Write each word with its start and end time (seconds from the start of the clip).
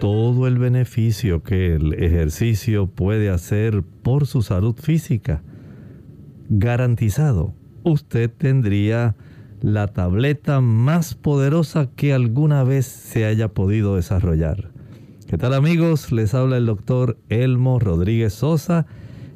Todo 0.00 0.46
el 0.46 0.58
beneficio 0.58 1.42
que 1.42 1.74
el 1.74 1.94
ejercicio 1.94 2.86
puede 2.86 3.30
hacer 3.30 3.82
por 3.82 4.28
su 4.28 4.42
salud 4.42 4.76
física, 4.76 5.42
garantizado, 6.48 7.52
usted 7.82 8.30
tendría 8.30 9.16
la 9.60 9.88
tableta 9.88 10.60
más 10.60 11.14
poderosa 11.14 11.90
que 11.96 12.12
alguna 12.12 12.62
vez 12.62 12.86
se 12.86 13.24
haya 13.24 13.48
podido 13.48 13.96
desarrollar. 13.96 14.70
¿Qué 15.26 15.36
tal 15.36 15.54
amigos? 15.54 16.12
Les 16.12 16.32
habla 16.32 16.56
el 16.56 16.66
doctor 16.66 17.18
Elmo 17.28 17.80
Rodríguez 17.80 18.34
Sosa 18.34 18.86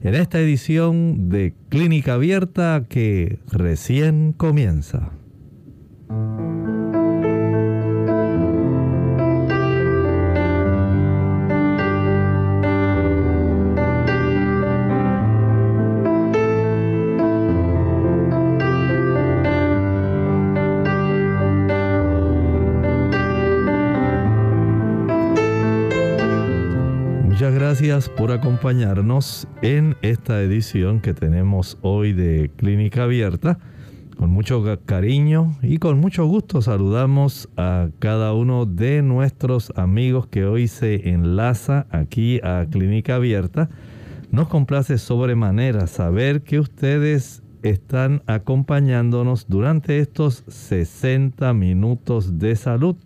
en 0.02 0.14
esta 0.14 0.38
edición 0.38 1.28
de 1.28 1.54
Clínica 1.70 2.14
Abierta 2.14 2.84
que 2.88 3.40
recién 3.50 4.32
comienza. 4.32 5.10
Gracias 27.80 28.08
por 28.08 28.32
acompañarnos 28.32 29.46
en 29.62 29.96
esta 30.02 30.42
edición 30.42 31.00
que 31.00 31.14
tenemos 31.14 31.78
hoy 31.80 32.12
de 32.12 32.50
Clínica 32.56 33.04
Abierta. 33.04 33.60
Con 34.16 34.30
mucho 34.30 34.64
cariño 34.84 35.56
y 35.62 35.78
con 35.78 36.00
mucho 36.00 36.26
gusto 36.26 36.60
saludamos 36.60 37.48
a 37.56 37.90
cada 38.00 38.32
uno 38.32 38.66
de 38.66 39.02
nuestros 39.02 39.72
amigos 39.76 40.26
que 40.26 40.44
hoy 40.44 40.66
se 40.66 41.10
enlaza 41.10 41.86
aquí 41.90 42.40
a 42.42 42.66
Clínica 42.68 43.14
Abierta. 43.14 43.68
Nos 44.32 44.48
complace 44.48 44.98
sobremanera 44.98 45.86
saber 45.86 46.42
que 46.42 46.58
ustedes 46.58 47.44
están 47.62 48.22
acompañándonos 48.26 49.46
durante 49.46 50.00
estos 50.00 50.42
60 50.48 51.54
minutos 51.54 52.40
de 52.40 52.56
salud. 52.56 52.96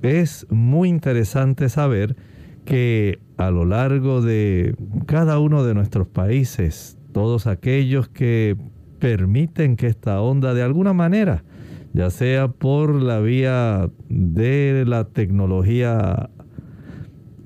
Es 0.00 0.46
muy 0.48 0.88
interesante 0.88 1.68
saber 1.68 2.16
que 2.64 3.18
a 3.36 3.50
lo 3.50 3.64
largo 3.64 4.22
de 4.22 4.74
cada 5.06 5.38
uno 5.38 5.64
de 5.64 5.74
nuestros 5.74 6.06
países, 6.06 6.98
todos 7.12 7.46
aquellos 7.46 8.08
que 8.08 8.56
permiten 8.98 9.76
que 9.76 9.86
esta 9.86 10.20
onda 10.20 10.54
de 10.54 10.62
alguna 10.62 10.92
manera, 10.92 11.44
ya 11.92 12.10
sea 12.10 12.48
por 12.48 12.94
la 12.94 13.20
vía 13.20 13.90
de 14.08 14.84
la 14.86 15.04
tecnología 15.04 16.30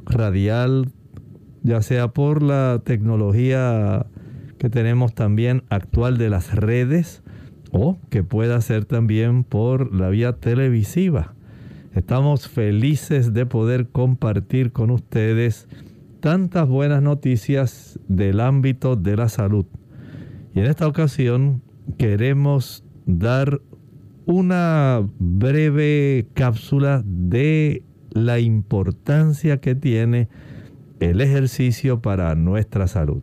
radial, 0.06 0.92
ya 1.62 1.82
sea 1.82 2.08
por 2.08 2.42
la 2.42 2.80
tecnología 2.84 4.06
que 4.58 4.70
tenemos 4.70 5.14
también 5.14 5.64
actual 5.68 6.18
de 6.18 6.30
las 6.30 6.54
redes, 6.54 7.22
o 7.70 7.98
que 8.08 8.24
pueda 8.24 8.60
ser 8.62 8.86
también 8.86 9.44
por 9.44 9.94
la 9.94 10.08
vía 10.08 10.32
televisiva 10.34 11.34
Estamos 11.94 12.48
felices 12.48 13.32
de 13.32 13.46
poder 13.46 13.88
compartir 13.88 14.72
con 14.72 14.90
ustedes 14.90 15.68
tantas 16.20 16.68
buenas 16.68 17.02
noticias 17.02 17.98
del 18.08 18.40
ámbito 18.40 18.96
de 18.96 19.16
la 19.16 19.28
salud. 19.28 19.66
Y 20.54 20.60
en 20.60 20.66
esta 20.66 20.86
ocasión 20.86 21.62
queremos 21.96 22.84
dar 23.06 23.60
una 24.26 25.00
breve 25.18 26.28
cápsula 26.34 27.02
de 27.04 27.82
la 28.10 28.38
importancia 28.38 29.58
que 29.58 29.74
tiene 29.74 30.28
el 31.00 31.20
ejercicio 31.20 32.02
para 32.02 32.34
nuestra 32.34 32.86
salud. 32.86 33.22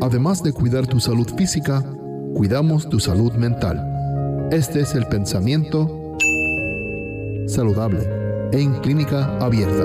Además 0.00 0.42
de 0.42 0.52
cuidar 0.52 0.86
tu 0.86 1.00
salud 1.00 1.28
física, 1.36 1.84
cuidamos 2.38 2.88
tu 2.88 3.00
salud 3.00 3.32
mental. 3.32 3.84
Este 4.52 4.82
es 4.82 4.94
el 4.94 5.06
pensamiento 5.06 6.14
saludable 7.48 7.98
en 8.52 8.74
clínica 8.74 9.36
abierta. 9.38 9.84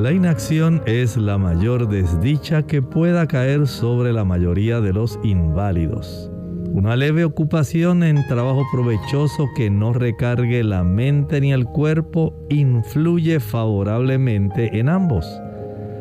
La 0.00 0.12
inacción 0.12 0.80
es 0.86 1.18
la 1.18 1.36
mayor 1.36 1.86
desdicha 1.86 2.62
que 2.62 2.80
pueda 2.80 3.28
caer 3.28 3.66
sobre 3.66 4.14
la 4.14 4.24
mayoría 4.24 4.80
de 4.80 4.94
los 4.94 5.18
inválidos. 5.22 6.33
Una 6.74 6.96
leve 6.96 7.24
ocupación 7.24 8.02
en 8.02 8.26
trabajo 8.26 8.66
provechoso 8.72 9.48
que 9.54 9.70
no 9.70 9.92
recargue 9.92 10.64
la 10.64 10.82
mente 10.82 11.40
ni 11.40 11.52
el 11.52 11.66
cuerpo 11.66 12.34
influye 12.48 13.38
favorablemente 13.38 14.76
en 14.80 14.88
ambos. 14.88 15.24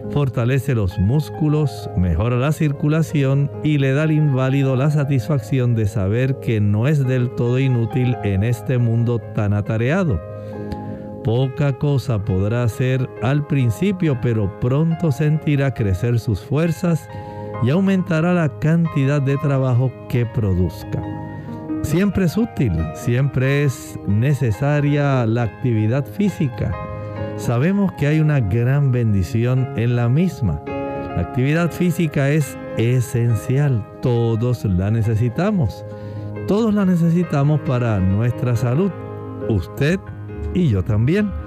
Fortalece 0.09 0.73
los 0.73 0.97
músculos, 0.97 1.91
mejora 1.95 2.37
la 2.37 2.51
circulación 2.51 3.51
y 3.63 3.77
le 3.77 3.93
da 3.93 4.01
al 4.01 4.13
inválido 4.13 4.75
la 4.75 4.89
satisfacción 4.89 5.75
de 5.75 5.85
saber 5.85 6.39
que 6.39 6.59
no 6.59 6.87
es 6.87 7.05
del 7.05 7.29
todo 7.35 7.59
inútil 7.59 8.17
en 8.23 8.43
este 8.43 8.79
mundo 8.79 9.19
tan 9.35 9.53
atareado. 9.53 10.19
Poca 11.23 11.77
cosa 11.77 12.25
podrá 12.25 12.63
hacer 12.63 13.07
al 13.21 13.45
principio, 13.45 14.17
pero 14.23 14.59
pronto 14.59 15.11
sentirá 15.11 15.75
crecer 15.75 16.19
sus 16.19 16.41
fuerzas 16.41 17.07
aumentará 17.69 18.33
la 18.33 18.49
cantidad 18.59 19.21
de 19.21 19.37
trabajo 19.37 19.91
que 20.09 20.25
produzca. 20.25 21.01
Siempre 21.83 22.25
es 22.25 22.37
útil, 22.37 22.73
siempre 22.95 23.63
es 23.63 23.99
necesaria 24.07 25.25
la 25.25 25.43
actividad 25.43 26.05
física. 26.05 26.73
Sabemos 27.37 27.91
que 27.93 28.07
hay 28.07 28.19
una 28.19 28.39
gran 28.39 28.91
bendición 28.91 29.67
en 29.75 29.95
la 29.95 30.07
misma. 30.07 30.61
La 30.65 31.21
actividad 31.21 31.71
física 31.71 32.29
es 32.29 32.57
esencial, 32.77 33.85
todos 34.01 34.65
la 34.65 34.91
necesitamos. 34.91 35.85
Todos 36.47 36.73
la 36.73 36.85
necesitamos 36.85 37.61
para 37.61 37.99
nuestra 37.99 38.55
salud, 38.55 38.91
usted 39.49 39.99
y 40.53 40.69
yo 40.69 40.83
también. 40.83 41.42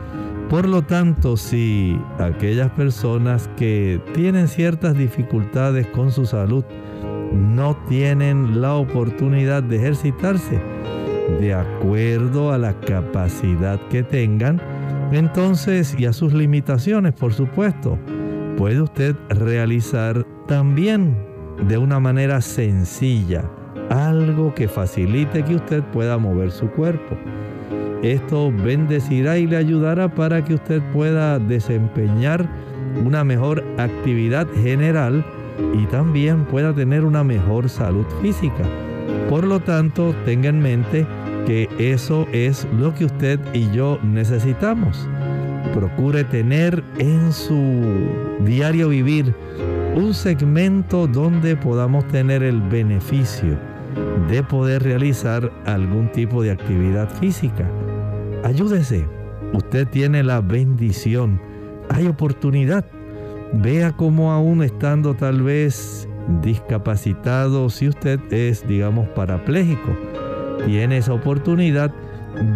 Por 0.48 0.68
lo 0.68 0.82
tanto, 0.82 1.36
si 1.36 2.00
aquellas 2.20 2.70
personas 2.70 3.50
que 3.56 4.00
tienen 4.14 4.46
ciertas 4.46 4.96
dificultades 4.96 5.88
con 5.88 6.12
su 6.12 6.24
salud 6.24 6.64
no 7.32 7.76
tienen 7.88 8.60
la 8.60 8.74
oportunidad 8.74 9.64
de 9.64 9.76
ejercitarse 9.76 10.60
de 11.40 11.52
acuerdo 11.52 12.52
a 12.52 12.58
la 12.58 12.78
capacidad 12.78 13.80
que 13.88 14.04
tengan, 14.04 14.60
entonces, 15.10 15.96
y 15.98 16.06
a 16.06 16.12
sus 16.12 16.32
limitaciones, 16.32 17.12
por 17.14 17.32
supuesto, 17.32 17.98
puede 18.56 18.80
usted 18.80 19.16
realizar 19.28 20.24
también 20.46 21.16
de 21.66 21.76
una 21.76 21.98
manera 21.98 22.40
sencilla 22.40 23.50
algo 23.90 24.54
que 24.54 24.68
facilite 24.68 25.44
que 25.44 25.56
usted 25.56 25.82
pueda 25.92 26.18
mover 26.18 26.50
su 26.50 26.68
cuerpo. 26.70 27.16
Esto 28.02 28.52
bendecirá 28.52 29.38
y 29.38 29.46
le 29.46 29.56
ayudará 29.56 30.08
para 30.08 30.44
que 30.44 30.54
usted 30.54 30.82
pueda 30.92 31.38
desempeñar 31.38 32.48
una 33.04 33.24
mejor 33.24 33.64
actividad 33.78 34.46
general 34.62 35.24
y 35.74 35.86
también 35.86 36.44
pueda 36.44 36.74
tener 36.74 37.04
una 37.04 37.24
mejor 37.24 37.68
salud 37.68 38.06
física. 38.20 38.64
Por 39.28 39.44
lo 39.44 39.60
tanto, 39.60 40.14
tenga 40.24 40.48
en 40.48 40.60
mente 40.60 41.06
que 41.46 41.68
eso 41.78 42.26
es 42.32 42.66
lo 42.78 42.94
que 42.94 43.04
usted 43.06 43.40
y 43.52 43.70
yo 43.72 43.98
necesitamos. 44.02 45.08
Procure 45.74 46.24
tener 46.24 46.82
en 46.98 47.32
su 47.32 47.82
diario 48.44 48.88
vivir 48.88 49.34
un 49.94 50.14
segmento 50.14 51.06
donde 51.06 51.56
podamos 51.56 52.06
tener 52.08 52.42
el 52.42 52.60
beneficio 52.60 53.56
de 54.30 54.42
poder 54.42 54.82
realizar 54.82 55.50
algún 55.64 56.10
tipo 56.12 56.42
de 56.42 56.50
actividad 56.50 57.08
física. 57.18 57.64
Ayúdese. 58.46 59.04
Usted 59.54 59.88
tiene 59.88 60.22
la 60.22 60.40
bendición. 60.40 61.40
Hay 61.90 62.06
oportunidad. 62.06 62.86
Vea 63.52 63.90
cómo 63.90 64.30
aún 64.30 64.62
estando 64.62 65.14
tal 65.14 65.42
vez 65.42 66.08
discapacitado, 66.42 67.68
si 67.70 67.88
usted 67.88 68.20
es, 68.32 68.64
digamos, 68.68 69.08
parapléjico, 69.08 69.96
tiene 70.64 70.98
esa 70.98 71.12
oportunidad 71.12 71.92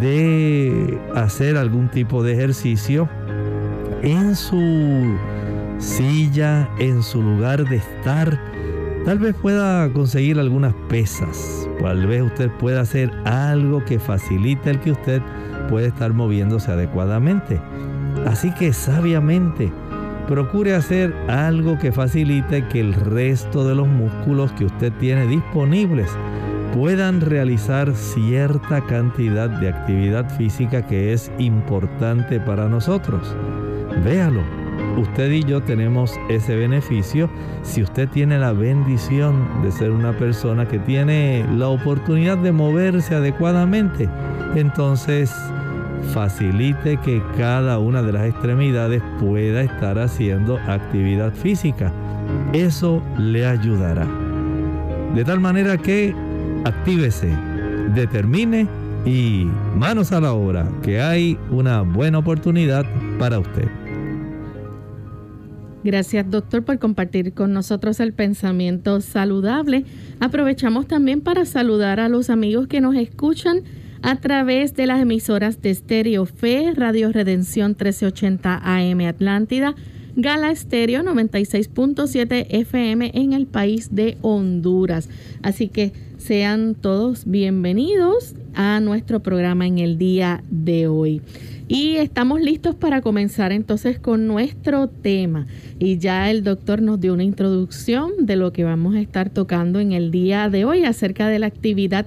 de 0.01 0.97
hacer 1.17 1.57
algún 1.57 1.89
tipo 1.89 2.23
de 2.23 2.35
ejercicio 2.35 3.09
en 4.03 4.37
su 4.37 5.17
silla, 5.79 6.71
en 6.79 7.03
su 7.03 7.21
lugar 7.21 7.69
de 7.69 7.77
estar. 7.77 8.41
Tal 9.05 9.19
vez 9.19 9.35
pueda 9.35 9.93
conseguir 9.93 10.39
algunas 10.39 10.73
pesas. 10.89 11.69
Tal 11.81 12.07
vez 12.07 12.23
usted 12.23 12.49
pueda 12.61 12.83
hacer 12.83 13.11
algo 13.25 13.85
que 13.85 13.99
facilite 13.99 14.71
el 14.71 14.79
que 14.79 14.93
usted 14.93 15.21
pueda 15.71 15.87
estar 15.87 16.13
moviéndose 16.13 16.71
adecuadamente. 16.71 17.61
Así 18.27 18.53
que 18.53 18.73
sabiamente, 18.75 19.73
procure 20.29 20.75
hacer 20.75 21.15
algo 21.29 21.79
que 21.79 21.93
facilite 21.93 22.69
que 22.69 22.81
el 22.81 22.93
resto 22.95 23.67
de 23.67 23.75
los 23.75 23.89
músculos 23.89 24.53
que 24.53 24.67
usted 24.67 24.93
tiene 25.01 25.27
disponibles 25.27 26.11
puedan 26.75 27.21
realizar 27.21 27.93
cierta 27.95 28.81
cantidad 28.87 29.49
de 29.49 29.71
actividad 29.71 30.29
física 30.37 30.87
que 30.87 31.13
es 31.13 31.33
importante 31.39 32.39
para 32.39 32.69
nosotros. 32.69 33.35
Véalo, 34.05 34.43
usted 34.97 35.33
y 35.33 35.43
yo 35.43 35.63
tenemos 35.63 36.15
ese 36.29 36.55
beneficio 36.55 37.29
si 37.63 37.83
usted 37.83 38.09
tiene 38.09 38.39
la 38.39 38.53
bendición 38.53 39.63
de 39.63 39.73
ser 39.73 39.91
una 39.91 40.17
persona 40.17 40.69
que 40.69 40.79
tiene 40.79 41.45
la 41.57 41.69
oportunidad 41.69 42.39
de 42.39 42.53
moverse 42.53 43.17
adecuadamente. 43.17 44.09
Entonces, 44.55 45.35
facilite 46.13 46.99
que 46.99 47.23
cada 47.37 47.79
una 47.79 48.03
de 48.03 48.13
las 48.13 48.29
extremidades 48.29 49.03
pueda 49.19 49.63
estar 49.63 49.99
haciendo 49.99 50.59
actividad 50.59 51.33
física. 51.33 51.93
Eso 52.53 53.03
le 53.19 53.47
ayudará. 53.47 54.07
De 55.15 55.25
tal 55.25 55.41
manera 55.41 55.77
que 55.77 56.15
actívese, 56.65 57.29
determine 57.95 58.69
y 59.05 59.47
manos 59.77 60.13
a 60.13 60.21
la 60.21 60.33
obra, 60.33 60.69
que 60.83 61.01
hay 61.01 61.39
una 61.51 61.83
buena 61.83 62.19
oportunidad 62.19 62.85
para 63.19 63.39
usted. 63.39 63.69
Gracias 65.83 66.31
doctor 66.31 66.63
por 66.63 66.79
compartir 66.79 67.33
con 67.33 67.55
nosotros 67.55 68.01
el 68.01 68.13
pensamiento 68.13 69.01
saludable. 69.01 69.85
Aprovechamos 70.21 70.87
también 70.87 71.23
para 71.23 71.47
saludar 71.47 72.01
a 72.01 72.11
los 72.11 72.29
amigos 72.29 72.67
que 72.67 72.83
nos 72.83 72.95
escuchan 72.97 73.63
a 74.03 74.17
través 74.17 74.75
de 74.75 74.87
las 74.87 75.01
emisoras 75.01 75.61
de 75.61 75.75
Stereo 75.75 76.27
Fe, 76.27 76.73
Radio 76.75 77.13
Redención 77.13 77.71
1380 77.71 78.61
AM 78.63 79.01
Atlántida, 79.01 79.75
Gala 80.17 80.55
Stereo 80.55 81.03
96.7 81.03 82.47
FM 82.49 83.13
en 83.15 83.33
el 83.33 83.47
país 83.47 83.95
de 83.95 84.17
Honduras. 84.23 85.09
Así 85.43 85.69
que 85.69 85.93
sean 86.19 86.75
todos 86.75 87.25
bienvenidos 87.27 88.35
a 88.55 88.81
nuestro 88.81 89.21
programa 89.21 89.67
en 89.67 89.79
el 89.79 89.99
día 89.99 90.43
de 90.51 90.87
hoy. 90.87 91.23
Y 91.69 91.97
estamos 91.97 92.41
listos 92.41 92.75
para 92.75 93.01
comenzar 93.01 93.53
entonces 93.53 94.01
con 94.01 94.27
nuestro 94.27 94.89
tema. 94.89 95.47
Y 95.79 95.99
ya 95.99 96.31
el 96.31 96.43
doctor 96.43 96.83
nos 96.83 97.01
dio 97.01 97.15
una 97.15 97.23
introducción 97.23 98.11
de 98.27 98.35
lo 98.35 98.53
que 98.53 98.65
vamos 98.65 98.97
a 98.97 99.01
estar 99.01 99.31
tocando 99.31 99.79
en 99.79 99.93
el 99.93 100.11
día 100.11 100.51
de 100.51 100.65
hoy 100.65 100.85
acerca 100.85 101.29
de 101.29 101.39
la 101.39 101.47
actividad 101.47 102.07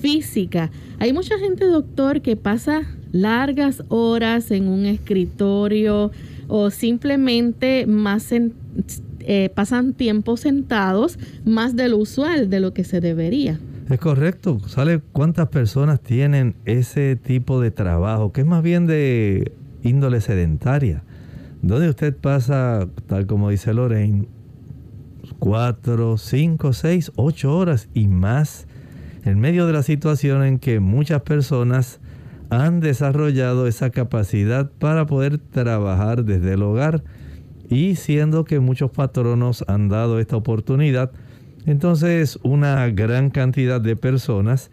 física. 0.00 0.70
Hay 0.98 1.12
mucha 1.12 1.38
gente, 1.38 1.66
doctor, 1.66 2.22
que 2.22 2.36
pasa 2.36 2.82
largas 3.12 3.82
horas 3.88 4.50
en 4.50 4.68
un 4.68 4.86
escritorio 4.86 6.10
o 6.48 6.70
simplemente 6.70 7.86
más 7.86 8.32
eh, 9.20 9.50
pasan 9.54 9.92
tiempo 9.92 10.36
sentados 10.36 11.18
más 11.44 11.76
de 11.76 11.88
lo 11.88 11.98
usual, 11.98 12.50
de 12.50 12.60
lo 12.60 12.72
que 12.72 12.84
se 12.84 13.00
debería. 13.00 13.60
Es 13.88 13.98
correcto. 13.98 14.60
¿Sabe 14.68 15.00
cuántas 15.12 15.48
personas 15.48 16.00
tienen 16.00 16.54
ese 16.64 17.16
tipo 17.16 17.60
de 17.60 17.70
trabajo? 17.70 18.32
Que 18.32 18.42
es 18.42 18.46
más 18.46 18.62
bien 18.62 18.86
de 18.86 19.52
índole 19.82 20.20
sedentaria. 20.20 21.02
Donde 21.62 21.88
usted 21.88 22.16
pasa, 22.16 22.88
tal 23.06 23.26
como 23.26 23.50
dice 23.50 23.74
Lorraine, 23.74 24.28
cuatro, 25.38 26.18
cinco, 26.18 26.72
seis, 26.72 27.12
ocho 27.16 27.56
horas 27.56 27.88
y 27.92 28.06
más 28.06 28.66
en 29.24 29.38
medio 29.38 29.66
de 29.66 29.72
la 29.72 29.82
situación 29.82 30.44
en 30.44 30.58
que 30.58 30.80
muchas 30.80 31.22
personas 31.22 32.00
han 32.50 32.80
desarrollado 32.80 33.66
esa 33.66 33.90
capacidad 33.90 34.70
para 34.78 35.06
poder 35.06 35.38
trabajar 35.38 36.24
desde 36.24 36.54
el 36.54 36.62
hogar 36.62 37.04
y 37.68 37.94
siendo 37.94 38.44
que 38.44 38.58
muchos 38.58 38.90
patronos 38.90 39.64
han 39.68 39.88
dado 39.88 40.18
esta 40.18 40.36
oportunidad, 40.36 41.12
entonces 41.66 42.38
una 42.42 42.88
gran 42.88 43.30
cantidad 43.30 43.80
de 43.80 43.94
personas 43.94 44.70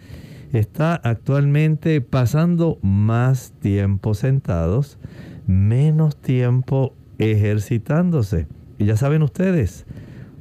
está 0.51 0.95
actualmente 0.95 2.01
pasando 2.01 2.79
más 2.81 3.53
tiempo 3.59 4.15
sentados, 4.15 4.97
menos 5.45 6.15
tiempo 6.15 6.95
ejercitándose. 7.19 8.47
Y 8.79 8.85
ya 8.85 8.97
saben 8.97 9.21
ustedes, 9.21 9.85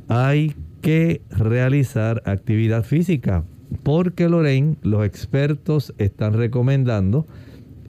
hay 0.09 0.54
que 0.80 1.23
realizar 1.30 2.23
actividad 2.25 2.85
física, 2.85 3.45
porque 3.82 4.28
Lorraine, 4.28 4.76
los 4.82 5.04
expertos 5.04 5.92
están 5.99 6.35
recomendando 6.35 7.26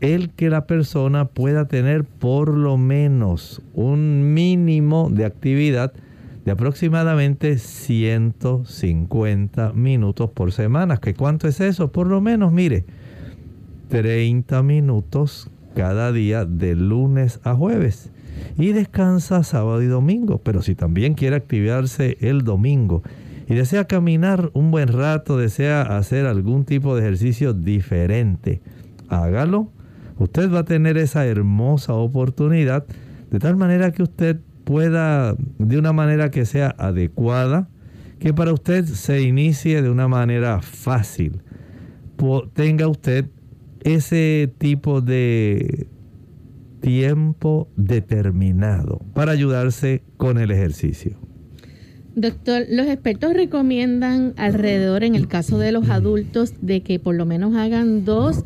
el 0.02 0.30
que 0.30 0.50
la 0.50 0.68
persona 0.68 1.26
pueda 1.26 1.68
tener 1.68 2.04
por 2.04 2.56
lo 2.56 2.78
menos 2.78 3.62
un 3.74 4.34
mínimo 4.34 5.10
de 5.12 5.26
actividad 5.26 5.92
de 6.46 6.52
aproximadamente 6.52 7.58
150 7.58 9.74
minutos 9.74 10.30
por 10.30 10.52
semana. 10.52 10.98
¿Qué 10.98 11.14
cuánto 11.14 11.48
es 11.48 11.60
eso? 11.60 11.92
Por 11.92 12.08
lo 12.08 12.22
menos, 12.22 12.54
mire, 12.54 12.86
30 13.90 14.64
minutos 14.64 15.50
cada 15.76 16.12
día 16.12 16.46
de 16.46 16.76
lunes 16.76 17.40
a 17.44 17.54
jueves. 17.54 18.12
Y 18.58 18.72
descansa 18.72 19.44
sábado 19.44 19.82
y 19.82 19.88
domingo. 19.88 20.40
Pero 20.44 20.62
si 20.62 20.76
también 20.76 21.16
quiere 21.16 21.36
activarse 21.36 22.18
el 22.22 22.44
domingo 22.44 23.04
y 23.48 23.56
desea 23.56 23.86
caminar 23.86 24.52
un 24.54 24.72
buen 24.72 24.90
rato, 24.90 25.38
desea 25.38 25.82
hacer 25.82 26.26
algún 26.26 26.66
tipo 26.66 26.96
de 26.96 27.02
ejercicio 27.04 27.54
diferente, 27.54 28.62
hágalo. 29.08 29.72
Usted 30.18 30.52
va 30.52 30.60
a 30.60 30.66
tener 30.66 30.98
esa 30.98 31.26
hermosa 31.26 31.94
oportunidad 31.94 32.86
de 33.32 33.40
tal 33.40 33.56
manera 33.56 33.92
que 33.92 34.04
usted 34.04 34.40
pueda, 34.64 35.36
de 35.60 35.78
una 35.78 35.94
manera 35.94 36.30
que 36.30 36.46
sea 36.46 36.76
adecuada, 36.78 37.70
que 38.20 38.34
para 38.34 38.52
usted 38.52 38.84
se 38.86 39.22
inicie 39.22 39.82
de 39.82 39.90
una 39.90 40.08
manera 40.08 40.62
fácil. 40.62 41.42
Tenga 42.54 42.88
usted 42.88 43.30
ese 43.82 44.52
tipo 44.58 45.02
de 45.02 45.88
tiempo 46.82 47.70
determinado 47.76 49.00
para 49.14 49.32
ayudarse 49.32 50.04
con 50.18 50.38
el 50.38 50.52
ejercicio. 50.52 51.27
Doctor, 52.18 52.66
los 52.68 52.88
expertos 52.88 53.36
recomiendan 53.36 54.34
alrededor, 54.38 55.04
en 55.04 55.14
el 55.14 55.28
caso 55.28 55.60
de 55.60 55.72
los 55.72 55.88
adultos, 55.90 56.56
de 56.62 56.82
que 56.82 56.98
por 56.98 57.14
lo 57.14 57.28
menos 57.28 57.56
hagan 57.56 58.06
dos 58.06 58.44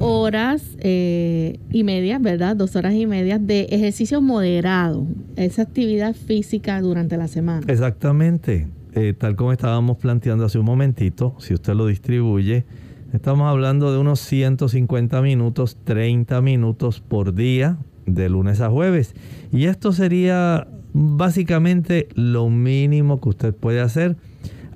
horas 0.00 0.76
eh, 0.80 1.60
y 1.70 1.84
media, 1.84 2.18
¿verdad? 2.18 2.56
Dos 2.56 2.74
horas 2.74 2.94
y 2.94 3.06
media 3.06 3.38
de 3.38 3.68
ejercicio 3.70 4.20
moderado, 4.20 5.06
esa 5.36 5.62
actividad 5.62 6.16
física 6.16 6.80
durante 6.80 7.16
la 7.16 7.28
semana. 7.28 7.64
Exactamente, 7.68 8.66
eh, 8.92 9.14
tal 9.16 9.36
como 9.36 9.52
estábamos 9.52 9.98
planteando 9.98 10.44
hace 10.44 10.58
un 10.58 10.66
momentito, 10.66 11.36
si 11.38 11.54
usted 11.54 11.74
lo 11.74 11.86
distribuye, 11.86 12.64
estamos 13.12 13.48
hablando 13.48 13.92
de 13.92 13.98
unos 13.98 14.18
150 14.18 15.22
minutos, 15.22 15.78
30 15.84 16.40
minutos 16.42 17.02
por 17.06 17.36
día, 17.36 17.78
de 18.04 18.28
lunes 18.28 18.60
a 18.60 18.68
jueves. 18.68 19.14
Y 19.52 19.66
esto 19.66 19.92
sería 19.92 20.66
básicamente 20.96 22.08
lo 22.14 22.48
mínimo 22.48 23.20
que 23.20 23.28
usted 23.28 23.54
puede 23.54 23.80
hacer. 23.80 24.16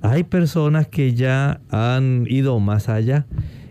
Hay 0.03 0.23
personas 0.23 0.87
que 0.87 1.15
ya 1.15 1.61
han 1.69 2.25
ido 2.29 2.59
más 2.59 2.89
allá 2.89 3.25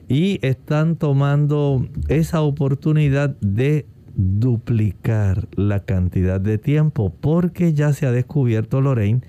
y 0.08 0.40
están 0.42 0.96
tomando 0.96 1.86
esa 2.08 2.42
oportunidad 2.42 3.36
de 3.40 3.86
duplicar 4.16 5.46
la 5.54 5.80
cantidad 5.84 6.40
de 6.40 6.58
tiempo 6.58 7.14
porque 7.20 7.72
ya 7.72 7.92
se 7.92 8.06
ha 8.06 8.12
descubierto, 8.12 8.80
Lorraine, 8.80 9.22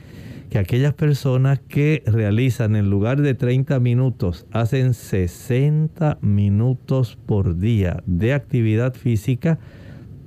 que 0.50 0.58
aquellas 0.58 0.96
personas 0.96 1.60
que 1.60 2.04
realizan 2.08 2.75
en 2.75 2.90
lugar 2.90 3.22
de 3.22 3.36
30 3.36 3.80
minutos, 3.80 4.48
hacen 4.51 4.96
60 4.96 6.18
minutos 6.22 7.20
por 7.28 7.60
día 7.60 8.01
de 8.08 8.34
actividad 8.34 8.96
física, 8.96 9.60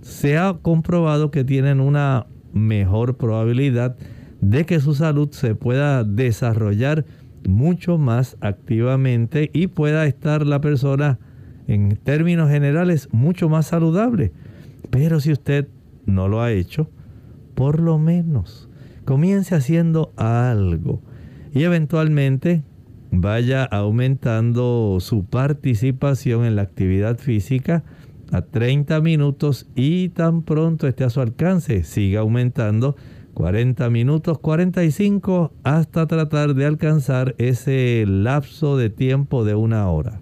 se 0.01 0.39
ha 0.39 0.55
comprobado 0.63 1.31
que 1.31 1.45
tienen 1.45 1.81
una 1.81 2.27
mejor 2.55 3.17
probabilidad 3.17 3.97
de 4.41 4.65
que 4.65 4.81
su 4.81 4.95
salud 4.95 5.31
se 5.31 5.55
pueda 5.55 6.05
desarrollar 6.05 7.05
mucho 7.47 7.99
más 7.99 8.37
activamente 8.41 9.51
y 9.53 9.67
pueda 9.67 10.07
estar 10.07 10.47
la 10.47 10.61
persona 10.61 11.19
en 11.67 11.97
términos 11.97 12.51
generales 12.51 13.09
mucho 13.13 13.49
más 13.49 13.67
saludable. 13.67 14.33
Pero 14.91 15.21
si 15.21 15.33
usted 15.33 15.69
no 16.07 16.29
lo 16.29 16.43
ha 16.43 16.53
hecho, 16.53 16.91
por 17.55 17.81
lo 17.81 17.99
menos 17.99 18.69
comience 19.05 19.55
haciendo 19.55 20.13
algo 20.17 21.03
y 21.53 21.63
eventualmente 21.63 22.63
vaya 23.11 23.65
aumentando 23.65 24.99
su 25.01 25.25
participación 25.25 26.45
en 26.45 26.57
la 26.57 26.63
actividad 26.63 27.19
física 27.19 27.85
a 28.35 28.43
30 28.43 29.01
minutos 29.01 29.67
y 29.77 30.09
tan 30.09 30.43
pronto 30.43 30.89
esté 30.89 31.05
a 31.05 31.11
su 31.11 31.21
alcance, 31.21 31.85
siga 31.85 32.21
aumentando 32.21 32.97
40 33.35 33.89
minutos, 33.91 34.39
45 34.41 35.53
hasta 35.63 36.07
tratar 36.07 36.55
de 36.55 36.67
alcanzar 36.67 37.37
ese 37.39 38.05
lapso 38.09 38.77
de 38.77 38.91
tiempo 38.91 39.45
de 39.45 39.55
una 39.55 39.89
hora. 39.89 40.21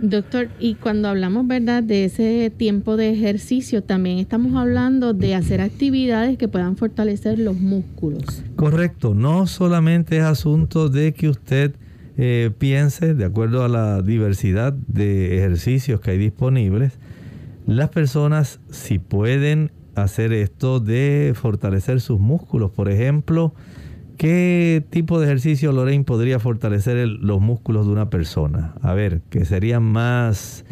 Doctor, 0.00 0.48
y 0.60 0.74
cuando 0.74 1.08
hablamos, 1.08 1.46
¿verdad?, 1.46 1.82
de 1.82 2.04
ese 2.04 2.52
tiempo 2.56 2.96
de 2.96 3.10
ejercicio, 3.10 3.82
también 3.82 4.18
estamos 4.18 4.54
hablando 4.54 5.12
de 5.12 5.34
hacer 5.34 5.60
actividades 5.60 6.38
que 6.38 6.46
puedan 6.46 6.76
fortalecer 6.76 7.40
los 7.40 7.58
músculos. 7.58 8.44
Correcto, 8.54 9.14
no 9.14 9.48
solamente 9.48 10.18
es 10.18 10.24
asunto 10.24 10.88
de 10.88 11.14
que 11.14 11.28
usted 11.28 11.74
eh, 12.16 12.50
piense, 12.58 13.14
de 13.14 13.24
acuerdo 13.24 13.64
a 13.64 13.68
la 13.68 14.02
diversidad 14.02 14.72
de 14.72 15.38
ejercicios 15.38 16.00
que 16.00 16.12
hay 16.12 16.18
disponibles, 16.18 16.98
las 17.66 17.90
personas 17.90 18.60
si 18.70 18.98
pueden 18.98 19.72
hacer 19.94 20.32
esto 20.32 20.80
de 20.80 21.32
fortalecer 21.34 22.00
sus 22.00 22.18
músculos, 22.20 22.70
por 22.70 22.90
ejemplo, 22.90 23.54
¿Qué 24.16 24.84
tipo 24.90 25.18
de 25.18 25.26
ejercicio, 25.26 25.72
Lorraine, 25.72 26.04
podría 26.04 26.38
fortalecer 26.38 27.08
los 27.08 27.40
músculos 27.40 27.86
de 27.86 27.92
una 27.92 28.10
persona? 28.10 28.74
A 28.80 28.94
ver, 28.94 29.22
que 29.28 29.44
serían 29.44 29.82
más 29.82 30.64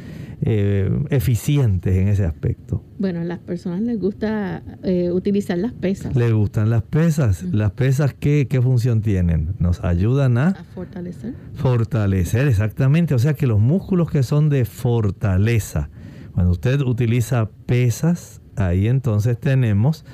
eh, 0.43 0.91
eficientes 1.11 1.97
en 1.97 2.09
ese 2.09 2.25
aspecto. 2.25 2.85
Bueno, 2.99 3.21
a 3.21 3.25
las 3.25 3.41
personas 3.41 3.81
les 3.81 3.99
gusta 3.99 4.63
eh, 4.85 5.11
utilizar 5.11 5.59
las 5.59 5.73
pesas. 5.73 6.15
Les 6.15 6.33
gustan 6.33 6.71
las 6.71 6.83
pesas. 6.83 7.43
¿Las 7.43 7.73
pesas 7.73 8.15
¿qué, 8.15 8.47
qué 8.49 8.63
función 8.63 9.03
tienen? 9.03 9.55
Nos 9.59 9.83
ayudan 9.83 10.39
a... 10.39 10.49
A 10.49 10.65
fortalecer. 10.65 11.35
Fortalecer, 11.55 12.47
exactamente. 12.47 13.15
O 13.15 13.19
sea 13.19 13.35
que 13.35 13.49
los 13.49 13.61
músculos 13.61 14.11
que 14.11 14.23
son 14.23 14.51
de 14.51 14.65
fortaleza, 14.65 15.91
cuando 16.35 16.53
usted 16.53 16.81
utiliza 16.81 17.51
pesas, 17.67 18.41
ahí 18.57 18.89
entonces 18.89 19.39
tenemos 19.39 20.05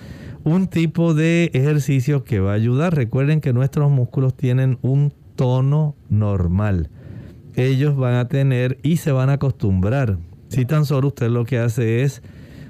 un 0.44 0.68
tipo 0.68 1.14
de 1.14 1.50
ejercicio 1.52 2.24
que 2.24 2.40
va 2.40 2.52
a 2.52 2.54
ayudar. 2.54 2.94
Recuerden 2.94 3.40
que 3.40 3.52
nuestros 3.52 3.90
músculos 3.90 4.34
tienen 4.34 4.78
un 4.82 5.12
tono 5.36 5.94
normal. 6.08 6.90
Ellos 7.54 7.96
van 7.96 8.14
a 8.14 8.28
tener 8.28 8.78
y 8.82 8.98
se 8.98 9.12
van 9.12 9.30
a 9.30 9.34
acostumbrar. 9.34 10.18
Si 10.48 10.64
tan 10.64 10.84
solo 10.84 11.08
usted 11.08 11.28
lo 11.28 11.44
que 11.44 11.58
hace 11.58 12.02
es 12.02 12.22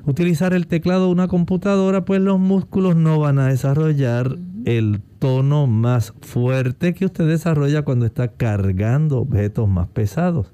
utilizar 0.07 0.55
el 0.55 0.67
teclado 0.67 1.07
de 1.07 1.13
una 1.13 1.29
computadora, 1.29 2.05
pues 2.05 2.21
los 2.21 2.39
músculos 2.39 2.97
no 2.97 3.19
van 3.21 3.39
a 3.39 3.49
desarrollar 3.49 4.37
el 4.65 5.01
tono 5.19 5.67
más 5.67 6.13
fuerte 6.21 6.95
que 6.95 7.07
usted 7.07 7.27
desarrolla 7.27 7.83
cuando 7.83 8.07
está 8.07 8.29
cargando 8.29 9.19
objetos 9.19 9.69
más 9.69 9.89
pesados. 9.89 10.53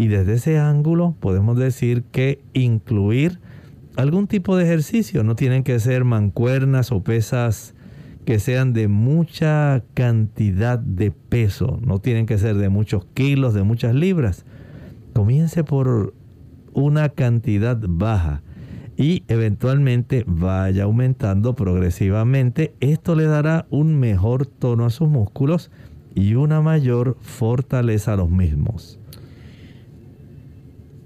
Y 0.00 0.08
desde 0.08 0.32
ese 0.32 0.58
ángulo 0.58 1.14
podemos 1.20 1.58
decir 1.58 2.04
que 2.04 2.40
incluir 2.54 3.38
algún 3.96 4.28
tipo 4.28 4.56
de 4.56 4.64
ejercicio. 4.64 5.24
No 5.24 5.36
tienen 5.36 5.62
que 5.62 5.78
ser 5.78 6.04
mancuernas 6.04 6.90
o 6.90 7.02
pesas 7.02 7.74
que 8.24 8.38
sean 8.38 8.72
de 8.72 8.88
mucha 8.88 9.82
cantidad 9.92 10.78
de 10.78 11.10
peso. 11.10 11.78
No 11.82 11.98
tienen 11.98 12.24
que 12.24 12.38
ser 12.38 12.56
de 12.56 12.70
muchos 12.70 13.04
kilos, 13.12 13.52
de 13.52 13.62
muchas 13.62 13.94
libras. 13.94 14.46
Comience 15.12 15.64
por 15.64 16.14
una 16.72 17.10
cantidad 17.10 17.78
baja 17.86 18.40
y 18.96 19.24
eventualmente 19.28 20.24
vaya 20.26 20.84
aumentando 20.84 21.54
progresivamente. 21.54 22.72
Esto 22.80 23.14
le 23.16 23.26
dará 23.26 23.66
un 23.68 24.00
mejor 24.00 24.46
tono 24.46 24.86
a 24.86 24.90
sus 24.90 25.10
músculos 25.10 25.70
y 26.14 26.36
una 26.36 26.62
mayor 26.62 27.18
fortaleza 27.20 28.14
a 28.14 28.16
los 28.16 28.30
mismos 28.30 28.98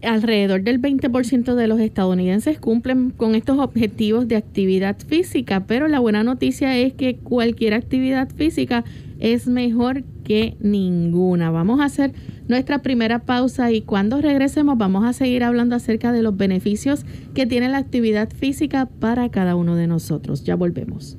alrededor 0.05 0.63
del 0.63 0.81
20% 0.81 1.55
de 1.55 1.67
los 1.67 1.81
estadounidenses 1.81 2.59
cumplen 2.59 3.11
con 3.11 3.35
estos 3.35 3.59
objetivos 3.59 4.29
de 4.29 4.37
actividad 4.37 4.97
física, 4.99 5.67
pero 5.67 5.89
la 5.89 6.01
buena 6.01 6.23
noticia 6.23 6.77
es 6.77 6.93
que 6.93 7.17
cualquier 7.17 7.75
actividad 7.75 8.29
física 8.31 8.85
es 9.19 9.47
mejor 9.47 10.05
que 10.25 10.57
ninguna. 10.61 11.51
Vamos 11.51 11.81
a 11.81 11.85
hacer 11.85 12.13
nuestra 12.49 12.83
primera 12.83 13.21
pausa 13.21 13.73
y 13.73 13.83
cuando 13.83 14.21
regresemos 14.21 14.77
vamos 14.77 15.05
a 15.05 15.13
seguir 15.13 15.45
hablando 15.45 15.77
acerca 15.77 16.13
de 16.13 16.23
los 16.23 16.37
beneficios 16.37 17.05
que 17.35 17.47
tiene 17.47 17.69
la 17.69 17.79
actividad 17.79 18.31
física 18.31 18.87
para 18.87 19.29
cada 19.31 19.57
uno 19.57 19.77
de 19.77 19.87
nosotros. 19.87 20.45
Ya 20.45 20.57
volvemos. 20.57 21.17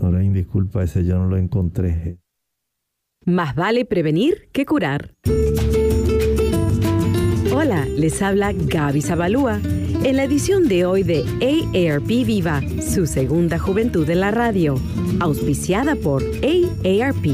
Ahora, 0.00 0.20
disculpa, 0.20 0.82
ese 0.82 1.04
yo 1.04 1.18
no 1.18 1.26
lo 1.26 1.36
encontré. 1.36 2.18
Más 3.26 3.54
vale 3.54 3.84
prevenir 3.84 4.48
que 4.50 4.64
curar. 4.64 5.14
Hola, 7.52 7.84
les 7.96 8.22
habla 8.22 8.52
Gaby 8.52 9.02
Zabalúa 9.02 9.60
en 10.04 10.16
la 10.16 10.22
edición 10.22 10.68
de 10.68 10.84
hoy 10.86 11.02
de 11.02 11.24
AARP 11.42 12.06
Viva, 12.06 12.62
su 12.80 13.06
segunda 13.06 13.58
juventud 13.58 14.08
en 14.08 14.20
la 14.20 14.30
radio, 14.30 14.76
auspiciada 15.18 15.96
por 15.96 16.22
AARP. 16.22 17.26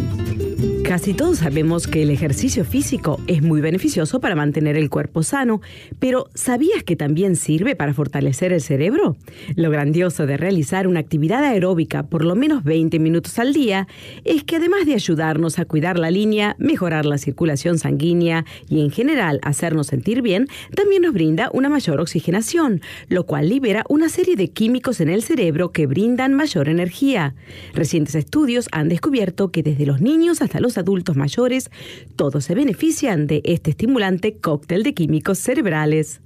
Casi 0.87 1.15
todos 1.15 1.39
sabemos 1.39 1.89
que 1.89 2.05
el 2.05 2.11
ejercicio 2.11 2.65
físico 2.65 3.21
es 3.27 3.43
muy 3.43 3.61
beneficioso 3.61 4.21
para 4.21 4.37
mantener 4.37 4.77
el 4.77 4.89
cuerpo 4.89 5.25
sano, 5.25 5.61
pero 5.99 6.29
¿sabías 6.35 6.85
que 6.85 6.95
también 6.95 7.35
sirve 7.35 7.75
para 7.75 7.93
fortalecer 7.93 8.53
el 8.53 8.61
cerebro? 8.61 9.17
Lo 9.57 9.69
grandioso 9.71 10.27
de 10.27 10.37
realizar 10.37 10.87
una 10.87 11.01
actividad 11.01 11.43
aeróbica 11.43 12.05
por 12.05 12.25
lo 12.25 12.37
menos 12.37 12.63
20 12.63 13.01
minutos 13.01 13.37
al 13.41 13.53
día 13.53 13.89
es 14.25 14.45
que 14.45 14.57
además 14.57 14.87
de 14.87 14.95
ayudarnos 14.95 15.59
a 15.59 15.65
cuidar 15.65 15.99
la 15.99 16.13
línea, 16.13 16.55
mejorar 16.61 17.05
la 17.05 17.19
circulación 17.19 17.81
sanguínea 17.81 18.45
y 18.69 18.81
en 18.81 18.93
general 18.93 19.41
hacernos 19.43 19.89
sentir 19.89 20.23
bien, 20.23 20.47
también 20.77 21.03
nos 21.03 21.13
brinda 21.13 21.51
una 21.53 21.69
mayor 21.69 22.01
oxigenación, 22.01 22.81
lo 23.09 23.27
cual 23.27 23.49
libera 23.49 23.85
una 23.89 24.09
serie 24.09 24.37
de 24.37 24.51
químicos 24.51 25.01
en 25.01 25.09
el 25.09 25.23
cerebro 25.23 25.73
que 25.73 25.89
brindan 25.89 26.35
mayor 26.35 26.69
energía. 26.69 27.35
Recientes 27.75 28.15
estudios 28.15 28.69
han 28.71 28.89
descubierto 28.89 29.51
que 29.51 29.65
desde 29.65 29.85
los 29.85 30.01
niños 30.01 30.43
hasta 30.43 30.61
los 30.61 30.76
adultos 30.79 31.17
mayores, 31.17 31.71
todos 32.17 32.45
se 32.45 32.55
benefician 32.55 33.27
de 33.27 33.43
este 33.45 33.71
estimulante 33.71 34.37
cóctel 34.37 34.83
de 34.83 34.95
químicos 34.95 35.39
cerebrales. 35.39 36.21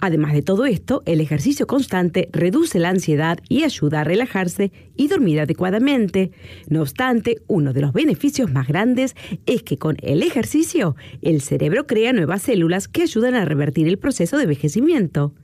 Además 0.00 0.32
de 0.32 0.42
todo 0.42 0.66
esto, 0.66 1.02
el 1.06 1.20
ejercicio 1.20 1.66
constante 1.66 2.28
reduce 2.32 2.78
la 2.78 2.90
ansiedad 2.90 3.38
y 3.48 3.64
ayuda 3.64 4.00
a 4.00 4.04
relajarse 4.04 4.72
y 4.96 5.08
dormir 5.08 5.40
adecuadamente. 5.40 6.32
No 6.68 6.82
obstante, 6.82 7.42
uno 7.46 7.72
de 7.72 7.80
los 7.80 7.92
beneficios 7.92 8.52
más 8.52 8.68
grandes 8.68 9.14
es 9.46 9.62
que 9.62 9.78
con 9.78 9.96
el 10.02 10.22
ejercicio, 10.22 10.96
el 11.22 11.40
cerebro 11.40 11.86
crea 11.86 12.12
nuevas 12.12 12.42
células 12.42 12.88
que 12.88 13.02
ayudan 13.02 13.34
a 13.34 13.44
revertir 13.44 13.88
el 13.88 13.98
proceso 13.98 14.36
de 14.36 14.44
envejecimiento. 14.44 15.34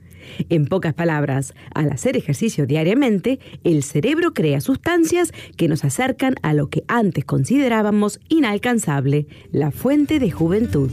En 0.49 0.65
pocas 0.65 0.93
palabras, 0.93 1.53
al 1.73 1.91
hacer 1.91 2.17
ejercicio 2.17 2.65
diariamente, 2.65 3.39
el 3.63 3.83
cerebro 3.83 4.33
crea 4.33 4.61
sustancias 4.61 5.31
que 5.55 5.67
nos 5.67 5.83
acercan 5.83 6.35
a 6.41 6.53
lo 6.53 6.69
que 6.69 6.83
antes 6.87 7.25
considerábamos 7.25 8.19
inalcanzable, 8.29 9.27
la 9.51 9.71
fuente 9.71 10.19
de 10.19 10.31
juventud. 10.31 10.89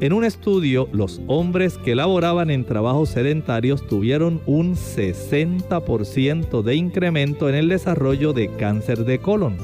En 0.00 0.12
un 0.12 0.24
estudio, 0.24 0.88
los 0.92 1.20
hombres 1.26 1.78
que 1.78 1.94
laboraban 1.94 2.50
en 2.50 2.64
trabajos 2.64 3.10
sedentarios 3.10 3.86
tuvieron 3.86 4.40
un 4.46 4.74
60% 4.74 6.62
de 6.62 6.74
incremento 6.74 7.48
en 7.48 7.54
el 7.54 7.68
desarrollo 7.68 8.32
de 8.32 8.48
cáncer 8.56 9.04
de 9.04 9.18
colon 9.18 9.56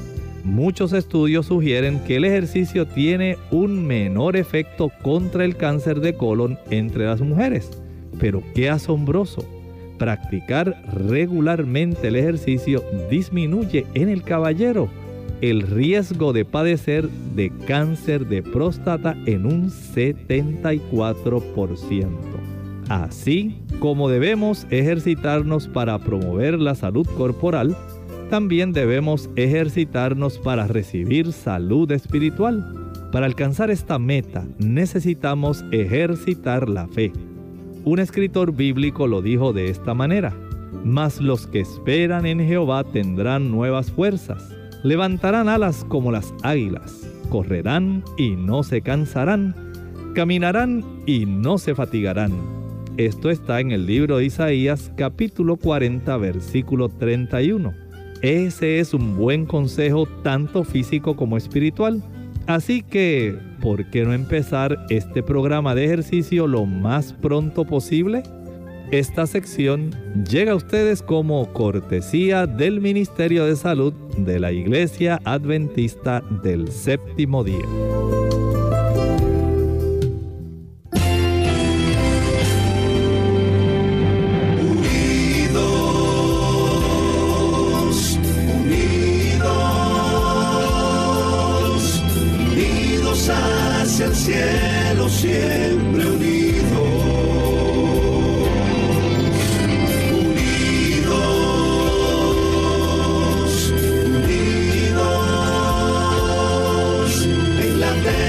Muchos 0.43 0.91
estudios 0.93 1.45
sugieren 1.45 2.03
que 2.03 2.15
el 2.15 2.25
ejercicio 2.25 2.87
tiene 2.87 3.37
un 3.51 3.85
menor 3.85 4.35
efecto 4.35 4.91
contra 5.03 5.45
el 5.45 5.55
cáncer 5.55 5.99
de 5.99 6.15
colon 6.15 6.57
entre 6.71 7.05
las 7.05 7.21
mujeres. 7.21 7.69
Pero 8.19 8.41
qué 8.55 8.69
asombroso. 8.69 9.45
Practicar 10.01 10.81
regularmente 10.95 12.07
el 12.07 12.15
ejercicio 12.15 12.83
disminuye 13.11 13.85
en 13.93 14.09
el 14.09 14.23
caballero 14.23 14.89
el 15.41 15.61
riesgo 15.61 16.33
de 16.33 16.43
padecer 16.43 17.07
de 17.35 17.51
cáncer 17.67 18.25
de 18.25 18.41
próstata 18.41 19.15
en 19.27 19.45
un 19.45 19.69
74%. 19.69 22.07
Así 22.89 23.59
como 23.77 24.09
debemos 24.09 24.65
ejercitarnos 24.71 25.67
para 25.67 25.99
promover 25.99 26.57
la 26.57 26.73
salud 26.73 27.05
corporal, 27.15 27.77
también 28.31 28.73
debemos 28.73 29.29
ejercitarnos 29.35 30.39
para 30.39 30.65
recibir 30.65 31.31
salud 31.31 31.91
espiritual. 31.91 32.89
Para 33.11 33.27
alcanzar 33.27 33.69
esta 33.69 33.99
meta 33.99 34.47
necesitamos 34.57 35.63
ejercitar 35.71 36.67
la 36.67 36.87
fe. 36.87 37.13
Un 37.83 37.97
escritor 37.97 38.53
bíblico 38.53 39.07
lo 39.07 39.23
dijo 39.23 39.53
de 39.53 39.65
esta 39.65 39.95
manera, 39.95 40.35
mas 40.83 41.19
los 41.19 41.47
que 41.47 41.61
esperan 41.61 42.27
en 42.27 42.39
Jehová 42.39 42.83
tendrán 42.83 43.49
nuevas 43.49 43.91
fuerzas, 43.91 44.55
levantarán 44.83 45.49
alas 45.49 45.83
como 45.87 46.11
las 46.11 46.31
águilas, 46.43 47.07
correrán 47.29 48.03
y 48.17 48.35
no 48.35 48.61
se 48.61 48.81
cansarán, 48.81 49.55
caminarán 50.13 50.85
y 51.07 51.25
no 51.25 51.57
se 51.57 51.73
fatigarán. 51.73 52.33
Esto 52.97 53.31
está 53.31 53.59
en 53.59 53.71
el 53.71 53.87
libro 53.87 54.17
de 54.17 54.25
Isaías 54.25 54.91
capítulo 54.95 55.57
40 55.57 56.15
versículo 56.17 56.87
31. 56.87 57.73
Ese 58.21 58.79
es 58.79 58.93
un 58.93 59.17
buen 59.17 59.47
consejo 59.47 60.05
tanto 60.21 60.63
físico 60.63 61.15
como 61.15 61.35
espiritual. 61.35 62.03
Así 62.47 62.81
que, 62.81 63.37
¿por 63.61 63.89
qué 63.89 64.03
no 64.03 64.13
empezar 64.13 64.85
este 64.89 65.23
programa 65.23 65.75
de 65.75 65.85
ejercicio 65.85 66.47
lo 66.47 66.65
más 66.65 67.13
pronto 67.13 67.65
posible? 67.65 68.23
Esta 68.91 69.25
sección 69.25 69.91
llega 70.29 70.51
a 70.51 70.55
ustedes 70.55 71.01
como 71.01 71.53
cortesía 71.53 72.45
del 72.45 72.81
Ministerio 72.81 73.45
de 73.45 73.55
Salud 73.55 73.93
de 74.17 74.39
la 74.39 74.51
Iglesia 74.51 75.21
Adventista 75.23 76.21
del 76.43 76.69
Séptimo 76.69 77.43
Día. 77.45 77.65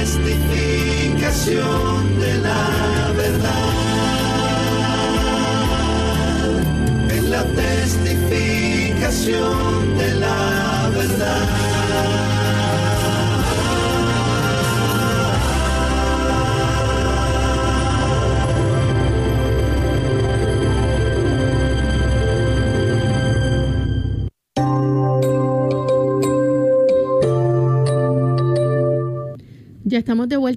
Estamos 0.02 0.18
de 2.18 2.81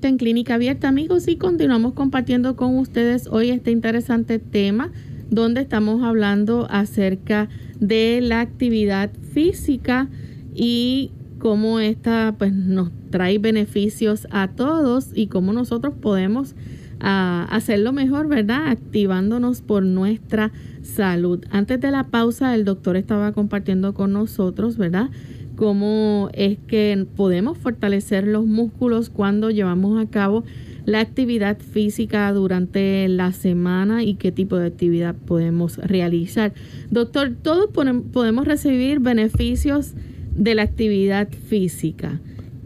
en 0.03 0.17
Clínica 0.17 0.55
Abierta, 0.55 0.89
amigos, 0.89 1.27
y 1.27 1.37
continuamos 1.37 1.93
compartiendo 1.93 2.57
con 2.57 2.77
ustedes 2.77 3.27
hoy 3.27 3.49
este 3.49 3.71
interesante 3.71 4.39
tema 4.39 4.91
donde 5.29 5.61
estamos 5.61 6.03
hablando 6.03 6.67
acerca 6.69 7.47
de 7.79 8.19
la 8.21 8.41
actividad 8.41 9.09
física 9.31 10.09
y 10.53 11.11
cómo 11.39 11.79
esta 11.79 12.35
pues 12.37 12.53
nos 12.53 12.91
trae 13.09 13.37
beneficios 13.37 14.27
a 14.31 14.49
todos 14.49 15.11
y 15.15 15.27
cómo 15.27 15.53
nosotros 15.53 15.93
podemos 15.99 16.55
ah, 16.99 17.47
hacerlo 17.49 17.93
mejor, 17.93 18.27
¿verdad? 18.27 18.67
Activándonos 18.67 19.61
por 19.61 19.83
nuestra 19.83 20.51
salud. 20.81 21.43
Antes 21.51 21.79
de 21.79 21.91
la 21.91 22.07
pausa, 22.07 22.53
el 22.53 22.65
doctor 22.65 22.97
estaba 22.97 23.31
compartiendo 23.31 23.93
con 23.93 24.11
nosotros, 24.11 24.77
¿verdad? 24.77 25.09
Cómo 25.55 26.29
es 26.33 26.57
que 26.67 27.05
podemos 27.15 27.57
fortalecer 27.57 28.27
los 28.27 28.45
músculos 28.45 29.09
cuando 29.09 29.49
llevamos 29.49 30.01
a 30.01 30.09
cabo 30.09 30.43
la 30.85 30.99
actividad 30.99 31.57
física 31.57 32.31
durante 32.31 33.07
la 33.07 33.31
semana 33.31 34.03
y 34.03 34.15
qué 34.15 34.31
tipo 34.31 34.57
de 34.57 34.67
actividad 34.67 35.15
podemos 35.15 35.77
realizar. 35.77 36.53
Doctor, 36.91 37.35
todos 37.41 37.69
podemos 37.71 38.45
recibir 38.45 38.99
beneficios 38.99 39.93
de 40.35 40.55
la 40.55 40.61
actividad 40.61 41.27
física. 41.29 42.19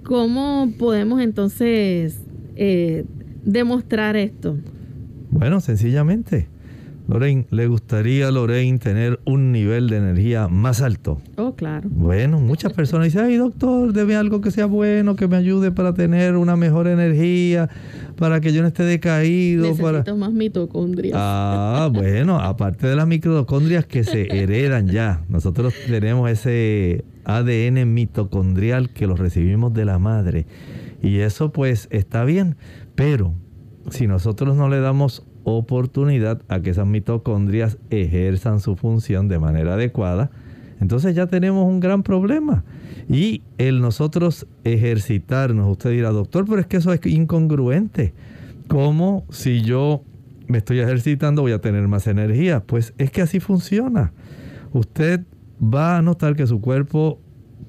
¿Cómo 0.04 0.72
podemos 0.78 1.22
entonces 1.22 2.20
eh, 2.56 3.06
demostrar 3.46 4.18
esto? 4.18 4.58
Bueno, 5.32 5.62
sencillamente. 5.62 6.48
Lorraine, 7.10 7.48
¿le 7.50 7.66
gustaría 7.66 8.28
a 8.28 8.32
Lorraine 8.32 8.78
tener 8.78 9.20
un 9.26 9.52
nivel 9.52 9.90
de 9.90 9.98
energía 9.98 10.48
más 10.48 10.80
alto? 10.84 11.20
Ok, 11.38 11.58
claro. 11.58 11.90
Bueno, 11.92 12.40
muchas 12.40 12.72
personas 12.72 13.06
dicen, 13.06 13.26
ay 13.26 13.38
doctor, 13.38 13.94
debe 13.94 14.16
algo 14.16 14.42
que 14.42 14.52
sea 14.52 14.68
bueno, 14.68 15.16
que 15.16 15.28
me 15.28 15.36
ayude 15.36 15.72
para 15.72 15.96
tener 15.96 16.36
una 16.36 16.56
mejor 16.56 16.88
energía, 16.88 17.68
para 18.16 18.42
que 18.42 18.54
yo 18.54 18.62
no 18.62 18.68
esté 18.68 18.84
decaído. 18.84 19.64
Necesito 19.64 20.04
para... 20.04 20.14
más 20.14 20.34
mitocondrias. 20.34 21.16
Ah, 21.20 21.90
bueno, 21.92 22.40
aparte 22.40 22.86
de 22.86 22.96
las 22.96 23.08
mitocondrias 23.08 23.88
que 23.88 24.04
se 24.04 24.28
heredan 24.44 24.88
ya, 24.88 25.24
nosotros 25.30 25.74
tenemos 25.88 26.30
ese 26.30 27.06
ADN 27.24 27.92
mitocondrial 27.92 28.92
que 28.94 29.08
lo 29.08 29.16
recibimos 29.16 29.74
de 29.74 29.86
la 29.86 29.98
madre. 29.98 30.46
Y 31.02 31.20
eso 31.20 31.52
pues 31.52 31.88
está 31.90 32.24
bien, 32.24 32.56
pero 32.94 33.34
si 33.90 34.06
nosotros 34.06 34.56
no 34.56 34.70
le 34.70 34.80
damos 34.80 35.24
oportunidad 35.58 36.42
a 36.48 36.62
que 36.62 36.72
esas 36.72 36.88
mitocondrias 36.88 37.78
ejerzan 37.90 38.60
su 38.60 38.76
función 38.76 39.28
de 39.28 39.40
manera 39.40 39.74
adecuada, 39.74 40.32
entonces 40.80 41.16
ya 41.16 41.28
tenemos 41.28 41.66
un 41.66 41.80
gran 41.80 42.04
problema. 42.04 42.64
Y 43.10 43.42
el 43.58 43.82
nosotros 43.82 44.48
ejercitarnos, 44.64 45.70
usted 45.70 45.92
dirá, 45.92 46.12
doctor, 46.12 46.46
pero 46.48 46.62
es 46.62 46.68
que 46.68 46.78
eso 46.78 46.94
es 46.94 47.06
incongruente. 47.06 48.14
¿Cómo 48.68 49.26
si 49.30 49.62
yo 49.62 50.04
me 50.48 50.60
estoy 50.60 50.80
ejercitando 50.80 51.42
voy 51.42 51.52
a 51.52 51.60
tener 51.60 51.88
más 51.88 52.08
energía? 52.08 52.62
Pues 52.62 52.94
es 52.98 53.12
que 53.12 53.22
así 53.22 53.40
funciona. 53.40 54.14
Usted 54.72 55.22
va 55.62 55.98
a 55.98 56.02
notar 56.02 56.36
que 56.36 56.48
su 56.48 56.62
cuerpo 56.62 57.20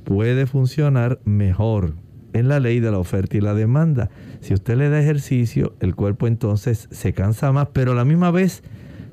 puede 0.04 0.46
funcionar 0.46 1.20
mejor 1.24 1.94
en 2.32 2.48
la 2.48 2.60
ley 2.60 2.80
de 2.80 2.90
la 2.90 2.98
oferta 2.98 3.36
y 3.36 3.40
la 3.40 3.54
demanda. 3.54 4.10
Si 4.40 4.54
usted 4.54 4.76
le 4.76 4.88
da 4.88 5.00
ejercicio, 5.00 5.74
el 5.80 5.94
cuerpo 5.94 6.26
entonces 6.26 6.88
se 6.90 7.12
cansa 7.12 7.52
más, 7.52 7.68
pero 7.72 7.92
a 7.92 7.94
la 7.94 8.04
misma 8.04 8.30
vez 8.30 8.62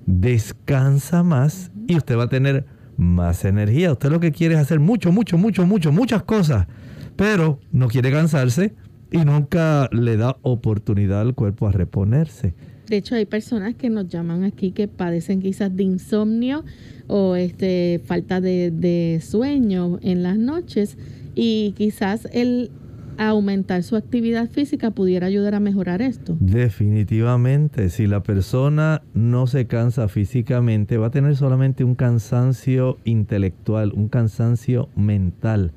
descansa 0.06 1.22
más 1.24 1.72
y 1.88 1.98
usted 1.98 2.18
va 2.18 2.24
a 2.24 2.30
tener 2.30 2.66
más 2.96 3.46
energía. 3.46 3.92
Usted 3.92 4.10
lo 4.10 4.20
que 4.20 4.32
quiere 4.32 4.56
es 4.56 4.62
hacer 4.62 4.80
mucho, 4.80 5.12
mucho, 5.12 5.38
mucho, 5.38 5.66
mucho, 5.66 5.92
muchas 5.92 6.24
cosas, 6.24 6.68
pero 7.16 7.60
no 7.72 7.88
quiere 7.88 8.12
cansarse 8.12 8.74
y 9.12 9.18
nunca 9.20 9.90
le 9.92 10.18
da 10.18 10.38
oportunidad 10.42 11.22
al 11.22 11.36
cuerpo 11.36 11.68
a 11.68 11.72
reponerse. 11.72 12.54
De 12.88 12.98
hecho, 12.98 13.16
hay 13.16 13.26
personas 13.26 13.76
que 13.76 13.90
nos 13.90 14.08
llaman 14.08 14.46
aquí 14.46 14.72
que 14.72 14.88
padecen 14.88 15.42
quizás 15.42 15.76
de 15.76 15.84
insomnio 15.84 16.64
o 17.08 17.36
este, 17.36 18.02
falta 18.06 18.40
de, 18.40 18.72
de 18.72 19.22
sueño 19.22 20.00
en 20.02 20.24
las 20.24 20.38
noches 20.38 20.98
y 21.36 21.74
quizás 21.78 22.30
el 22.32 22.72
aumentar 23.18 23.84
su 23.84 23.96
actividad 23.96 24.50
física 24.50 24.92
pudiera 24.92 25.28
ayudar 25.28 25.56
a 25.56 25.60
mejorar 25.60 26.02
esto. 26.02 26.38
Definitivamente, 26.40 27.90
si 27.90 28.08
la 28.08 28.24
persona 28.24 29.02
no 29.14 29.48
se 29.48 29.68
cansa 29.68 30.08
físicamente, 30.08 30.98
va 30.98 31.08
a 31.08 31.12
tener 31.12 31.36
solamente 31.36 31.84
un 31.84 31.96
cansancio 31.96 32.98
intelectual, 33.04 33.94
un 33.94 34.10
cansancio 34.10 34.90
mental. 34.96 35.72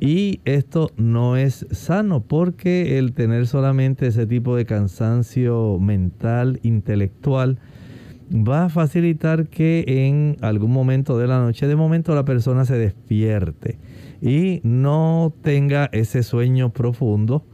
Y 0.00 0.40
esto 0.44 0.90
no 0.96 1.36
es 1.36 1.66
sano 1.70 2.24
porque 2.24 2.98
el 2.98 3.12
tener 3.12 3.46
solamente 3.46 4.08
ese 4.08 4.26
tipo 4.26 4.56
de 4.56 4.66
cansancio 4.66 5.78
mental, 5.78 6.58
intelectual, 6.64 7.58
va 8.32 8.64
a 8.64 8.68
facilitar 8.68 9.46
que 9.46 9.84
en 9.86 10.36
algún 10.40 10.72
momento 10.72 11.18
de 11.18 11.28
la 11.28 11.38
noche, 11.38 11.68
de 11.68 11.76
momento 11.76 12.14
la 12.14 12.24
persona 12.24 12.64
se 12.64 12.78
despierte 12.78 13.78
y 14.22 14.60
no 14.62 15.34
tenga 15.42 15.90
ese 15.92 16.22
sueño 16.22 16.72
profundo 16.72 17.44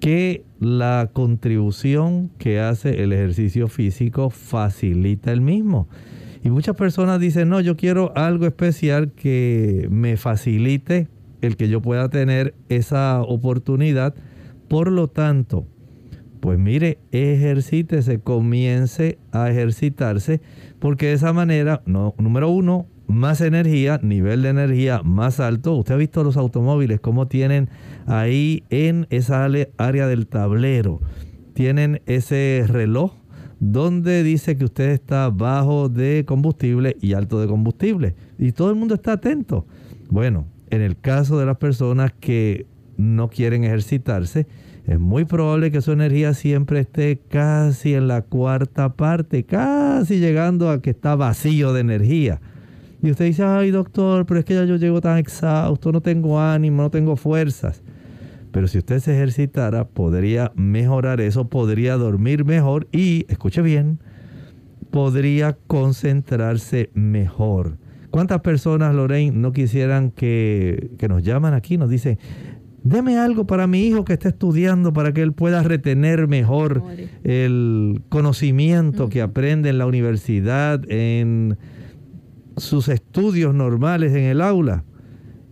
que 0.00 0.44
la 0.58 1.10
contribución 1.12 2.30
que 2.36 2.58
hace 2.58 3.02
el 3.02 3.12
ejercicio 3.12 3.68
físico 3.68 4.28
facilita 4.28 5.32
el 5.32 5.40
mismo. 5.40 5.88
Y 6.42 6.50
muchas 6.50 6.74
personas 6.74 7.20
dicen, 7.20 7.48
no, 7.48 7.60
yo 7.60 7.76
quiero 7.76 8.12
algo 8.16 8.46
especial 8.46 9.12
que 9.12 9.86
me 9.90 10.16
facilite 10.16 11.08
el 11.42 11.56
que 11.56 11.68
yo 11.68 11.80
pueda 11.80 12.08
tener 12.08 12.54
esa 12.68 13.22
oportunidad. 13.22 14.14
Por 14.68 14.90
lo 14.90 15.08
tanto, 15.08 15.66
pues 16.40 16.58
mire, 16.58 16.98
ejercítese, 17.12 18.20
comience 18.20 19.18
a 19.30 19.50
ejercitarse, 19.50 20.40
porque 20.78 21.06
de 21.06 21.12
esa 21.12 21.32
manera, 21.32 21.82
no, 21.86 22.14
número 22.18 22.48
uno, 22.50 22.86
más 23.10 23.40
energía, 23.40 24.00
nivel 24.02 24.42
de 24.42 24.50
energía 24.50 25.02
más 25.02 25.40
alto. 25.40 25.74
Usted 25.76 25.94
ha 25.94 25.98
visto 25.98 26.24
los 26.24 26.36
automóviles, 26.36 27.00
cómo 27.00 27.26
tienen 27.28 27.68
ahí 28.06 28.64
en 28.70 29.06
esa 29.10 29.44
área 29.44 30.06
del 30.06 30.26
tablero, 30.26 31.00
tienen 31.54 32.00
ese 32.06 32.64
reloj 32.66 33.12
donde 33.58 34.22
dice 34.22 34.56
que 34.56 34.64
usted 34.64 34.90
está 34.90 35.28
bajo 35.28 35.88
de 35.88 36.24
combustible 36.26 36.96
y 37.00 37.12
alto 37.12 37.40
de 37.40 37.46
combustible. 37.46 38.14
Y 38.38 38.52
todo 38.52 38.70
el 38.70 38.76
mundo 38.76 38.94
está 38.94 39.12
atento. 39.12 39.66
Bueno, 40.08 40.46
en 40.70 40.80
el 40.80 40.98
caso 40.98 41.38
de 41.38 41.46
las 41.46 41.58
personas 41.58 42.12
que 42.18 42.66
no 42.96 43.28
quieren 43.28 43.64
ejercitarse, 43.64 44.46
es 44.86 44.98
muy 44.98 45.24
probable 45.24 45.70
que 45.70 45.82
su 45.82 45.92
energía 45.92 46.32
siempre 46.32 46.80
esté 46.80 47.20
casi 47.28 47.94
en 47.94 48.08
la 48.08 48.22
cuarta 48.22 48.94
parte, 48.94 49.44
casi 49.44 50.18
llegando 50.18 50.70
a 50.70 50.80
que 50.80 50.90
está 50.90 51.14
vacío 51.14 51.72
de 51.72 51.82
energía. 51.82 52.40
Y 53.02 53.10
usted 53.10 53.24
dice, 53.26 53.42
ay 53.42 53.70
doctor, 53.70 54.26
pero 54.26 54.40
es 54.40 54.46
que 54.46 54.54
ya 54.54 54.64
yo 54.64 54.76
llego 54.76 55.00
tan 55.00 55.18
exhausto, 55.18 55.92
no 55.92 56.00
tengo 56.00 56.40
ánimo, 56.40 56.82
no 56.82 56.90
tengo 56.90 57.16
fuerzas. 57.16 57.82
Pero 58.52 58.68
si 58.68 58.78
usted 58.78 58.98
se 58.98 59.14
ejercitara, 59.14 59.86
podría 59.86 60.52
mejorar 60.54 61.20
eso, 61.20 61.48
podría 61.48 61.96
dormir 61.96 62.44
mejor 62.44 62.88
y, 62.92 63.24
escuche 63.28 63.62
bien, 63.62 64.00
podría 64.90 65.56
concentrarse 65.66 66.90
mejor. 66.94 67.78
¿Cuántas 68.10 68.40
personas, 68.40 68.94
Lorraine, 68.94 69.36
no 69.36 69.52
quisieran 69.52 70.10
que, 70.10 70.90
que 70.98 71.08
nos 71.08 71.22
llaman 71.22 71.54
aquí? 71.54 71.78
Nos 71.78 71.88
dicen, 71.88 72.18
deme 72.82 73.18
algo 73.18 73.46
para 73.46 73.66
mi 73.66 73.82
hijo 73.82 74.04
que 74.04 74.14
está 74.14 74.30
estudiando 74.30 74.92
para 74.92 75.12
que 75.12 75.22
él 75.22 75.32
pueda 75.32 75.62
retener 75.62 76.26
mejor 76.26 76.82
el 77.22 78.02
conocimiento 78.08 79.08
que 79.08 79.22
aprende 79.22 79.70
en 79.70 79.78
la 79.78 79.86
universidad, 79.86 80.82
en 80.90 81.56
sus 82.56 82.88
estudios 82.88 83.54
normales 83.54 84.12
en 84.12 84.24
el 84.24 84.40
aula 84.40 84.84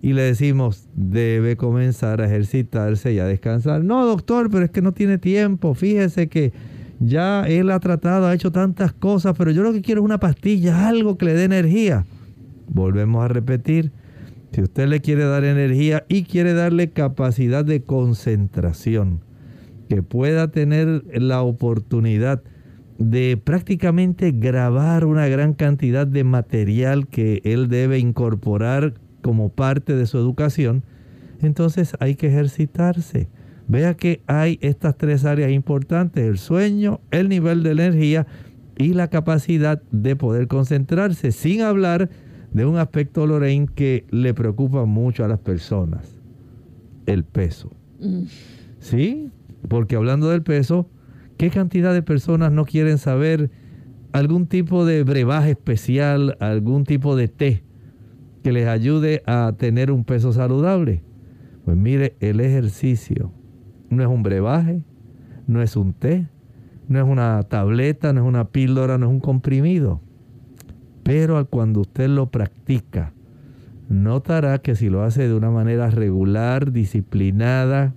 y 0.00 0.12
le 0.12 0.22
decimos, 0.22 0.88
debe 0.94 1.56
comenzar 1.56 2.20
a 2.20 2.26
ejercitarse 2.26 3.12
y 3.12 3.18
a 3.18 3.24
descansar. 3.24 3.82
No, 3.82 4.06
doctor, 4.06 4.48
pero 4.50 4.64
es 4.64 4.70
que 4.70 4.82
no 4.82 4.92
tiene 4.92 5.18
tiempo. 5.18 5.74
Fíjese 5.74 6.28
que 6.28 6.52
ya 7.00 7.44
él 7.48 7.70
ha 7.70 7.80
tratado, 7.80 8.26
ha 8.26 8.34
hecho 8.34 8.52
tantas 8.52 8.92
cosas, 8.92 9.34
pero 9.36 9.50
yo 9.50 9.62
lo 9.62 9.72
que 9.72 9.82
quiero 9.82 10.00
es 10.00 10.04
una 10.04 10.20
pastilla, 10.20 10.88
algo 10.88 11.18
que 11.18 11.26
le 11.26 11.34
dé 11.34 11.44
energía. 11.44 12.06
Volvemos 12.68 13.24
a 13.24 13.28
repetir, 13.28 13.92
si 14.52 14.62
usted 14.62 14.88
le 14.88 15.00
quiere 15.00 15.24
dar 15.24 15.44
energía 15.44 16.04
y 16.08 16.24
quiere 16.24 16.54
darle 16.54 16.90
capacidad 16.90 17.64
de 17.64 17.82
concentración, 17.82 19.20
que 19.88 20.02
pueda 20.02 20.50
tener 20.50 21.02
la 21.12 21.42
oportunidad 21.42 22.42
de 22.98 23.36
prácticamente 23.42 24.32
grabar 24.32 25.04
una 25.04 25.28
gran 25.28 25.54
cantidad 25.54 26.06
de 26.06 26.24
material 26.24 27.06
que 27.06 27.40
él 27.44 27.68
debe 27.68 27.98
incorporar 27.98 28.94
como 29.22 29.50
parte 29.50 29.94
de 29.94 30.06
su 30.06 30.18
educación, 30.18 30.82
entonces 31.40 31.96
hay 32.00 32.16
que 32.16 32.26
ejercitarse. 32.26 33.28
Vea 33.68 33.94
que 33.94 34.22
hay 34.26 34.58
estas 34.62 34.96
tres 34.96 35.24
áreas 35.24 35.52
importantes, 35.52 36.26
el 36.26 36.38
sueño, 36.38 37.00
el 37.10 37.28
nivel 37.28 37.62
de 37.62 37.72
energía 37.72 38.26
y 38.76 38.94
la 38.94 39.08
capacidad 39.08 39.80
de 39.92 40.16
poder 40.16 40.48
concentrarse, 40.48 41.30
sin 41.32 41.62
hablar 41.62 42.08
de 42.52 42.64
un 42.64 42.78
aspecto, 42.78 43.26
Lorraine, 43.26 43.68
que 43.72 44.06
le 44.10 44.34
preocupa 44.34 44.84
mucho 44.86 45.24
a 45.24 45.28
las 45.28 45.38
personas, 45.38 46.20
el 47.06 47.24
peso. 47.24 47.70
Mm. 48.00 48.22
¿Sí? 48.80 49.30
Porque 49.68 49.96
hablando 49.96 50.30
del 50.30 50.42
peso, 50.42 50.88
¿Qué 51.38 51.50
cantidad 51.50 51.94
de 51.94 52.02
personas 52.02 52.50
no 52.50 52.64
quieren 52.64 52.98
saber 52.98 53.52
algún 54.10 54.48
tipo 54.48 54.84
de 54.84 55.04
brebaje 55.04 55.52
especial, 55.52 56.36
algún 56.40 56.82
tipo 56.82 57.14
de 57.14 57.28
té 57.28 57.62
que 58.42 58.50
les 58.50 58.66
ayude 58.66 59.22
a 59.24 59.54
tener 59.56 59.92
un 59.92 60.02
peso 60.02 60.32
saludable? 60.32 61.04
Pues 61.64 61.76
mire, 61.76 62.16
el 62.18 62.40
ejercicio 62.40 63.32
no 63.88 64.02
es 64.02 64.08
un 64.08 64.24
brebaje, 64.24 64.82
no 65.46 65.62
es 65.62 65.76
un 65.76 65.92
té, 65.92 66.26
no 66.88 66.98
es 66.98 67.04
una 67.04 67.40
tableta, 67.44 68.12
no 68.12 68.22
es 68.22 68.26
una 68.26 68.48
píldora, 68.48 68.98
no 68.98 69.06
es 69.06 69.12
un 69.12 69.20
comprimido. 69.20 70.00
Pero 71.04 71.46
cuando 71.48 71.82
usted 71.82 72.08
lo 72.08 72.32
practica, 72.32 73.12
notará 73.88 74.58
que 74.58 74.74
si 74.74 74.88
lo 74.88 75.04
hace 75.04 75.28
de 75.28 75.34
una 75.34 75.52
manera 75.52 75.88
regular, 75.88 76.72
disciplinada, 76.72 77.94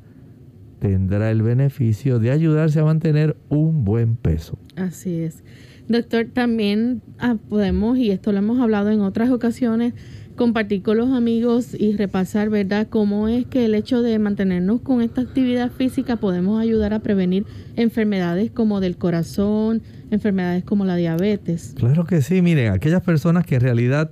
tendrá 0.82 1.30
el 1.30 1.44
beneficio 1.44 2.18
de 2.18 2.32
ayudarse 2.32 2.80
a 2.80 2.84
mantener 2.84 3.38
un 3.50 3.86
buen 3.86 4.16
peso. 4.16 4.58
Así 4.76 5.20
es. 5.20 5.44
Doctor, 5.88 6.26
también 6.34 7.04
ah, 7.20 7.38
podemos, 7.50 8.00
y 8.00 8.10
esto 8.10 8.32
lo 8.32 8.40
hemos 8.40 8.60
hablado 8.60 8.90
en 8.90 9.02
otras 9.02 9.30
ocasiones, 9.30 9.94
compartir 10.36 10.82
con 10.82 10.98
los 10.98 11.12
amigos 11.12 11.76
y 11.78 11.96
repasar, 11.96 12.50
¿verdad?, 12.50 12.88
cómo 12.90 13.28
es 13.28 13.46
que 13.46 13.66
el 13.66 13.76
hecho 13.76 14.02
de 14.02 14.18
mantenernos 14.18 14.82
con 14.82 15.04
esta 15.04 15.22
actividad 15.22 15.70
física 15.72 16.16
podemos 16.16 16.60
ayudar 16.60 16.96
a 16.96 17.00
prevenir 17.00 17.46
enfermedades 17.76 18.50
como 18.50 18.80
del 18.80 18.98
corazón, 18.98 19.84
enfermedades 20.10 20.64
como 20.64 20.84
la 20.86 20.96
diabetes. 20.96 21.76
Claro 21.78 22.06
que 22.06 22.24
sí, 22.24 22.42
miren, 22.42 22.74
aquellas 22.74 23.04
personas 23.04 23.46
que 23.46 23.56
en 23.56 23.62
realidad 23.62 24.10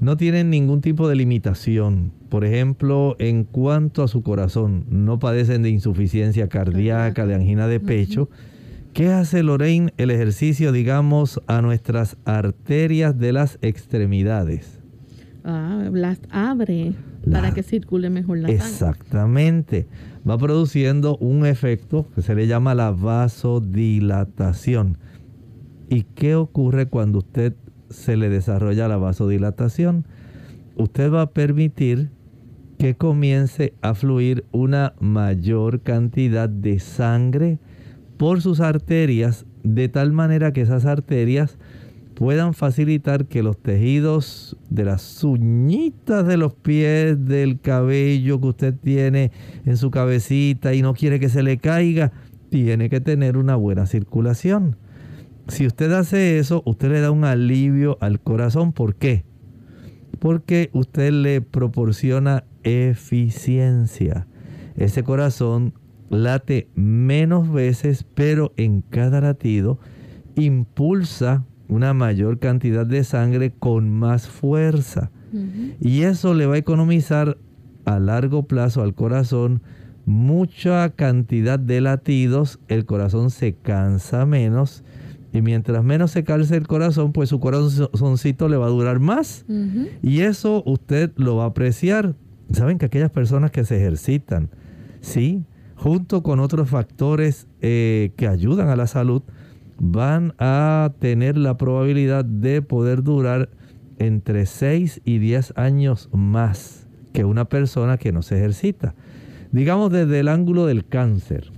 no 0.00 0.16
tienen 0.16 0.50
ningún 0.50 0.80
tipo 0.80 1.08
de 1.08 1.14
limitación. 1.14 2.12
Por 2.30 2.44
ejemplo, 2.44 3.14
en 3.18 3.44
cuanto 3.44 4.02
a 4.02 4.08
su 4.08 4.22
corazón, 4.22 4.86
no 4.88 5.18
padecen 5.18 5.62
de 5.62 5.70
insuficiencia 5.70 6.48
cardíaca, 6.48 7.26
de 7.26 7.34
angina 7.34 7.68
de 7.68 7.80
pecho. 7.80 8.30
¿Qué 8.94 9.08
hace 9.08 9.42
Lorraine 9.42 9.92
el 9.98 10.10
ejercicio, 10.10 10.72
digamos, 10.72 11.40
a 11.46 11.60
nuestras 11.62 12.16
arterias 12.24 13.18
de 13.18 13.32
las 13.32 13.58
extremidades? 13.62 14.80
Ah, 15.44 15.88
las 15.92 16.18
abre 16.30 16.92
para 17.30 17.52
que 17.52 17.62
circule 17.62 18.08
mejor 18.10 18.38
la 18.38 18.48
sangre. 18.48 18.64
Exactamente. 18.64 19.86
Va 20.28 20.36
produciendo 20.38 21.16
un 21.18 21.46
efecto 21.46 22.08
que 22.14 22.22
se 22.22 22.34
le 22.34 22.46
llama 22.46 22.74
la 22.74 22.90
vasodilatación. 22.90 24.98
¿Y 25.88 26.02
qué 26.02 26.34
ocurre 26.36 26.86
cuando 26.86 27.18
usted 27.18 27.54
se 27.90 28.16
le 28.16 28.28
desarrolla 28.28 28.88
la 28.88 28.96
vasodilatación? 28.96 30.06
Usted 30.76 31.12
va 31.12 31.22
a 31.22 31.30
permitir 31.30 32.10
que 32.78 32.94
comience 32.94 33.74
a 33.82 33.94
fluir 33.94 34.44
una 34.52 34.94
mayor 35.00 35.82
cantidad 35.82 36.48
de 36.48 36.78
sangre 36.78 37.58
por 38.16 38.40
sus 38.40 38.60
arterias, 38.60 39.44
de 39.62 39.88
tal 39.88 40.12
manera 40.12 40.52
que 40.52 40.62
esas 40.62 40.86
arterias 40.86 41.58
puedan 42.14 42.54
facilitar 42.54 43.26
que 43.26 43.42
los 43.42 43.58
tejidos 43.58 44.56
de 44.68 44.84
las 44.84 45.24
uñitas 45.24 46.26
de 46.26 46.36
los 46.36 46.54
pies, 46.54 47.24
del 47.24 47.60
cabello 47.60 48.40
que 48.40 48.46
usted 48.46 48.74
tiene 48.74 49.30
en 49.64 49.76
su 49.78 49.90
cabecita 49.90 50.74
y 50.74 50.82
no 50.82 50.92
quiere 50.92 51.18
que 51.18 51.30
se 51.30 51.42
le 51.42 51.56
caiga, 51.56 52.12
tiene 52.50 52.90
que 52.90 53.00
tener 53.00 53.36
una 53.36 53.56
buena 53.56 53.86
circulación. 53.86 54.76
Si 55.50 55.66
usted 55.66 55.92
hace 55.92 56.38
eso, 56.38 56.62
usted 56.64 56.90
le 56.90 57.00
da 57.00 57.10
un 57.10 57.24
alivio 57.24 57.98
al 58.00 58.20
corazón. 58.20 58.72
¿Por 58.72 58.94
qué? 58.94 59.24
Porque 60.18 60.70
usted 60.72 61.12
le 61.12 61.40
proporciona 61.40 62.44
eficiencia. 62.62 64.26
Ese 64.76 65.02
corazón 65.02 65.74
late 66.08 66.68
menos 66.74 67.52
veces, 67.52 68.04
pero 68.14 68.52
en 68.56 68.82
cada 68.82 69.20
latido 69.20 69.78
impulsa 70.36 71.44
una 71.68 71.94
mayor 71.94 72.38
cantidad 72.38 72.86
de 72.86 73.04
sangre 73.04 73.52
con 73.52 73.90
más 73.90 74.28
fuerza. 74.28 75.10
Y 75.80 76.02
eso 76.02 76.34
le 76.34 76.46
va 76.46 76.54
a 76.54 76.58
economizar 76.58 77.38
a 77.84 77.98
largo 77.98 78.44
plazo 78.44 78.82
al 78.82 78.94
corazón 78.94 79.62
mucha 80.04 80.90
cantidad 80.90 81.58
de 81.58 81.80
latidos, 81.80 82.58
el 82.68 82.84
corazón 82.84 83.30
se 83.30 83.54
cansa 83.54 84.26
menos 84.26 84.82
y 85.32 85.42
mientras 85.42 85.84
menos 85.84 86.10
se 86.10 86.24
calce 86.24 86.56
el 86.56 86.66
corazón, 86.66 87.12
pues 87.12 87.28
su 87.28 87.38
corazoncito 87.38 88.48
le 88.48 88.56
va 88.56 88.66
a 88.66 88.70
durar 88.70 88.98
más. 88.98 89.44
Y 90.02 90.20
eso 90.20 90.62
usted 90.66 91.12
lo 91.16 91.36
va 91.36 91.44
a 91.44 91.48
apreciar. 91.48 92.14
Saben 92.52 92.78
que 92.78 92.86
aquellas 92.86 93.10
personas 93.10 93.52
que 93.52 93.64
se 93.64 93.76
ejercitan, 93.76 94.50
sí, 95.00 95.44
junto 95.76 96.22
con 96.22 96.40
otros 96.40 96.68
factores 96.68 97.46
eh, 97.60 98.12
que 98.16 98.26
ayudan 98.26 98.68
a 98.68 98.76
la 98.76 98.88
salud, 98.88 99.22
van 99.78 100.34
a 100.38 100.92
tener 100.98 101.38
la 101.38 101.56
probabilidad 101.56 102.24
de 102.24 102.60
poder 102.60 103.02
durar 103.02 103.50
entre 103.98 104.46
6 104.46 105.00
y 105.04 105.18
10 105.18 105.54
años 105.56 106.08
más 106.12 106.88
que 107.12 107.24
una 107.24 107.44
persona 107.44 107.98
que 107.98 108.12
no 108.12 108.22
se 108.22 108.36
ejercita. 108.36 108.94
Digamos 109.52 109.92
desde 109.92 110.20
el 110.20 110.28
ángulo 110.28 110.66
del 110.66 110.86
cáncer. 110.86 111.52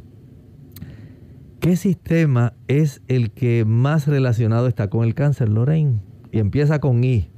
¿Qué 1.62 1.76
sistema 1.76 2.52
es 2.66 3.02
el 3.06 3.30
que 3.30 3.64
más 3.64 4.08
relacionado 4.08 4.66
está 4.66 4.90
con 4.90 5.04
el 5.04 5.14
cáncer, 5.14 5.48
Lorraine? 5.48 6.00
Y 6.32 6.40
empieza 6.40 6.80
con 6.80 7.04
I. 7.04 7.30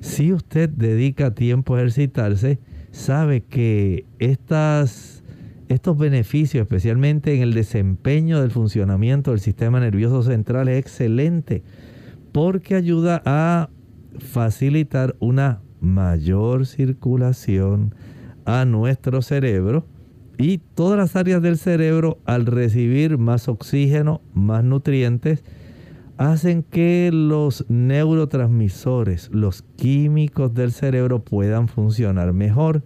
Si 0.00 0.32
usted 0.32 0.68
dedica 0.68 1.34
tiempo 1.34 1.74
a 1.74 1.78
ejercitarse, 1.78 2.58
sabe 2.90 3.42
que 3.42 4.04
estas 4.18 5.22
estos 5.68 5.96
beneficios, 5.96 6.62
especialmente 6.62 7.34
en 7.34 7.42
el 7.42 7.54
desempeño 7.54 8.40
del 8.40 8.50
funcionamiento 8.50 9.30
del 9.30 9.40
sistema 9.40 9.80
nervioso 9.80 10.22
central, 10.22 10.68
es 10.68 10.78
excelente 10.78 11.62
porque 12.32 12.74
ayuda 12.74 13.22
a 13.24 13.70
facilitar 14.18 15.16
una 15.18 15.62
mayor 15.80 16.66
circulación 16.66 17.94
a 18.44 18.64
nuestro 18.64 19.22
cerebro 19.22 19.86
y 20.42 20.58
todas 20.58 20.98
las 20.98 21.14
áreas 21.14 21.40
del 21.40 21.56
cerebro 21.56 22.18
al 22.24 22.46
recibir 22.46 23.16
más 23.16 23.46
oxígeno, 23.46 24.22
más 24.34 24.64
nutrientes, 24.64 25.44
hacen 26.16 26.64
que 26.64 27.10
los 27.12 27.64
neurotransmisores, 27.68 29.30
los 29.30 29.62
químicos 29.76 30.52
del 30.52 30.72
cerebro 30.72 31.20
puedan 31.22 31.68
funcionar 31.68 32.32
mejor 32.32 32.82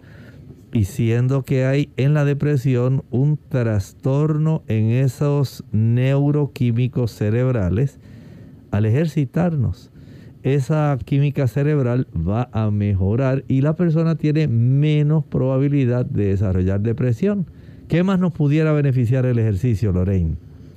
y 0.71 0.83
siendo 0.85 1.43
que 1.43 1.65
hay 1.65 1.89
en 1.97 2.13
la 2.13 2.25
depresión 2.25 3.03
un 3.09 3.39
trastorno 3.49 4.61
en 4.67 4.91
esos 4.91 5.63
neuroquímicos 5.71 7.11
cerebrales, 7.11 7.99
al 8.69 8.85
ejercitarnos, 8.85 9.89
esa 10.53 10.97
química 11.03 11.47
cerebral 11.47 12.07
va 12.15 12.49
a 12.51 12.71
mejorar 12.71 13.43
y 13.47 13.61
la 13.61 13.75
persona 13.75 14.15
tiene 14.15 14.47
menos 14.47 15.25
probabilidad 15.25 16.05
de 16.05 16.27
desarrollar 16.27 16.81
depresión. 16.81 17.47
¿Qué 17.87 18.03
más 18.03 18.19
nos 18.19 18.33
pudiera 18.33 18.73
beneficiar 18.73 19.25
el 19.25 19.39
ejercicio, 19.39 19.91
Lorraine? 19.91 20.35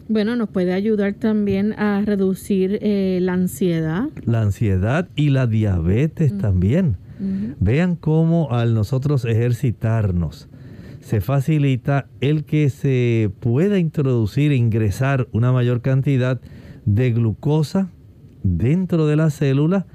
Bueno, 0.09 0.37
nos 0.37 0.49
puede 0.49 0.73
ayudar 0.73 1.15
también 1.15 1.73
a 1.75 2.03
reducir 2.05 2.79
eh, 2.83 3.19
la 3.21 3.35
ansiedad. 3.35 4.09
La 4.25 4.43
ansiedad 4.43 5.09
y 5.15 5.31
la 5.31 5.47
diabetes 5.47 6.37
también 6.37 6.97
Vean 7.59 7.97
cómo 7.97 8.51
al 8.51 8.73
nosotros 8.73 9.27
ejercitarnos 9.27 10.49
se 11.01 11.21
facilita 11.21 12.07
el 12.21 12.45
que 12.45 12.71
se 12.71 13.31
pueda 13.41 13.79
introducir, 13.79 14.53
ingresar 14.53 15.29
una 15.33 15.53
mayor 15.53 15.83
cantidad 15.83 16.41
de 16.87 17.13
glucosa 17.13 17.91
dentro 18.43 19.07
de 19.07 19.17
la 19.17 19.31
célula 19.31 19.87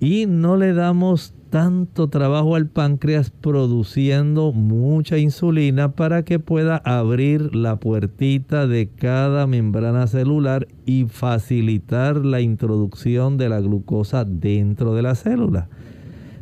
y 0.00 0.26
no 0.26 0.56
le 0.56 0.72
damos 0.72 1.34
tanto 1.50 2.08
trabajo 2.08 2.54
al 2.54 2.66
páncreas 2.66 3.30
produciendo 3.30 4.52
mucha 4.52 5.18
insulina 5.18 5.92
para 5.92 6.22
que 6.22 6.38
pueda 6.38 6.76
abrir 6.76 7.54
la 7.54 7.76
puertita 7.76 8.66
de 8.66 8.88
cada 8.88 9.46
membrana 9.46 10.06
celular 10.06 10.68
y 10.84 11.06
facilitar 11.06 12.24
la 12.24 12.40
introducción 12.40 13.38
de 13.38 13.48
la 13.48 13.60
glucosa 13.60 14.24
dentro 14.24 14.94
de 14.94 15.02
la 15.02 15.14
célula. 15.14 15.68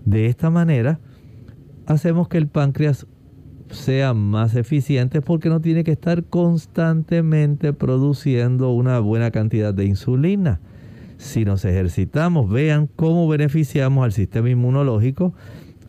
De 0.04 0.26
esta 0.26 0.50
manera, 0.50 0.98
hacemos 1.86 2.28
que 2.28 2.38
el 2.38 2.48
páncreas 2.48 3.06
sea 3.70 4.14
más 4.14 4.54
eficiente 4.54 5.22
porque 5.22 5.48
no 5.48 5.60
tiene 5.60 5.84
que 5.84 5.92
estar 5.92 6.24
constantemente 6.24 7.72
produciendo 7.72 8.70
una 8.70 8.98
buena 9.00 9.30
cantidad 9.30 9.74
de 9.74 9.84
insulina. 9.86 10.60
Si 11.18 11.44
nos 11.44 11.64
ejercitamos, 11.64 12.50
vean 12.50 12.88
cómo 12.94 13.28
beneficiamos 13.28 14.04
al 14.04 14.12
sistema 14.12 14.50
inmunológico, 14.50 15.34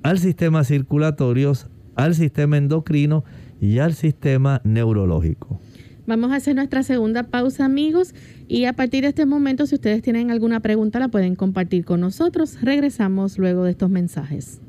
al 0.03 0.19
sistema 0.19 0.63
circulatorio, 0.63 1.53
al 1.95 2.15
sistema 2.15 2.57
endocrino 2.57 3.23
y 3.59 3.79
al 3.79 3.93
sistema 3.93 4.61
neurológico. 4.63 5.59
Vamos 6.05 6.31
a 6.31 6.35
hacer 6.35 6.55
nuestra 6.55 6.83
segunda 6.83 7.23
pausa, 7.23 7.65
amigos, 7.65 8.15
y 8.47 8.63
a 8.63 8.73
partir 8.73 9.03
de 9.03 9.09
este 9.09 9.25
momento, 9.25 9.65
si 9.65 9.75
ustedes 9.75 10.01
tienen 10.01 10.31
alguna 10.31 10.61
pregunta, 10.61 10.99
la 10.99 11.09
pueden 11.09 11.35
compartir 11.35 11.83
con 11.83 11.99
nosotros. 11.99 12.61
Regresamos 12.61 13.37
luego 13.37 13.65
de 13.65 13.71
estos 13.71 13.89
mensajes. 13.89 14.61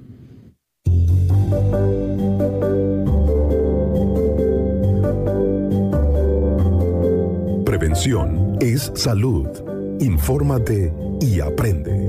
Prevención 7.64 8.57
es 8.61 8.90
salud. 8.97 9.47
Infórmate 10.00 10.92
y 11.20 11.40
aprende. 11.40 12.06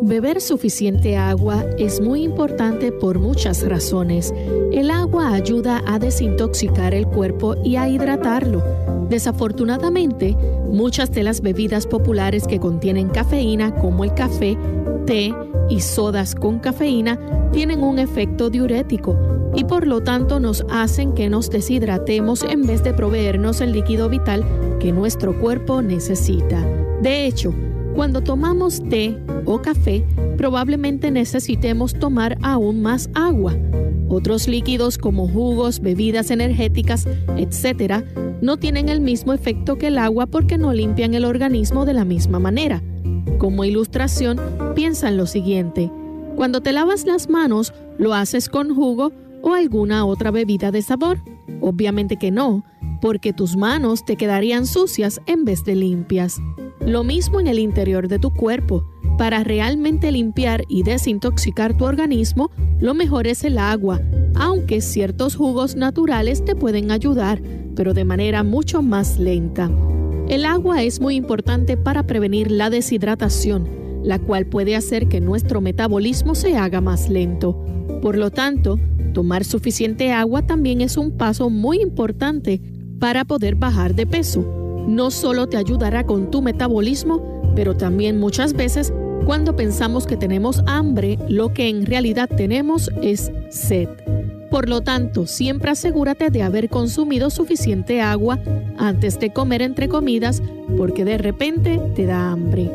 Beber 0.00 0.40
suficiente 0.40 1.16
agua 1.16 1.64
es 1.78 2.00
muy 2.00 2.22
importante 2.22 2.90
por 2.90 3.18
muchas 3.18 3.62
razones. 3.68 4.32
El 4.72 4.90
agua 4.90 5.34
ayuda 5.34 5.82
a 5.86 5.98
desintoxicar 5.98 6.94
el 6.94 7.06
cuerpo 7.06 7.54
y 7.62 7.76
a 7.76 7.88
hidratarlo. 7.88 8.64
Desafortunadamente, 9.10 10.36
muchas 10.70 11.12
de 11.12 11.22
las 11.22 11.42
bebidas 11.42 11.86
populares 11.86 12.46
que 12.46 12.58
contienen 12.58 13.10
cafeína, 13.10 13.74
como 13.74 14.04
el 14.04 14.14
café, 14.14 14.56
té 15.04 15.34
y 15.68 15.80
sodas 15.80 16.34
con 16.34 16.58
cafeína, 16.58 17.18
tienen 17.52 17.82
un 17.82 17.98
efecto 17.98 18.50
diurético 18.50 19.18
y 19.54 19.64
por 19.64 19.86
lo 19.86 20.02
tanto 20.02 20.40
nos 20.40 20.64
hacen 20.70 21.12
que 21.12 21.28
nos 21.28 21.50
deshidratemos 21.50 22.42
en 22.42 22.66
vez 22.66 22.82
de 22.82 22.94
proveernos 22.94 23.60
el 23.60 23.72
líquido 23.72 24.08
vital 24.08 24.44
que 24.80 24.92
nuestro 24.92 25.38
cuerpo 25.38 25.82
necesita. 25.82 26.66
De 27.02 27.26
hecho, 27.26 27.52
cuando 27.94 28.22
tomamos 28.22 28.82
té 28.88 29.18
o 29.44 29.60
café, 29.60 30.04
probablemente 30.36 31.10
necesitemos 31.10 31.94
tomar 31.94 32.38
aún 32.42 32.80
más 32.80 33.10
agua. 33.14 33.54
Otros 34.08 34.48
líquidos 34.48 34.98
como 34.98 35.28
jugos, 35.28 35.80
bebidas 35.80 36.30
energéticas, 36.30 37.06
etc., 37.36 38.04
no 38.40 38.56
tienen 38.56 38.88
el 38.88 39.00
mismo 39.00 39.32
efecto 39.32 39.78
que 39.78 39.86
el 39.86 39.98
agua 39.98 40.26
porque 40.26 40.58
no 40.58 40.72
limpian 40.72 41.14
el 41.14 41.24
organismo 41.24 41.84
de 41.84 41.94
la 41.94 42.04
misma 42.04 42.40
manera. 42.40 42.82
Como 43.38 43.64
ilustración, 43.64 44.40
piensa 44.74 45.08
en 45.08 45.16
lo 45.16 45.26
siguiente. 45.26 45.90
Cuando 46.36 46.60
te 46.60 46.72
lavas 46.72 47.04
las 47.04 47.28
manos, 47.28 47.72
¿lo 47.98 48.14
haces 48.14 48.48
con 48.48 48.74
jugo 48.74 49.12
o 49.42 49.54
alguna 49.54 50.04
otra 50.04 50.30
bebida 50.30 50.70
de 50.70 50.82
sabor? 50.82 51.18
Obviamente 51.60 52.16
que 52.16 52.30
no, 52.30 52.64
porque 53.00 53.32
tus 53.32 53.56
manos 53.56 54.04
te 54.04 54.16
quedarían 54.16 54.66
sucias 54.66 55.20
en 55.26 55.44
vez 55.44 55.64
de 55.64 55.76
limpias. 55.76 56.40
Lo 56.80 57.04
mismo 57.04 57.40
en 57.40 57.46
el 57.46 57.58
interior 57.58 58.08
de 58.08 58.18
tu 58.18 58.32
cuerpo. 58.32 58.84
Para 59.18 59.44
realmente 59.44 60.10
limpiar 60.10 60.64
y 60.68 60.82
desintoxicar 60.84 61.76
tu 61.76 61.84
organismo, 61.84 62.50
lo 62.80 62.94
mejor 62.94 63.26
es 63.26 63.44
el 63.44 63.58
agua, 63.58 64.00
aunque 64.34 64.80
ciertos 64.80 65.36
jugos 65.36 65.76
naturales 65.76 66.44
te 66.44 66.56
pueden 66.56 66.90
ayudar, 66.90 67.42
pero 67.76 67.94
de 67.94 68.04
manera 68.04 68.42
mucho 68.42 68.82
más 68.82 69.18
lenta. 69.18 69.70
El 70.32 70.46
agua 70.46 70.82
es 70.82 71.00
muy 71.00 71.14
importante 71.14 71.76
para 71.76 72.06
prevenir 72.06 72.50
la 72.50 72.70
deshidratación, 72.70 73.68
la 74.02 74.18
cual 74.18 74.46
puede 74.46 74.74
hacer 74.74 75.06
que 75.06 75.20
nuestro 75.20 75.60
metabolismo 75.60 76.34
se 76.34 76.56
haga 76.56 76.80
más 76.80 77.08
lento. 77.08 77.64
Por 78.00 78.16
lo 78.16 78.30
tanto, 78.30 78.80
tomar 79.12 79.44
suficiente 79.44 80.10
agua 80.10 80.42
también 80.42 80.80
es 80.80 80.96
un 80.96 81.12
paso 81.18 81.50
muy 81.50 81.82
importante 81.82 82.60
para 82.98 83.24
poder 83.24 83.56
bajar 83.56 83.94
de 83.94 84.06
peso 84.06 84.60
no 84.86 85.10
solo 85.10 85.48
te 85.48 85.56
ayudará 85.56 86.04
con 86.04 86.30
tu 86.30 86.42
metabolismo, 86.42 87.42
pero 87.54 87.76
también 87.76 88.18
muchas 88.18 88.52
veces 88.54 88.92
cuando 89.24 89.54
pensamos 89.54 90.06
que 90.06 90.16
tenemos 90.16 90.62
hambre, 90.66 91.18
lo 91.28 91.52
que 91.52 91.68
en 91.68 91.86
realidad 91.86 92.28
tenemos 92.28 92.90
es 93.02 93.30
sed. 93.50 93.88
Por 94.52 94.68
lo 94.68 94.82
tanto, 94.82 95.26
siempre 95.26 95.70
asegúrate 95.70 96.28
de 96.28 96.42
haber 96.42 96.68
consumido 96.68 97.30
suficiente 97.30 98.02
agua 98.02 98.38
antes 98.76 99.18
de 99.18 99.32
comer 99.32 99.62
entre 99.62 99.88
comidas 99.88 100.42
porque 100.76 101.06
de 101.06 101.16
repente 101.16 101.80
te 101.96 102.04
da 102.04 102.30
hambre. 102.30 102.70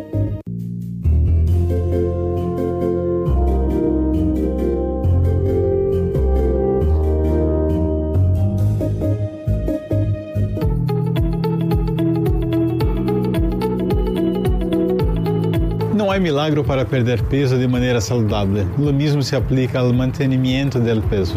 Hay 16.17 16.23
milagro 16.23 16.63
para 16.63 16.83
perder 16.83 17.21
peso 17.25 17.57
de 17.57 17.67
manera 17.67 18.01
saludable. 18.01 18.65
Lo 18.79 18.91
mismo 18.91 19.21
se 19.21 19.35
aplica 19.35 19.79
al 19.79 19.93
mantenimiento 19.93 20.79
del 20.79 21.01
peso. 21.03 21.35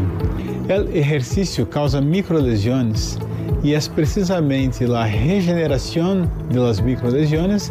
El 0.69 0.89
ejercicio 0.97 1.69
causa 1.69 2.01
microlesiones 2.01 3.19
y 3.63 3.75
es 3.75 3.91
precisamente 3.91 4.89
la 4.89 5.05
regeneración 5.05 6.31
de 6.49 6.61
las 6.61 6.83
microlesiones 6.83 7.71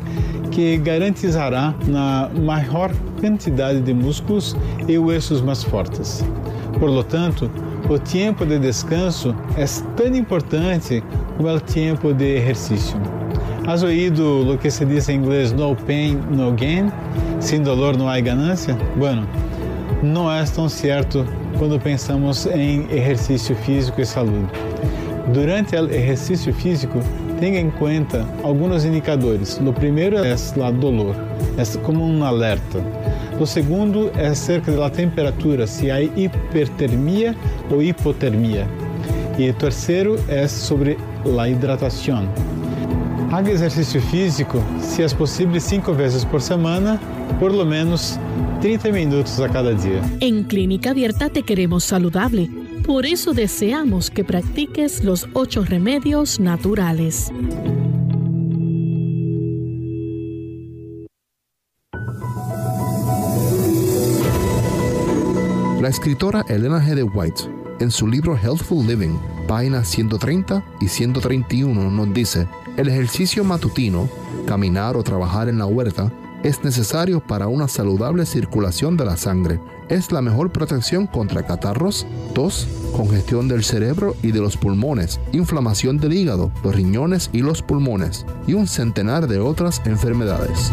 que 0.52 0.78
garantizará 0.78 1.76
una 1.88 2.30
maior 2.46 2.92
quantidade 3.20 3.82
de 3.82 3.94
músculos 3.94 4.56
e 4.88 5.00
huesos 5.00 5.42
mais 5.42 5.64
fortes. 5.64 6.24
Por 6.80 6.92
lo 6.92 7.04
tanto, 7.04 7.50
o 7.90 7.98
tempo 7.98 8.46
de 8.46 8.60
descanso 8.60 9.36
é 9.58 9.66
tão 9.96 10.16
importante 10.16 11.04
como 11.38 11.50
o 11.50 11.60
tempo 11.60 12.14
de 12.14 12.38
exercício. 12.38 13.19
¿Has 13.70 13.84
oído 13.84 14.44
lo 14.44 14.58
que 14.58 14.72
se 14.72 14.84
dice 14.84 15.14
en 15.14 15.24
inglés 15.24 15.54
no 15.54 15.76
pain, 15.76 16.20
no 16.32 16.56
gain? 16.56 16.92
Sin 17.40 17.64
dolor 17.64 17.96
no 17.96 18.10
hay 18.10 18.24
ganancia? 18.24 18.76
Bueno, 18.98 19.28
não 20.02 20.28
é 20.28 20.44
tão 20.44 20.68
certo 20.68 21.24
quando 21.60 21.80
pensamos 21.80 22.48
em 22.48 22.88
exercício 22.90 23.56
físico 23.58 24.02
e 24.02 24.06
saúde. 24.08 24.48
Durante 25.32 25.76
o 25.76 25.86
exercício 25.86 26.52
físico, 26.52 27.00
tenha 27.40 27.60
em 27.60 27.70
conta 27.70 28.26
alguns 28.42 28.86
indicadores. 28.86 29.62
O 29.64 29.72
primeiro 29.72 30.18
é 30.18 30.34
o 30.34 30.72
dolor, 30.72 31.16
é 31.56 31.78
como 31.78 32.04
um 32.04 32.24
alerta. 32.24 32.84
O 33.40 33.46
segundo 33.46 34.10
é 34.18 34.30
acerca 34.30 34.72
da 34.72 34.90
temperatura, 34.90 35.68
se 35.68 35.92
há 35.92 36.02
hipertermia 36.02 37.36
ou 37.70 37.84
hipotermia. 37.84 38.68
E 39.38 39.48
o 39.48 39.54
terceiro 39.54 40.20
é 40.28 40.48
sobre 40.48 40.98
a 41.38 41.48
hidratação. 41.48 42.28
Haga 43.32 43.52
exercício 43.52 44.02
físico, 44.02 44.60
se 44.82 45.04
é 45.04 45.08
possível, 45.10 45.62
cinco 45.62 45.94
vezes 45.94 46.26
por 46.26 46.42
semana, 46.42 47.00
por 47.40 47.54
lo 47.54 47.64
menos 47.64 48.20
30 48.60 48.92
minutos 48.92 49.40
a 49.40 49.48
cada 49.48 49.76
dia. 49.76 50.02
Em 50.20 50.44
Clínica 50.44 50.90
Abierta 50.90 51.30
te 51.30 51.44
queremos 51.44 51.84
saludable. 51.84 52.50
Por 52.84 53.06
eso 53.06 53.34
deseamos 53.34 54.10
que 54.10 54.24
practiques 54.24 55.04
los 55.04 55.28
ocho 55.34 55.64
remedios 55.64 56.40
naturales. 56.40 57.32
La 65.80 65.88
escritora 65.88 66.44
Elena 66.50 66.80
G. 66.84 66.96
de 66.96 67.04
White, 67.04 67.44
en 67.80 67.92
su 67.92 68.08
libro 68.08 68.36
Healthful 68.36 68.88
Living, 68.88 69.18
páginas 69.48 69.88
130 69.88 70.64
y 70.82 70.88
131, 70.88 71.92
nos 71.92 72.14
dice, 72.14 72.48
el 72.80 72.88
ejercicio 72.88 73.44
matutino, 73.44 74.10
caminar 74.48 74.96
o 74.96 75.04
trabajar 75.04 75.50
en 75.50 75.58
la 75.58 75.66
huerta, 75.66 76.14
es 76.44 76.64
necesario 76.64 77.20
para 77.20 77.50
una 77.50 77.68
saludable 77.68 78.26
circulación 78.26 78.96
de 78.96 79.04
la 79.04 79.18
sangre. 79.18 79.60
Es 79.90 80.14
la 80.14 80.22
mejor 80.22 80.54
protección 80.54 81.06
contra 81.06 81.44
catarros, 81.44 82.08
tos, 82.34 82.70
congestión 82.96 83.50
del 83.50 83.66
cerebro 83.66 84.16
y 84.24 84.32
de 84.32 84.40
los 84.40 84.56
pulmones, 84.56 85.20
inflamación 85.34 85.98
del 85.98 86.14
hígado, 86.14 86.54
los 86.64 86.74
riñones 86.74 87.30
y 87.34 87.42
los 87.42 87.62
pulmones, 87.62 88.26
y 88.48 88.54
un 88.54 88.66
centenar 88.66 89.28
de 89.28 89.40
otras 89.40 89.82
enfermedades. 89.84 90.72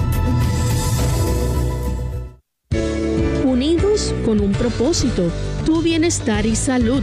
Unidos 3.45 4.15
con 4.25 4.41
un 4.41 4.53
propósito, 4.53 5.25
tu 5.65 5.83
bienestar 5.83 6.47
y 6.47 6.55
salud. 6.55 7.03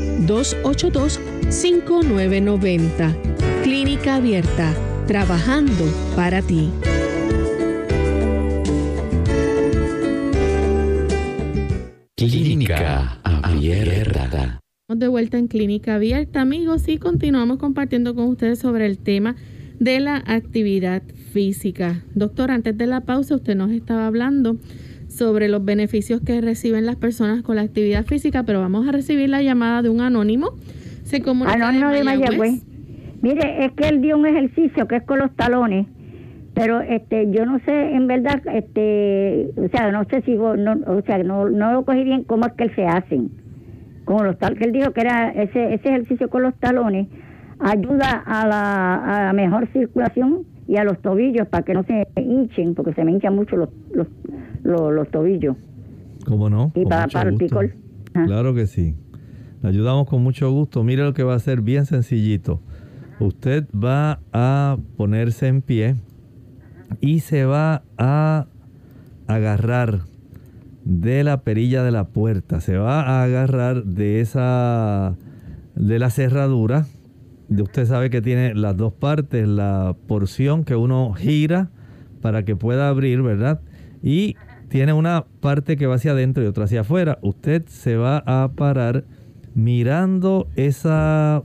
282-5990. 0.27 3.15
Clínica 3.63 4.15
Abierta, 4.15 4.73
trabajando 5.07 5.85
para 6.15 6.41
ti. 6.41 6.69
Clínica 12.15 13.19
Abierta. 13.23 14.59
De 14.87 15.07
vuelta 15.07 15.37
en 15.37 15.47
Clínica 15.47 15.95
Abierta, 15.95 16.41
amigos, 16.41 16.87
y 16.87 16.97
continuamos 16.97 17.57
compartiendo 17.57 18.13
con 18.13 18.25
ustedes 18.25 18.59
sobre 18.59 18.85
el 18.85 18.99
tema 18.99 19.35
de 19.79 19.99
la 19.99 20.23
actividad 20.27 21.01
física. 21.33 22.03
Doctor, 22.13 22.51
antes 22.51 22.77
de 22.77 22.85
la 22.85 23.01
pausa 23.01 23.35
usted 23.35 23.55
nos 23.55 23.71
estaba 23.71 24.05
hablando 24.05 24.57
sobre 25.11 25.49
los 25.49 25.63
beneficios 25.63 26.21
que 26.21 26.39
reciben 26.41 26.85
las 26.85 26.95
personas 26.95 27.43
con 27.43 27.57
la 27.57 27.63
actividad 27.63 28.05
física, 28.05 28.43
pero 28.43 28.61
vamos 28.61 28.87
a 28.87 28.91
recibir 28.91 29.29
la 29.29 29.41
llamada 29.41 29.81
de 29.81 29.89
un 29.89 30.01
anónimo. 30.01 30.51
Se 31.03 31.21
comunica 31.21 31.53
anónimo 31.53 31.89
de 31.89 32.03
Mayagüez. 32.03 32.63
Mire, 33.21 33.65
es 33.65 33.73
que 33.73 33.89
él 33.89 34.01
dio 34.01 34.17
un 34.17 34.25
ejercicio 34.25 34.87
que 34.87 34.95
es 34.95 35.03
con 35.03 35.19
los 35.19 35.35
talones, 35.35 35.85
pero 36.53 36.81
este 36.81 37.29
yo 37.31 37.45
no 37.45 37.59
sé 37.59 37.93
en 37.93 38.07
verdad 38.07 38.41
este 38.53 39.51
o 39.57 39.67
sea 39.69 39.91
no 39.91 40.05
sé 40.05 40.21
si 40.23 40.35
no, 40.35 40.79
o 40.87 41.01
sea 41.03 41.19
no, 41.19 41.49
no 41.49 41.71
lo 41.71 41.85
cogí 41.85 42.03
bien 42.03 42.23
cómo 42.23 42.45
es 42.45 42.53
que 42.53 42.63
él 42.65 42.75
se 42.75 42.85
hacen 42.85 43.29
como 44.05 44.23
los 44.23 44.37
tal 44.37 44.57
que 44.57 44.65
él 44.65 44.71
dijo 44.71 44.91
que 44.91 45.01
era 45.01 45.29
ese 45.29 45.73
ese 45.73 45.89
ejercicio 45.89 46.29
con 46.29 46.43
los 46.43 46.53
talones 46.55 47.07
ayuda 47.59 48.23
a 48.25 48.47
la, 48.47 48.95
a 48.95 49.25
la 49.27 49.33
mejor 49.33 49.67
circulación 49.71 50.45
y 50.71 50.77
a 50.77 50.85
los 50.85 51.01
tobillos 51.01 51.49
para 51.49 51.63
que 51.63 51.73
no 51.73 51.83
se 51.83 52.07
hinchen 52.15 52.75
porque 52.75 52.93
se 52.93 53.03
me 53.03 53.11
hinchan 53.11 53.35
mucho 53.35 53.57
los, 53.57 53.69
los, 53.91 54.07
los, 54.63 55.11
tobillos. 55.11 55.57
Cómo 56.25 56.49
no 56.49 56.71
y 56.75 56.85
para, 56.85 57.07
para 57.07 57.29
el 57.29 57.35
picor 57.35 57.71
claro 58.13 58.53
que 58.53 58.67
sí. 58.67 58.95
Le 59.61 59.69
ayudamos 59.69 60.07
con 60.07 60.23
mucho 60.23 60.49
gusto. 60.49 60.81
Mire 60.83 61.03
lo 61.03 61.13
que 61.13 61.23
va 61.23 61.35
a 61.35 61.39
ser 61.39 61.61
bien 61.61 61.85
sencillito. 61.85 62.61
Usted 63.19 63.67
va 63.71 64.21
a 64.31 64.77
ponerse 64.95 65.47
en 65.47 65.61
pie 65.61 65.95
y 67.01 67.19
se 67.19 67.43
va 67.43 67.83
a 67.97 68.47
agarrar 69.27 69.99
de 70.85 71.25
la 71.25 71.41
perilla 71.41 71.83
de 71.83 71.91
la 71.91 72.05
puerta, 72.05 72.61
se 72.61 72.77
va 72.77 73.01
a 73.01 73.23
agarrar 73.23 73.83
de 73.83 74.21
esa 74.21 75.15
de 75.75 75.99
la 75.99 76.09
cerradura. 76.09 76.85
Usted 77.59 77.85
sabe 77.85 78.09
que 78.09 78.21
tiene 78.21 78.55
las 78.55 78.77
dos 78.77 78.93
partes, 78.93 79.47
la 79.47 79.95
porción 80.07 80.63
que 80.63 80.75
uno 80.75 81.13
gira 81.13 81.69
para 82.21 82.45
que 82.45 82.55
pueda 82.55 82.87
abrir, 82.87 83.21
¿verdad? 83.21 83.61
Y 84.01 84.35
tiene 84.69 84.93
una 84.93 85.25
parte 85.41 85.75
que 85.75 85.85
va 85.85 85.95
hacia 85.95 86.11
adentro 86.11 86.43
y 86.43 86.47
otra 86.47 86.63
hacia 86.63 86.81
afuera. 86.81 87.19
Usted 87.21 87.65
se 87.67 87.97
va 87.97 88.23
a 88.25 88.51
parar 88.55 89.03
mirando 89.53 90.47
esa 90.55 91.43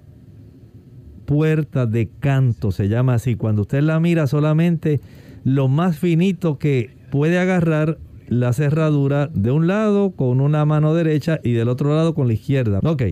puerta 1.25 1.87
de 1.87 2.09
canto, 2.21 2.71
se 2.71 2.89
llama 2.89 3.15
así. 3.15 3.35
Cuando 3.35 3.63
usted 3.63 3.83
la 3.83 3.99
mira 3.99 4.29
solamente 4.29 5.01
lo 5.43 5.67
más 5.67 5.99
finito 5.99 6.59
que 6.59 6.97
puede 7.11 7.39
agarrar 7.39 7.99
la 8.29 8.53
cerradura 8.53 9.29
de 9.35 9.51
un 9.51 9.67
lado 9.67 10.13
con 10.13 10.41
una 10.41 10.65
mano 10.65 10.95
derecha 10.95 11.41
y 11.43 11.53
del 11.53 11.69
otro 11.69 11.95
lado 11.95 12.15
con 12.15 12.29
la 12.29 12.35
izquierda. 12.35 12.81
Ok, 12.85 13.03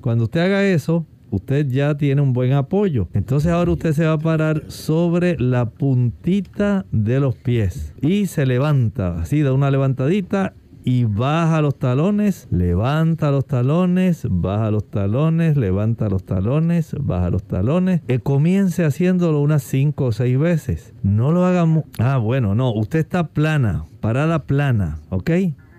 cuando 0.00 0.24
usted 0.24 0.40
haga 0.40 0.64
eso, 0.64 1.06
usted 1.30 1.66
ya 1.68 1.96
tiene 1.96 2.22
un 2.22 2.32
buen 2.32 2.52
apoyo. 2.52 3.08
Entonces 3.12 3.50
ahora 3.52 3.72
usted 3.72 3.92
se 3.92 4.06
va 4.06 4.12
a 4.12 4.18
parar 4.18 4.64
sobre 4.68 5.38
la 5.38 5.70
puntita 5.70 6.86
de 6.92 7.20
los 7.20 7.34
pies 7.36 7.94
y 8.00 8.26
se 8.26 8.46
levanta, 8.46 9.20
así 9.20 9.42
da 9.42 9.52
una 9.52 9.70
levantadita 9.70 10.54
y 10.84 11.04
baja 11.04 11.60
los 11.60 11.78
talones, 11.78 12.48
levanta 12.50 13.30
los 13.30 13.46
talones, 13.46 14.26
baja 14.30 14.70
los 14.70 14.88
talones, 14.88 15.58
levanta 15.58 16.08
los 16.08 16.24
talones, 16.24 16.96
baja 16.98 17.28
los 17.28 17.44
talones. 17.44 18.00
Que 18.06 18.20
comience 18.20 18.86
haciéndolo 18.86 19.40
unas 19.40 19.62
5 19.64 20.04
o 20.06 20.12
6 20.12 20.38
veces. 20.38 20.94
No 21.02 21.30
lo 21.30 21.44
hagamos. 21.44 21.84
Ah, 21.98 22.16
bueno, 22.16 22.54
no, 22.54 22.72
usted 22.72 23.00
está 23.00 23.28
plana, 23.28 23.84
parada 24.00 24.46
plana, 24.46 25.00
¿ok? 25.10 25.30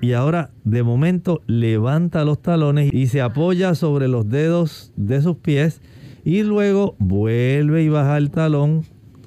Y 0.02 0.14
ahora 0.14 0.52
de 0.64 0.84
momento 0.84 1.42
levanta 1.46 2.24
los 2.24 2.42
talones 2.42 2.94
y 2.94 3.08
se 3.08 3.22
apoya 3.22 3.76
sobre 3.76 4.08
los 4.08 4.30
dedos 4.30 4.94
de 4.96 5.22
sus 5.22 5.38
pies 5.38 5.82
y 6.24 6.44
luego 6.44 6.96
vuelve 7.00 7.84
y 7.84 7.90
baja 7.90 8.18
el 8.18 8.32
talón 8.32 8.84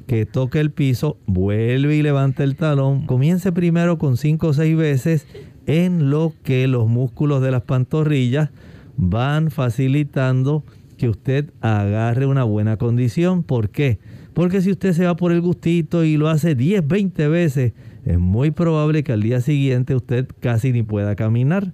que 0.06 0.26
toque 0.26 0.60
el 0.60 0.70
piso, 0.70 1.18
vuelve 1.26 1.96
y 1.96 2.02
levanta 2.02 2.42
el 2.44 2.56
talón. 2.56 3.06
Comience 3.06 3.52
primero 3.52 3.98
con 3.98 4.16
5 4.16 4.48
o 4.48 4.52
6 4.52 4.76
veces 4.76 5.26
en 5.66 6.10
lo 6.10 6.32
que 6.42 6.66
los 6.68 6.88
músculos 6.88 7.42
de 7.42 7.50
las 7.50 7.62
pantorrillas 7.62 8.50
van 8.96 9.50
facilitando 9.50 10.64
que 10.96 11.08
usted 11.08 11.50
agarre 11.60 12.26
una 12.26 12.44
buena 12.44 12.76
condición. 12.76 13.42
¿Por 13.42 13.70
qué? 13.70 13.98
Porque 14.34 14.60
si 14.60 14.70
usted 14.70 14.92
se 14.92 15.04
va 15.04 15.16
por 15.16 15.32
el 15.32 15.40
gustito 15.40 16.04
y 16.04 16.16
lo 16.16 16.28
hace 16.28 16.54
10, 16.54 16.86
20 16.86 17.28
veces, 17.28 17.72
es 18.04 18.18
muy 18.18 18.50
probable 18.50 19.04
que 19.04 19.12
al 19.12 19.22
día 19.22 19.40
siguiente 19.40 19.94
usted 19.94 20.26
casi 20.40 20.72
ni 20.72 20.82
pueda 20.82 21.14
caminar, 21.16 21.72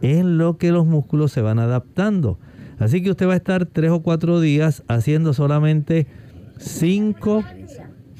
en 0.00 0.38
lo 0.38 0.58
que 0.58 0.72
los 0.72 0.86
músculos 0.86 1.32
se 1.32 1.40
van 1.40 1.58
adaptando. 1.58 2.38
Así 2.78 3.02
que 3.02 3.10
usted 3.10 3.26
va 3.26 3.32
a 3.32 3.36
estar 3.36 3.66
3 3.66 3.90
o 3.90 4.02
4 4.02 4.40
días 4.40 4.84
haciendo 4.88 5.32
solamente 5.32 6.06
5 6.58 7.44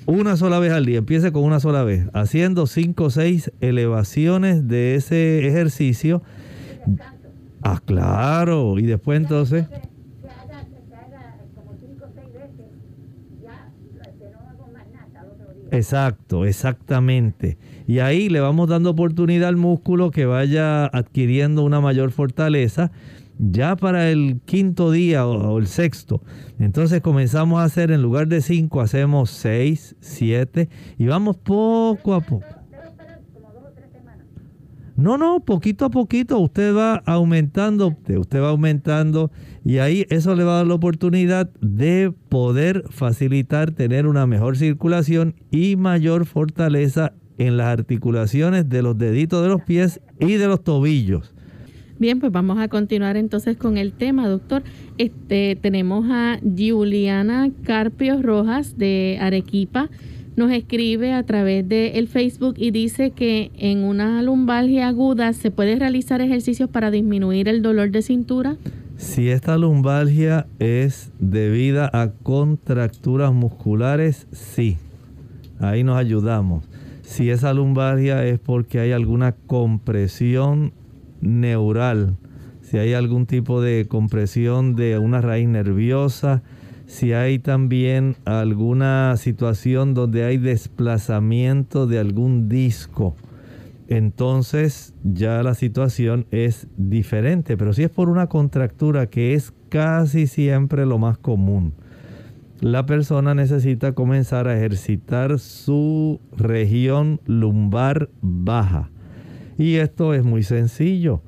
una 0.06 0.36
sola 0.36 0.59
vez 0.59 0.72
al 0.72 0.86
día, 0.86 0.98
empiece 0.98 1.32
con 1.32 1.44
una 1.44 1.61
sola 1.61 1.84
vez, 1.84 2.06
haciendo 2.14 2.66
5 2.66 3.04
o 3.04 3.11
6 3.11 3.52
elevaciones 3.61 4.66
de 4.66 4.94
ese 4.94 5.46
ejercicio. 5.46 6.22
Ah, 7.62 7.80
claro, 7.84 8.78
y 8.78 8.86
después 8.86 9.20
entonces... 9.20 9.66
Exacto, 15.70 16.44
exactamente. 16.44 17.58
Y 17.86 17.98
ahí 17.98 18.28
le 18.28 18.40
vamos 18.40 18.68
dando 18.68 18.90
oportunidad 18.90 19.48
al 19.48 19.56
músculo 19.56 20.10
que 20.10 20.26
vaya 20.26 20.86
adquiriendo 20.86 21.62
una 21.62 21.80
mayor 21.80 22.10
fortaleza 22.10 22.90
ya 23.38 23.76
para 23.76 24.10
el 24.10 24.40
quinto 24.44 24.90
día 24.90 25.26
o, 25.26 25.58
el 25.58 25.68
sexto, 25.68 26.22
entonces 26.58 27.00
comenzamos 27.00 27.60
a 27.60 27.64
hacer, 27.64 27.92
en 27.92 28.02
lugar 28.02 28.26
de 28.26 28.40
cinco, 28.40 28.80
hacemos 28.80 29.30
seis, 29.30 29.94
siete 30.00 30.68
y 30.98 31.06
vamos 31.06 31.36
poco 31.36 32.14
a 32.14 32.20
poco. 32.20 32.57
No, 34.99 35.16
no, 35.16 35.38
poquito 35.38 35.84
a 35.84 35.90
poquito 35.90 36.40
usted 36.40 36.74
va 36.74 36.96
aumentando, 37.07 37.96
usted 38.09 38.42
va 38.42 38.49
aumentando 38.49 39.30
y 39.64 39.78
ahí 39.78 40.05
eso 40.11 40.34
le 40.34 40.42
va 40.42 40.55
a 40.55 40.57
dar 40.57 40.66
la 40.66 40.74
oportunidad 40.74 41.49
de 41.61 42.12
poder 42.28 42.82
facilitar 42.90 43.70
tener 43.70 44.09
una 44.09 44.26
mejor 44.26 44.57
circulación 44.57 45.36
y 45.53 45.76
mayor 45.76 46.26
fortaleza 46.26 47.12
en 47.38 47.57
las 47.57 47.68
articulaciones 47.68 48.68
de 48.68 48.82
los 48.82 48.99
deditos 48.99 49.40
de 49.40 49.49
los 49.49 49.62
pies 49.62 50.01
y 50.18 50.32
de 50.32 50.49
los 50.49 50.64
tobillos. 50.64 51.32
Bien, 52.01 52.18
pues 52.18 52.32
vamos 52.32 52.59
a 52.59 52.66
continuar 52.66 53.16
entonces 53.16 53.57
con 53.57 53.78
el 53.78 53.92
tema, 53.92 54.26
doctor. 54.26 54.64
Este, 54.99 55.57
tenemos 55.62 56.07
a 56.11 56.40
Juliana 56.42 57.51
Carpio 57.62 58.20
Rojas 58.20 58.76
de 58.76 59.16
Arequipa. 59.20 59.90
Nos 60.39 60.53
escribe 60.53 61.14
a 61.14 61.24
través 61.24 61.68
del 61.68 61.97
el 61.97 62.07
Facebook 62.07 62.55
y 62.59 62.70
dice 62.70 63.11
que 63.11 63.51
en 63.59 63.82
una 63.82 64.22
lumbalgia 64.22 64.86
aguda 64.86 65.32
se 65.32 65.51
puede 65.51 65.74
realizar 65.74 66.20
ejercicios 66.20 66.70
para 66.70 66.93
disminuir 66.93 67.49
el 67.49 67.61
dolor 67.61 67.91
de 67.91 68.03
cintura. 68.03 68.57
Si 68.97 69.30
esta 69.30 69.59
lumbalgia 69.59 70.47
es 70.61 71.11
debida 71.18 71.91
a 71.93 72.12
contracturas 72.22 73.32
musculares, 73.32 74.28
sí. 74.30 74.76
Ahí 75.59 75.82
nos 75.82 75.97
ayudamos. 75.97 76.62
Si 77.03 77.30
esa 77.30 77.53
lumbalgia 77.53 78.24
es 78.24 78.39
porque 78.39 78.78
hay 78.78 78.93
alguna 78.93 79.32
compresión 79.32 80.72
neural, 81.20 82.14
si 82.62 82.78
hay 82.78 82.93
algún 82.93 83.26
tipo 83.26 83.61
de 83.61 83.86
compresión 83.89 84.76
de 84.76 84.99
una 84.99 85.20
raíz 85.20 85.49
nerviosa, 85.49 86.45
si 86.89 87.12
hay 87.12 87.39
también 87.39 88.16
alguna 88.24 89.14
situación 89.18 89.93
donde 89.93 90.24
hay 90.24 90.39
desplazamiento 90.39 91.86
de 91.86 91.99
algún 91.99 92.49
disco, 92.49 93.14
entonces 93.89 94.95
ya 95.05 95.43
la 95.43 95.55
situación 95.55 96.26
es 96.30 96.66
diferente. 96.78 97.59
Pero 97.59 97.74
si 97.74 97.84
es 97.84 97.91
por 97.91 98.09
una 98.09 98.26
contractura 98.26 99.07
que 99.07 99.34
es 99.34 99.53
casi 99.68 100.26
siempre 100.26 100.86
lo 100.86 100.99
más 100.99 101.18
común, 101.18 101.74
la 102.61 102.86
persona 102.86 103.34
necesita 103.34 103.93
comenzar 103.93 104.49
a 104.49 104.57
ejercitar 104.57 105.39
su 105.39 106.20
región 106.36 107.20
lumbar 107.26 108.09
baja 108.22 108.91
y 109.59 109.74
esto 109.76 110.14
es 110.14 110.24
muy 110.24 110.43
sencillo. 110.43 111.20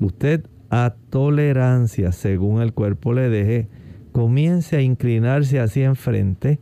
Usted 0.00 0.46
a 0.70 0.94
tolerancia, 1.10 2.12
según 2.12 2.62
el 2.62 2.72
cuerpo 2.72 3.12
le 3.12 3.28
deje, 3.28 3.68
comience 4.12 4.76
a 4.76 4.82
inclinarse 4.82 5.60
hacia 5.60 5.86
enfrente, 5.86 6.60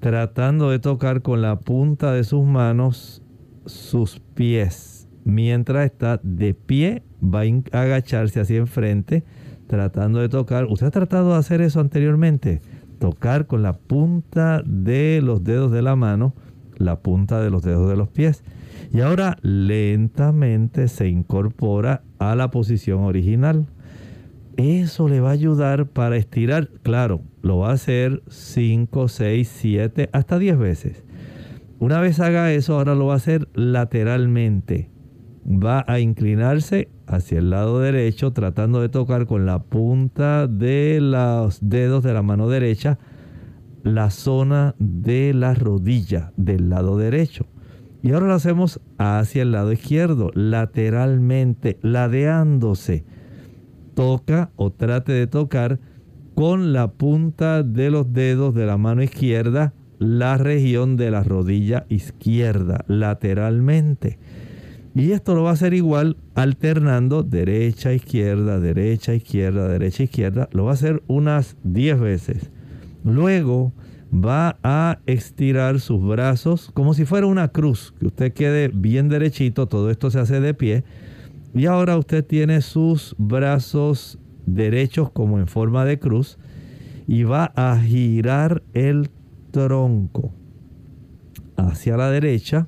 tratando 0.00 0.70
de 0.70 0.78
tocar 0.78 1.22
con 1.22 1.42
la 1.42 1.60
punta 1.60 2.12
de 2.12 2.24
sus 2.24 2.44
manos 2.44 3.22
sus 3.66 4.20
pies, 4.34 5.08
mientras 5.24 5.86
está 5.86 6.20
de 6.22 6.54
pie 6.54 7.02
va 7.22 7.42
a 7.42 7.82
agacharse 7.82 8.40
hacia 8.40 8.58
enfrente 8.58 9.24
tratando 9.66 10.20
de 10.20 10.28
tocar. 10.28 10.66
¿Usted 10.66 10.86
ha 10.86 10.90
tratado 10.90 11.32
de 11.32 11.38
hacer 11.38 11.60
eso 11.60 11.80
anteriormente? 11.80 12.60
Tocar 12.98 13.46
con 13.46 13.62
la 13.62 13.72
punta 13.72 14.62
de 14.64 15.20
los 15.22 15.42
dedos 15.44 15.72
de 15.72 15.82
la 15.82 15.96
mano, 15.96 16.34
la 16.76 17.00
punta 17.00 17.40
de 17.40 17.50
los 17.50 17.62
dedos 17.62 17.88
de 17.88 17.96
los 17.96 18.08
pies. 18.08 18.44
Y 18.92 19.00
ahora 19.00 19.36
lentamente 19.42 20.88
se 20.88 21.08
incorpora 21.08 22.02
a 22.18 22.34
la 22.34 22.50
posición 22.50 23.00
original. 23.00 23.66
Eso 24.56 25.08
le 25.08 25.20
va 25.20 25.30
a 25.30 25.32
ayudar 25.32 25.86
para 25.86 26.16
estirar. 26.16 26.68
Claro, 26.82 27.22
lo 27.42 27.58
va 27.58 27.70
a 27.70 27.74
hacer 27.74 28.22
5, 28.28 29.08
6, 29.08 29.48
7, 29.48 30.10
hasta 30.12 30.38
10 30.38 30.58
veces. 30.58 31.04
Una 31.78 32.00
vez 32.00 32.20
haga 32.20 32.52
eso, 32.52 32.74
ahora 32.74 32.94
lo 32.94 33.06
va 33.06 33.14
a 33.14 33.16
hacer 33.16 33.48
lateralmente. 33.54 34.90
Va 35.44 35.84
a 35.86 36.00
inclinarse 36.00 36.88
hacia 37.06 37.38
el 37.38 37.50
lado 37.50 37.80
derecho 37.80 38.32
tratando 38.32 38.80
de 38.80 38.88
tocar 38.88 39.26
con 39.26 39.44
la 39.44 39.62
punta 39.62 40.46
de 40.46 40.98
los 41.00 41.58
dedos 41.60 42.02
de 42.02 42.14
la 42.14 42.22
mano 42.22 42.48
derecha 42.48 42.98
la 43.84 44.10
zona 44.10 44.74
de 44.78 45.34
la 45.34 45.54
rodilla 45.54 46.32
del 46.36 46.70
lado 46.70 46.96
derecho. 46.96 47.46
Y 48.02 48.12
ahora 48.12 48.26
lo 48.26 48.34
hacemos 48.34 48.80
hacia 48.98 49.42
el 49.42 49.52
lado 49.52 49.72
izquierdo, 49.72 50.30
lateralmente, 50.34 51.78
ladeándose. 51.82 53.04
Toca 53.94 54.50
o 54.56 54.70
trate 54.70 55.12
de 55.12 55.26
tocar 55.26 55.78
con 56.34 56.72
la 56.72 56.92
punta 56.92 57.62
de 57.62 57.90
los 57.90 58.12
dedos 58.12 58.54
de 58.54 58.66
la 58.66 58.76
mano 58.76 59.02
izquierda 59.02 59.72
la 59.98 60.36
región 60.36 60.96
de 60.96 61.10
la 61.10 61.22
rodilla 61.22 61.86
izquierda 61.88 62.84
lateralmente. 62.88 64.18
Y 64.94 65.10
esto 65.10 65.34
lo 65.34 65.42
va 65.42 65.50
a 65.50 65.54
hacer 65.54 65.74
igual 65.74 66.16
alternando 66.34 67.24
derecha, 67.24 67.92
izquierda, 67.92 68.60
derecha, 68.60 69.14
izquierda, 69.14 69.66
derecha, 69.68 70.04
izquierda. 70.04 70.48
Lo 70.52 70.64
va 70.64 70.70
a 70.70 70.74
hacer 70.74 71.02
unas 71.08 71.56
10 71.64 72.00
veces. 72.00 72.50
Luego 73.02 73.72
va 74.14 74.56
a 74.62 75.00
estirar 75.06 75.80
sus 75.80 76.00
brazos 76.06 76.70
como 76.74 76.94
si 76.94 77.04
fuera 77.04 77.26
una 77.26 77.48
cruz, 77.48 77.92
que 77.98 78.06
usted 78.06 78.32
quede 78.32 78.68
bien 78.68 79.08
derechito, 79.08 79.66
todo 79.66 79.90
esto 79.90 80.10
se 80.10 80.20
hace 80.20 80.40
de 80.40 80.54
pie. 80.54 80.84
Y 81.54 81.66
ahora 81.66 81.96
usted 81.96 82.24
tiene 82.24 82.60
sus 82.60 83.14
brazos 83.16 84.18
derechos 84.44 85.10
como 85.10 85.38
en 85.38 85.46
forma 85.46 85.84
de 85.84 85.98
cruz 85.98 86.38
y 87.06 87.22
va 87.22 87.52
a 87.54 87.78
girar 87.78 88.62
el 88.72 89.10
tronco 89.50 90.32
hacia 91.56 91.96
la 91.96 92.10
derecha, 92.10 92.66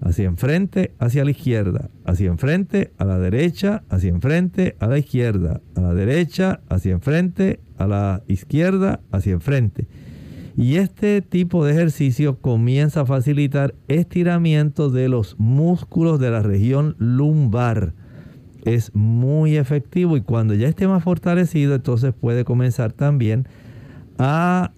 hacia 0.00 0.26
enfrente, 0.26 0.94
hacia 0.98 1.24
la 1.24 1.32
izquierda, 1.32 1.90
hacia 2.04 2.28
enfrente, 2.28 2.92
a 2.98 3.04
la 3.04 3.18
derecha, 3.18 3.82
hacia 3.88 4.10
enfrente, 4.10 4.76
a 4.78 4.86
la 4.86 4.98
izquierda, 4.98 5.60
a 5.74 5.80
la 5.80 5.94
derecha, 5.94 6.60
hacia 6.68 6.92
enfrente, 6.92 7.60
a 7.76 7.86
la 7.86 8.22
izquierda, 8.28 9.00
hacia 9.10 9.32
enfrente. 9.32 9.88
Y 10.56 10.76
este 10.76 11.22
tipo 11.22 11.64
de 11.64 11.72
ejercicio 11.72 12.38
comienza 12.40 13.02
a 13.02 13.06
facilitar 13.06 13.74
estiramiento 13.86 14.90
de 14.90 15.08
los 15.08 15.38
músculos 15.38 16.18
de 16.18 16.30
la 16.30 16.42
región 16.42 16.96
lumbar. 16.98 17.94
Es 18.64 18.94
muy 18.94 19.56
efectivo 19.56 20.16
y 20.16 20.22
cuando 20.22 20.54
ya 20.54 20.68
esté 20.68 20.88
más 20.88 21.04
fortalecido, 21.04 21.74
entonces 21.76 22.12
puede 22.12 22.44
comenzar 22.44 22.92
también 22.92 23.48
a 24.18 24.72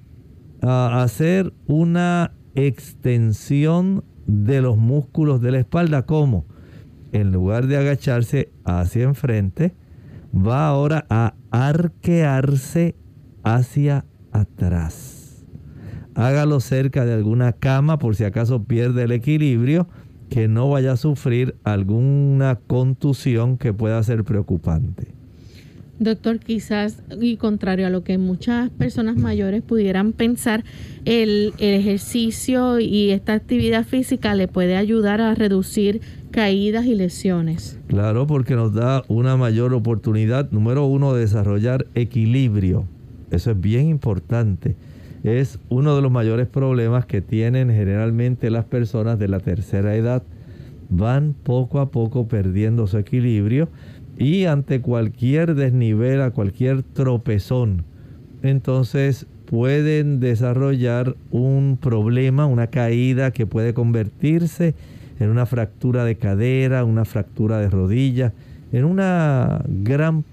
hacer 0.63 1.53
una 1.67 2.35
extensión 2.55 4.05
de 4.27 4.61
los 4.61 4.77
músculos 4.77 5.41
de 5.41 5.53
la 5.53 5.59
espalda. 5.59 6.07
como 6.07 6.47
En 7.13 7.33
lugar 7.33 7.67
de 7.67 7.77
agacharse 7.77 8.53
hacia 8.65 9.05
enfrente, 9.05 9.75
va 10.35 10.69
ahora 10.69 11.07
a 11.09 11.35
arquearse 11.51 12.95
hacia 13.43 14.05
atrás. 14.31 15.45
Hágalo 16.15 16.61
cerca 16.61 17.05
de 17.05 17.15
alguna 17.15 17.53
cama 17.53 17.99
por 17.99 18.15
si 18.15 18.25
acaso 18.25 18.65
pierde 18.65 19.05
el 19.05 19.13
equilibrio, 19.13 19.89
que 20.31 20.49
no 20.49 20.71
vaya 20.71 20.93
a 20.93 20.97
sufrir 20.97 21.57
alguna 21.65 22.59
contusión 22.67 23.59
que 23.59 23.75
pueda 23.75 24.03
ser 24.03 24.25
preocupante. 24.25 25.09
Doctor, 25.99 26.39
quizás, 26.39 27.03
y 27.21 27.37
contrario 27.37 27.87
a 27.87 27.91
lo 27.91 28.05
que 28.05 28.17
muchas 28.17 28.71
personas 28.71 29.19
mayores 29.19 29.61
pudieran 29.61 30.15
pensar, 30.15 30.65
el, 31.05 31.53
ejercicio 31.59 32.81
y 32.81 33.11
esta 33.11 33.35
actividad 33.35 33.85
física 33.85 34.35
le 34.35 34.49
puede 34.49 34.77
ayudar 34.77 35.21
a 35.21 35.35
reducir 35.35 36.01
caídas 36.31 36.87
y 36.87 36.95
lesiones. 36.95 37.79
Claro, 37.89 38.27
porque 38.27 38.55
nos 38.55 38.73
da 38.73 39.03
una 39.09 39.37
mayor 39.37 39.75
oportunidad, 39.75 40.51
número 40.53 40.87
uno, 40.87 41.13
de 41.13 41.21
desarrollar 41.21 41.87
equilibrio. 41.95 42.87
Eso 43.31 43.51
es 43.51 43.61
bien 43.61 43.89
importante. 43.89 44.77
Es 45.23 45.59
uno 45.69 45.95
de 45.95 46.03
los 46.03 46.11
mayores 46.11 46.47
problemas 46.47 47.07
que 47.07 47.21
tienen 47.21 47.71
generalmente 47.71 48.51
las 48.51 48.65
personas 48.65 49.19
de 49.19 49.29
la 49.29 49.41
tercera 49.41 49.95
edad. 49.95 50.23
Van 50.89 51.35
poco 51.35 51.81
a 51.81 51.91
poco 51.91 52.27
perdiendo 52.27 52.87
su 52.87 52.99
equilibrio 52.99 53.69
y 54.17 54.45
ante 54.45 54.81
cualquier 54.81 55.55
desnivel, 55.55 56.21
a 56.21 56.31
cualquier 56.31 56.83
tropezón, 56.83 57.85
entonces 58.43 59.27
pueden 59.47 60.21
desarrollar 60.21 61.17
un 61.31 61.79
problema, 61.81 62.47
una 62.47 62.69
caída 62.69 63.33
que 63.33 63.47
puede 63.47 63.75
convertirse 63.75 64.75
en 65.19 65.29
una 65.29 65.45
fractura 65.45 66.05
de 66.05 66.17
cadera, 66.17 66.85
una 66.85 67.05
fractura 67.05 67.59
de 67.59 67.69
rodilla, 67.69 68.33
en 68.73 68.85
una 68.85 69.63
gran 69.67 70.25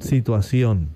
situación. 0.00 0.95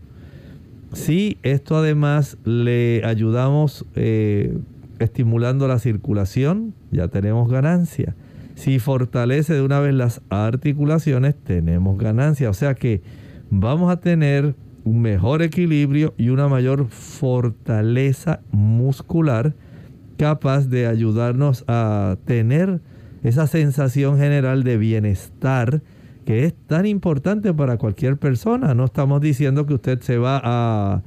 Si 0.92 1.38
esto 1.42 1.76
además 1.76 2.36
le 2.44 3.02
ayudamos 3.04 3.86
eh, 3.94 4.58
estimulando 4.98 5.68
la 5.68 5.78
circulación, 5.78 6.74
ya 6.90 7.08
tenemos 7.08 7.50
ganancia. 7.50 8.16
Si 8.56 8.78
fortalece 8.78 9.54
de 9.54 9.62
una 9.62 9.80
vez 9.80 9.94
las 9.94 10.20
articulaciones, 10.28 11.34
tenemos 11.36 11.96
ganancia. 11.98 12.50
O 12.50 12.54
sea 12.54 12.74
que 12.74 13.02
vamos 13.50 13.90
a 13.90 14.00
tener 14.00 14.54
un 14.84 15.00
mejor 15.00 15.42
equilibrio 15.42 16.14
y 16.18 16.30
una 16.30 16.48
mayor 16.48 16.88
fortaleza 16.88 18.40
muscular 18.50 19.54
capaz 20.16 20.68
de 20.68 20.86
ayudarnos 20.86 21.64
a 21.68 22.16
tener 22.24 22.80
esa 23.22 23.46
sensación 23.46 24.18
general 24.18 24.64
de 24.64 24.76
bienestar 24.76 25.82
que 26.30 26.44
es 26.44 26.54
tan 26.68 26.86
importante 26.86 27.52
para 27.52 27.76
cualquier 27.76 28.16
persona. 28.16 28.72
No 28.72 28.84
estamos 28.84 29.20
diciendo 29.20 29.66
que 29.66 29.74
usted 29.74 29.98
se 29.98 30.16
va 30.16 30.40
a 30.44 31.02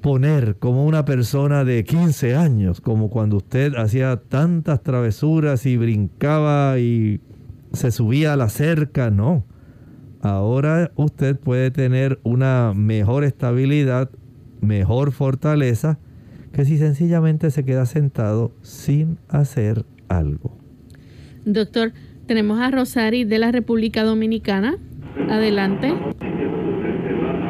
poner 0.00 0.54
como 0.60 0.86
una 0.86 1.04
persona 1.04 1.64
de 1.64 1.82
15 1.82 2.36
años, 2.36 2.80
como 2.80 3.10
cuando 3.10 3.38
usted 3.38 3.74
hacía 3.74 4.22
tantas 4.28 4.80
travesuras 4.84 5.66
y 5.66 5.76
brincaba 5.76 6.78
y 6.78 7.20
se 7.72 7.90
subía 7.90 8.34
a 8.34 8.36
la 8.36 8.48
cerca, 8.48 9.10
no. 9.10 9.44
Ahora 10.20 10.92
usted 10.94 11.36
puede 11.36 11.72
tener 11.72 12.20
una 12.22 12.74
mejor 12.76 13.24
estabilidad, 13.24 14.08
mejor 14.60 15.10
fortaleza, 15.10 15.98
que 16.52 16.64
si 16.64 16.78
sencillamente 16.78 17.50
se 17.50 17.64
queda 17.64 17.86
sentado 17.86 18.52
sin 18.62 19.18
hacer 19.26 19.84
algo. 20.06 20.56
Doctor, 21.44 21.92
tenemos 22.26 22.60
a 22.60 22.70
Rosari 22.70 23.24
de 23.24 23.38
la 23.38 23.52
República 23.52 24.02
Dominicana. 24.02 24.76
Adelante. 25.30 25.92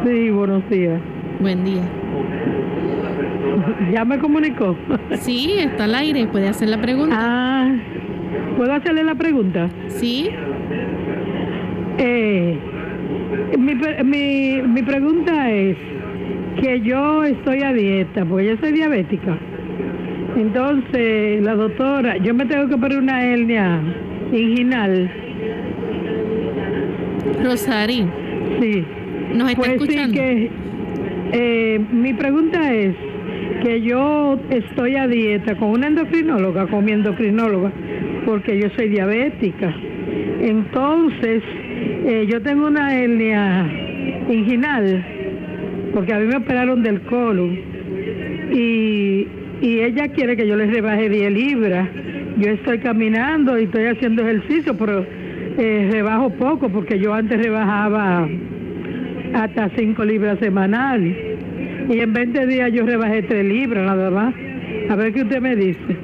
Sí, 0.05 0.31
buenos 0.31 0.69
días. 0.69 1.01
Buen 1.41 1.65
día. 1.65 1.83
¿Ya 3.93 4.05
me 4.05 4.19
comunicó? 4.19 4.77
Sí, 5.21 5.55
está 5.59 5.85
al 5.85 5.95
aire. 5.95 6.27
¿Puede 6.27 6.49
hacer 6.49 6.69
la 6.69 6.81
pregunta? 6.81 7.17
Ah, 7.19 7.75
¿puedo 8.57 8.73
hacerle 8.73 9.05
la 9.05 9.15
pregunta? 9.15 9.71
Sí. 9.89 10.29
Eh, 11.99 12.59
mi, 13.59 13.75
mi, 14.05 14.63
mi 14.63 14.83
pregunta 14.83 15.51
es 15.51 15.77
que 16.61 16.81
yo 16.81 17.25
estoy 17.25 17.63
a 17.63 17.73
dieta, 17.73 18.25
porque 18.25 18.47
yo 18.47 18.57
soy 18.59 18.73
diabética. 18.73 19.39
Entonces, 20.37 21.43
la 21.43 21.55
doctora, 21.55 22.17
yo 22.17 22.35
me 22.35 22.47
tengo 22.47 22.69
que 22.69 22.77
poner 22.77 22.99
una 22.99 23.25
hernia 23.25 23.81
inginal. 24.33 25.11
Rosari. 27.43 28.07
Sí. 28.61 28.85
¿Nos 29.35 29.51
está 29.51 29.63
pues 29.63 29.71
escuchando? 29.73 30.13
Sí 30.13 30.19
que, 30.19 30.51
eh, 31.33 31.81
mi 31.93 32.13
pregunta 32.15 32.73
es 32.73 32.95
que 33.63 33.81
yo 33.81 34.39
estoy 34.51 34.97
a 34.97 35.09
dieta 35.09 35.57
con 35.57 35.71
una 35.71 35.89
endocrinóloga, 35.89 36.67
con 36.67 36.85
mi 36.85 36.93
endocrinóloga, 36.93 37.73
porque 38.25 38.61
yo 38.61 38.69
soy 38.77 38.89
diabética. 38.89 39.75
Entonces, 40.41 41.43
eh, 42.07 42.27
yo 42.31 42.43
tengo 42.43 42.67
una 42.67 42.95
hernia 42.95 43.67
inginal, 44.29 45.05
porque 45.93 46.13
a 46.13 46.19
mí 46.19 46.27
me 46.27 46.37
operaron 46.37 46.83
del 46.83 47.01
colon, 47.03 47.59
y, 48.53 49.27
y 49.61 49.81
ella 49.81 50.09
quiere 50.09 50.37
que 50.37 50.47
yo 50.47 50.57
les 50.57 50.71
rebaje 50.71 51.09
10 51.09 51.33
libras. 51.33 51.89
Yo 52.37 52.51
estoy 52.51 52.79
caminando 52.81 53.59
y 53.59 53.65
estoy 53.65 53.87
haciendo 53.87 54.23
ejercicio, 54.23 54.77
pero 54.77 55.07
eh, 55.57 55.89
rebajo 55.91 56.31
poco, 56.31 56.69
porque 56.69 56.99
yo 56.99 57.15
antes 57.15 57.41
rebajaba 57.41 58.29
hasta 59.35 59.71
5 59.77 60.05
libras 60.05 60.39
semanal. 60.41 61.05
Y 61.89 61.99
en 61.99 62.13
20 62.13 62.47
días 62.47 62.73
yo 62.73 62.85
rebajé 62.85 63.23
3 63.23 63.45
libras, 63.45 63.87
nada 63.87 64.11
más. 64.11 64.35
A 64.89 64.97
ver 64.97 65.13
qué 65.13 65.23
usted 65.23 65.41
me 65.41 65.55
dice. 65.55 65.97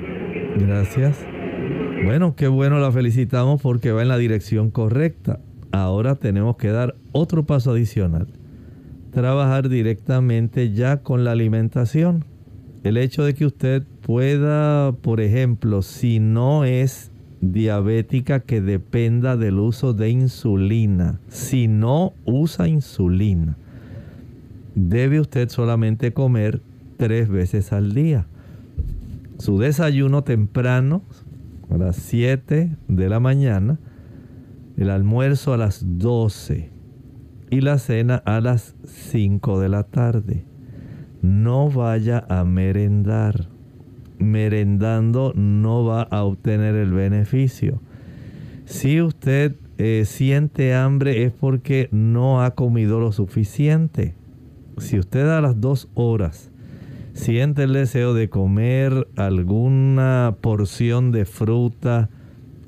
Gracias. 0.56 1.26
Bueno, 2.04 2.34
qué 2.36 2.48
bueno, 2.48 2.78
la 2.78 2.92
felicitamos 2.92 3.60
porque 3.60 3.92
va 3.92 4.02
en 4.02 4.08
la 4.08 4.18
dirección 4.18 4.70
correcta. 4.70 5.40
Ahora 5.72 6.14
tenemos 6.14 6.56
que 6.56 6.68
dar 6.68 6.94
otro 7.12 7.44
paso 7.44 7.72
adicional. 7.72 8.28
Trabajar 9.12 9.68
directamente 9.68 10.72
ya 10.72 10.98
con 10.98 11.24
la 11.24 11.32
alimentación. 11.32 12.24
El 12.82 12.96
hecho 12.96 13.24
de 13.24 13.34
que 13.34 13.44
usted 13.44 13.82
pueda, 14.00 14.92
por 14.92 15.20
ejemplo, 15.20 15.82
si 15.82 16.18
no 16.18 16.64
es 16.64 17.10
diabética 17.42 18.40
que 18.40 18.62
dependa 18.62 19.36
del 19.36 19.58
uso 19.58 19.92
de 19.92 20.08
insulina, 20.08 21.20
si 21.28 21.68
no 21.68 22.14
usa 22.24 22.68
insulina, 22.68 23.56
debe 24.74 25.20
usted 25.20 25.50
solamente 25.50 26.12
comer 26.12 26.62
tres 26.96 27.28
veces 27.28 27.72
al 27.74 27.92
día. 27.92 28.26
Su 29.38 29.58
desayuno 29.58 30.24
temprano, 30.24 31.02
a 31.70 31.76
las 31.76 31.96
7 31.96 32.76
de 32.88 33.08
la 33.08 33.20
mañana, 33.20 33.78
el 34.78 34.88
almuerzo 34.88 35.52
a 35.52 35.58
las 35.58 35.84
12 35.98 36.70
y 37.50 37.60
la 37.60 37.78
cena 37.78 38.16
a 38.24 38.40
las 38.40 38.74
5 38.84 39.60
de 39.60 39.68
la 39.68 39.82
tarde. 39.82 40.49
No 41.22 41.70
vaya 41.70 42.24
a 42.28 42.44
merendar. 42.44 43.48
Merendando 44.18 45.32
no 45.34 45.84
va 45.84 46.02
a 46.02 46.24
obtener 46.24 46.74
el 46.74 46.92
beneficio. 46.92 47.80
Si 48.64 49.00
usted 49.00 49.56
eh, 49.78 50.04
siente 50.04 50.74
hambre 50.74 51.24
es 51.24 51.32
porque 51.32 51.88
no 51.90 52.42
ha 52.42 52.50
comido 52.52 53.00
lo 53.00 53.12
suficiente. 53.12 54.14
Si 54.78 54.98
usted 54.98 55.28
a 55.28 55.40
las 55.40 55.60
dos 55.60 55.88
horas 55.94 56.50
siente 57.12 57.64
el 57.64 57.72
deseo 57.72 58.14
de 58.14 58.28
comer 58.28 59.08
alguna 59.16 60.36
porción 60.40 61.12
de 61.12 61.24
fruta, 61.24 62.08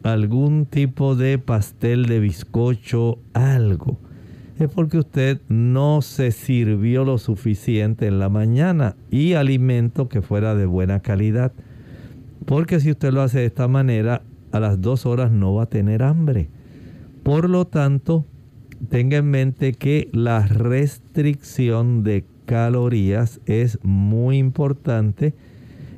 algún 0.03 0.67
tipo 0.67 1.15
de 1.15 1.39
pastel 1.39 2.07
de 2.07 2.21
bizcocho, 2.21 3.19
algo, 3.35 3.99
es 4.59 4.69
porque 4.69 4.99
usted 4.99 5.41
no 5.49 6.03
se 6.03 6.31
sirvió 6.31 7.05
lo 7.05 7.19
suficiente 7.19 8.07
en 8.07 8.19
la 8.19 8.29
mañana 8.29 8.97
y 9.11 9.35
alimento 9.35 10.09
que 10.09 10.23
fuera 10.23 10.55
de 10.55 10.67
buena 10.67 11.01
calidad. 11.01 11.53
Porque 12.45 12.81
si 12.81 12.91
usted 12.91 13.13
lo 13.13 13.23
hace 13.23 13.41
de 13.41 13.47
esta 13.47 13.69
manera, 13.69 14.23
a 14.53 14.61
las 14.61 14.81
dos 14.81 15.07
horas 15.07 15.31
no 15.31 15.55
va 15.55 15.65
a 15.65 15.69
tener 15.71 16.03
hambre. 16.03 16.49
Por 17.23 17.49
lo 17.49 17.67
tanto, 17.67 18.27
tenga 18.89 19.19
en 19.19 19.31
mente 19.31 19.73
que 19.75 20.09
la 20.13 20.47
restricción 20.47 22.03
de 22.03 22.25
calorías 22.47 23.41
es 23.47 23.79
muy 23.83 24.39
importante 24.39 25.35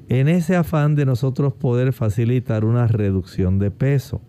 en 0.09 0.29
ese 0.29 0.55
afán 0.55 0.95
de 0.95 1.07
nosotros 1.07 1.55
poder 1.55 1.93
facilitar 1.93 2.65
una 2.65 2.87
reducción 2.87 3.59
de 3.59 3.71
peso. 3.71 4.21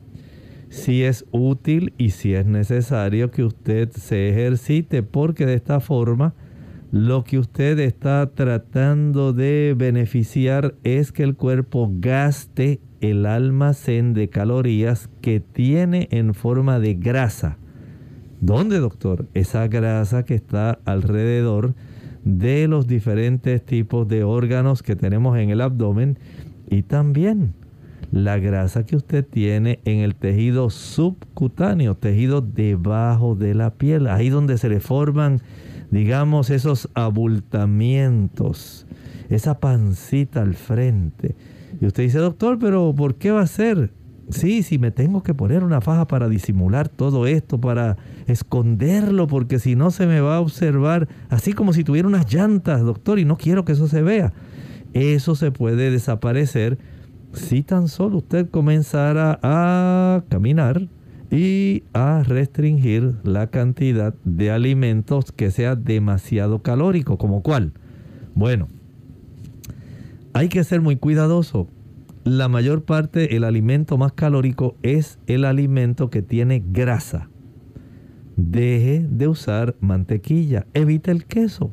Si 0.76 1.03
es 1.03 1.26
útil 1.32 1.93
y 1.97 2.09
si 2.09 2.34
es 2.34 2.45
necesario 2.45 3.32
que 3.32 3.45
usted 3.45 3.89
se 3.91 4.30
ejercite 4.30 5.03
porque 5.03 5.45
de 5.45 5.53
esta 5.53 5.80
forma 5.80 6.34
lo 6.91 7.23
que 7.23 7.39
usted 7.39 7.80
está 7.80 8.30
tratando 8.36 9.32
de 9.32 9.73
beneficiar 9.76 10.76
es 10.84 11.13
que 11.13 11.23
el 11.23 11.36
cuerpo 11.36 11.89
gaste 11.93 12.82
el 12.99 13.26
almacén 13.26 14.13
de 14.13 14.30
calorías 14.30 15.09
que 15.21 15.39
tiene 15.39 16.09
en 16.11 16.34
forma 16.34 16.78
de 16.82 16.95
grasa. 16.95 17.57
¿Dónde, 18.41 18.80
doctor? 18.80 19.30
Esa 19.34 19.69
grasa 19.69 20.26
que 20.26 20.36
está 20.36 20.80
alrededor 20.84 21.73
de 22.26 22.67
los 22.67 22.86
diferentes 22.86 23.65
tipos 23.65 24.09
de 24.09 24.26
órganos 24.26 24.84
que 24.84 24.97
tenemos 24.97 25.38
en 25.38 25.51
el 25.51 25.61
abdomen 25.61 26.19
y 26.69 26.82
también 26.82 27.53
la 28.16 28.39
grasa 28.39 28.86
que 28.86 28.95
usted 28.95 29.26
tiene 29.26 29.82
en 29.84 29.99
el 29.99 30.16
tejido 30.16 30.70
subcutáneo, 30.70 31.95
tejido 31.95 32.39
debajo 32.39 33.36
de 33.36 33.53
la 33.53 33.74
piel, 33.74 34.07
ahí 34.07 34.30
donde 34.30 34.57
se 34.57 34.70
le 34.70 34.80
forman, 34.80 35.41
digamos, 35.91 36.49
esos 36.49 36.89
abultamientos, 36.93 38.88
esa 39.28 39.59
pancita 39.59 40.41
al 40.41 40.53
frente. 40.55 41.36
Y 41.82 41.88
usted 41.88 42.03
dice, 42.03 42.20
doctor, 42.20 42.57
pero 42.57 42.95
¿por 42.95 43.16
qué 43.16 43.32
va 43.32 43.41
a 43.41 43.47
ser? 43.47 43.91
Sí, 44.30 44.63
si 44.63 44.80
me 44.80 44.91
tengo 44.91 45.22
que 45.22 45.34
poner 45.34 45.66
una 45.66 45.82
faja 45.82 46.07
para 46.07 46.30
disimular 46.30 46.88
todo 46.88 47.28
esto, 47.28 47.59
para 47.59 47.97
esconderlo, 48.28 49.28
porque 49.28 49.59
si 49.59 49.76
no 49.76 49.91
se 49.91 50.07
me 50.07 50.22
va 50.22 50.38
a 50.38 50.39
observar 50.39 51.09
así 51.28 51.51
como 51.51 51.74
si 51.74 51.84
tuviera 51.84 52.07
unas 52.07 52.34
llantas, 52.34 52.82
doctor, 52.82 53.20
y 53.20 53.26
no 53.26 53.36
quiero 53.36 53.66
que 53.66 53.74
eso 53.74 53.89
se 53.89 54.01
vea. 54.01 54.32
Eso 54.93 55.36
se 55.36 55.51
puede 55.51 55.91
desaparecer 55.91 56.78
si 57.36 57.63
tan 57.63 57.88
solo 57.88 58.17
usted 58.17 58.49
comenzara 58.49 59.39
a 59.43 60.23
caminar 60.29 60.88
y 61.31 61.83
a 61.93 62.23
restringir 62.23 63.15
la 63.23 63.47
cantidad 63.47 64.13
de 64.23 64.51
alimentos 64.51 65.31
que 65.31 65.51
sea 65.51 65.75
demasiado 65.75 66.61
calórico, 66.61 67.17
como 67.17 67.41
cuál. 67.41 67.73
Bueno, 68.33 68.67
hay 70.33 70.49
que 70.49 70.63
ser 70.63 70.81
muy 70.81 70.95
cuidadoso 70.95 71.67
la 72.25 72.47
mayor 72.47 72.86
parte, 72.86 73.36
el 73.36 73.43
alimento 73.43 73.99
más 73.99 74.13
calórico 74.13 74.75
es 74.81 75.19
el 75.27 75.45
alimento 75.45 76.09
que 76.09 76.23
tiene 76.23 76.63
grasa. 76.71 77.29
Deje 78.36 79.05
de 79.07 79.27
usar 79.27 79.75
mantequilla, 79.79 80.65
evite 80.73 81.11
el 81.11 81.25
queso, 81.25 81.71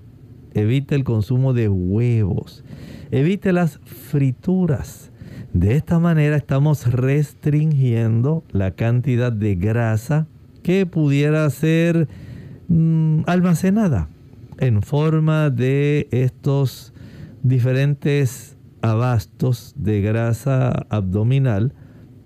evite 0.52 0.94
el 0.94 1.04
consumo 1.04 1.54
de 1.54 1.70
huevos, 1.70 2.64
evite 3.10 3.54
las 3.54 3.78
frituras. 3.86 5.10
De 5.52 5.76
esta 5.76 5.98
manera 5.98 6.36
estamos 6.36 6.90
restringiendo 6.90 8.42
la 8.52 8.70
cantidad 8.70 9.30
de 9.30 9.54
grasa 9.54 10.26
que 10.62 10.86
pudiera 10.86 11.48
ser 11.50 12.08
mm, 12.68 13.24
almacenada 13.26 14.08
en 14.58 14.80
forma 14.80 15.50
de 15.50 16.08
estos 16.10 16.94
diferentes 17.42 18.56
abastos 18.80 19.74
de 19.76 20.00
grasa 20.00 20.86
abdominal, 20.88 21.74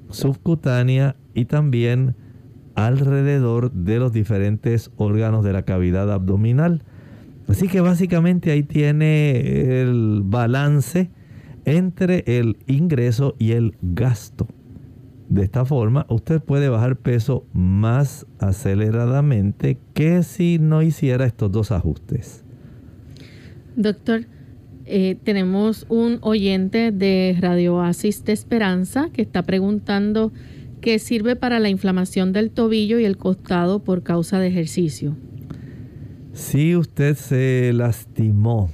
subcutánea 0.09 1.16
y 1.35 1.47
también 1.47 2.14
alrededor 2.77 3.72
de 3.72 3.99
los 3.99 4.12
diferentes 4.12 4.93
órganos 4.99 5.45
de 5.45 5.53
la 5.53 5.62
cavidad 5.62 6.12
abdominal. 6.12 6.85
Así 7.49 7.66
que 7.66 7.81
básicamente 7.81 8.53
ahí 8.53 8.62
tiene 8.62 9.81
el 9.81 10.22
balance 10.24 11.11
entre 11.67 12.25
el 12.27 12.57
ingreso 12.67 13.35
y 13.39 13.53
el 13.53 13.75
gasto. 13.83 14.47
De 15.29 15.43
esta 15.43 15.64
forma, 15.64 16.07
usted 16.09 16.41
puede 16.41 16.69
bajar 16.69 16.97
peso 16.97 17.45
más 17.53 18.27
aceleradamente 18.39 19.77
que 19.93 20.23
si 20.23 20.59
no 20.59 20.83
hiciera 20.83 21.27
estos 21.27 21.51
dos 21.51 21.73
ajustes. 21.73 22.45
Doctor, 23.75 24.27
eh, 24.87 25.19
tenemos 25.25 25.85
un 25.89 26.19
oyente 26.23 26.93
de 26.93 27.37
Radio 27.41 27.75
Oasis 27.75 28.25
de 28.25 28.33
Esperanza 28.33 29.11
que 29.12 29.23
está 29.23 29.43
preguntando 29.43 30.33
qué 30.81 31.01
sirve 31.01 31.35
para 31.35 31.59
la 31.59 31.69
inflamación 31.69 32.33
del 32.33 32.53
tobillo 32.53 33.01
y 33.01 33.05
el 33.05 33.17
costado 33.17 33.83
por 33.83 34.05
causa 34.05 34.39
de 34.39 34.47
ejercicio. 34.47 35.17
Si 36.33 36.77
usted 36.77 37.17
se 37.17 37.73
lastimó 37.73 38.71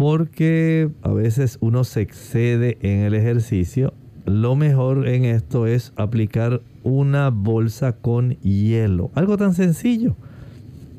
porque 0.00 0.90
a 1.02 1.10
veces 1.10 1.58
uno 1.60 1.84
se 1.84 2.00
excede 2.00 2.78
en 2.80 3.00
el 3.00 3.12
ejercicio, 3.12 3.92
lo 4.24 4.56
mejor 4.56 5.06
en 5.06 5.26
esto 5.26 5.66
es 5.66 5.92
aplicar 5.94 6.62
una 6.82 7.28
bolsa 7.28 7.92
con 7.92 8.30
hielo. 8.40 9.10
Algo 9.14 9.36
tan 9.36 9.52
sencillo. 9.52 10.16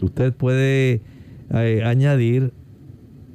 Usted 0.04 0.36
puede 0.36 1.02
eh, 1.50 1.82
añadir 1.84 2.54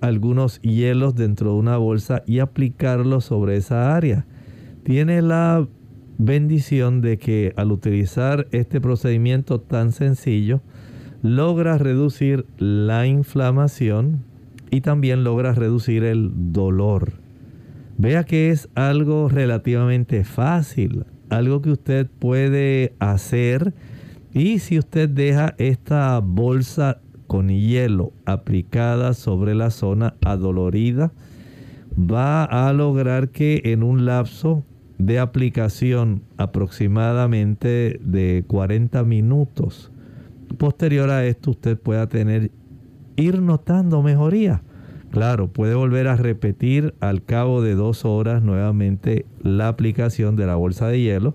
algunos 0.01 0.63
hielos 0.63 1.17
dentro 1.17 1.55
de 1.55 1.57
una 1.57 1.79
bolsa 1.79 2.23
y 2.29 2.39
aplicarlos 2.39 3.25
sobre 3.25 3.57
esa 3.57 3.97
área. 3.97 4.25
Tiene 4.85 5.21
la 5.21 5.67
bendición 6.17 7.01
de 7.01 7.19
que 7.19 7.55
al 7.57 7.73
utilizar 7.73 8.47
este 8.53 8.81
procedimiento 8.81 9.61
tan 9.61 9.91
sencillo, 9.91 10.61
logra 11.23 11.77
reducir 11.77 12.47
la 12.57 13.09
inflamación 13.09 14.36
y 14.71 14.81
también 14.81 15.25
logra 15.25 15.53
reducir 15.53 16.05
el 16.05 16.31
dolor. 16.53 17.13
Vea 17.99 18.25
que 18.25 18.51
es 18.51 18.69
algo 18.75 19.29
relativamente 19.29 20.25
fácil, 20.25 21.05
algo 21.31 21.63
que 21.63 21.71
usted 21.71 22.07
puede 22.19 22.95
hacer 22.99 23.75
y 24.33 24.59
si 24.59 24.79
usted 24.79 25.09
deja 25.09 25.55
esta 25.59 26.19
bolsa 26.21 27.01
con 27.27 27.49
hielo 27.49 28.13
aplicada 28.27 29.15
sobre 29.15 29.55
la 29.55 29.71
zona 29.71 30.15
adolorida 30.25 31.13
va 31.99 32.45
a 32.45 32.73
lograr 32.73 33.31
que 33.31 33.63
en 33.65 33.83
un 33.83 34.05
lapso 34.05 34.65
de 34.99 35.19
aplicación 35.19 36.23
aproximadamente 36.37 37.99
de 38.03 38.45
40 38.47 39.03
minutos. 39.05 39.91
Posterior 40.59 41.11
a 41.11 41.27
esto 41.27 41.51
usted 41.53 41.79
pueda 41.79 42.09
tener, 42.09 42.51
ir 43.17 43.41
notando 43.41 44.03
mejoría. 44.03 44.63
Claro, 45.11 45.49
puede 45.49 45.75
volver 45.75 46.09
a 46.09 46.17
repetir 46.17 46.95
al 47.01 47.23
cabo 47.25 47.63
de 47.63 47.75
dos 47.75 48.05
horas 48.05 48.43
nuevamente 48.43 49.25
la 49.43 49.69
aplicación 49.69 50.37
de 50.37 50.47
la 50.47 50.57
bolsa 50.57 50.89
de 50.89 51.01
hielo. 51.01 51.35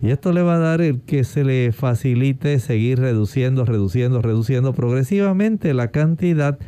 Y 0.00 0.10
esto 0.10 0.32
le 0.32 0.42
va 0.42 0.54
a 0.54 0.60
dar 0.60 0.80
el 0.80 1.00
que 1.00 1.24
se 1.24 1.44
le 1.44 1.72
facilite 1.72 2.58
seguir 2.60 3.00
reduciendo, 3.00 3.64
reduciendo, 3.64 4.22
reduciendo 4.22 4.72
progresivamente 4.72 5.74
la 5.74 5.88
cantidad 5.88 6.58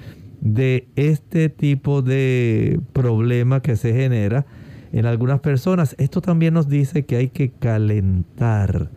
de 0.41 0.89
este 0.97 1.49
tipo 1.49 2.03
de 2.03 2.81
problema 2.93 3.61
que 3.63 3.77
se 3.77 3.93
genera 3.93 4.47
en 4.93 5.07
algunas 5.07 5.41
personas. 5.41 5.95
Esto 5.99 6.21
también 6.21 6.55
nos 6.55 6.69
dice 6.69 7.05
que 7.05 7.17
hay 7.17 7.29
que 7.29 7.51
calentar, 7.51 8.91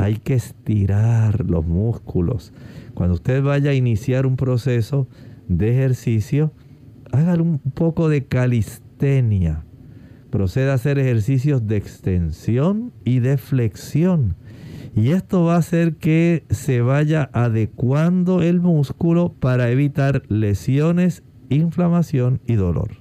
hay 0.00 0.16
que 0.16 0.32
estirar 0.32 1.44
los 1.44 1.66
músculos. 1.66 2.54
Cuando 2.94 3.16
usted 3.16 3.42
vaya 3.42 3.72
a 3.72 3.74
iniciar 3.74 4.24
un 4.24 4.36
proceso 4.36 5.08
de 5.46 5.72
ejercicio, 5.72 6.52
haga 7.12 7.34
un 7.34 7.58
poco 7.58 8.08
de 8.08 8.24
calistenia. 8.24 9.62
Proceda 10.30 10.72
a 10.72 10.76
hacer 10.76 10.98
ejercicios 10.98 11.66
de 11.66 11.76
extensión 11.76 12.92
y 13.04 13.18
de 13.18 13.36
flexión. 13.36 14.36
Y 14.96 15.10
esto 15.10 15.44
va 15.44 15.56
a 15.56 15.58
hacer 15.58 15.96
que 15.96 16.44
se 16.48 16.80
vaya 16.80 17.28
adecuando 17.34 18.40
el 18.40 18.60
músculo 18.60 19.34
para 19.38 19.70
evitar 19.70 20.22
lesiones, 20.28 21.22
inflamación 21.50 22.40
y 22.46 22.54
dolor. 22.54 23.00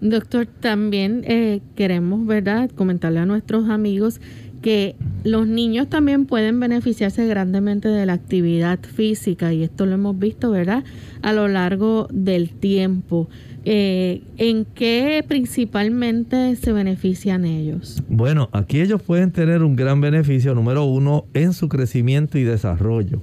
Doctor, 0.00 0.46
también 0.46 1.22
eh, 1.24 1.62
queremos, 1.74 2.26
¿verdad?, 2.26 2.70
comentarle 2.70 3.20
a 3.20 3.26
nuestros 3.26 3.70
amigos 3.70 4.20
que 4.66 4.96
los 5.22 5.46
niños 5.46 5.88
también 5.88 6.26
pueden 6.26 6.58
beneficiarse 6.58 7.24
grandemente 7.28 7.88
de 7.88 8.04
la 8.04 8.14
actividad 8.14 8.80
física 8.80 9.52
y 9.52 9.62
esto 9.62 9.86
lo 9.86 9.94
hemos 9.94 10.18
visto, 10.18 10.50
¿verdad?, 10.50 10.82
a 11.22 11.32
lo 11.32 11.46
largo 11.46 12.08
del 12.10 12.50
tiempo. 12.50 13.28
Eh, 13.64 14.22
¿En 14.38 14.64
qué 14.64 15.24
principalmente 15.28 16.56
se 16.56 16.72
benefician 16.72 17.44
ellos? 17.44 18.02
Bueno, 18.08 18.48
aquí 18.50 18.80
ellos 18.80 19.00
pueden 19.00 19.30
tener 19.30 19.62
un 19.62 19.76
gran 19.76 20.00
beneficio, 20.00 20.52
número 20.52 20.82
uno, 20.82 21.26
en 21.32 21.52
su 21.52 21.68
crecimiento 21.68 22.36
y 22.36 22.42
desarrollo. 22.42 23.22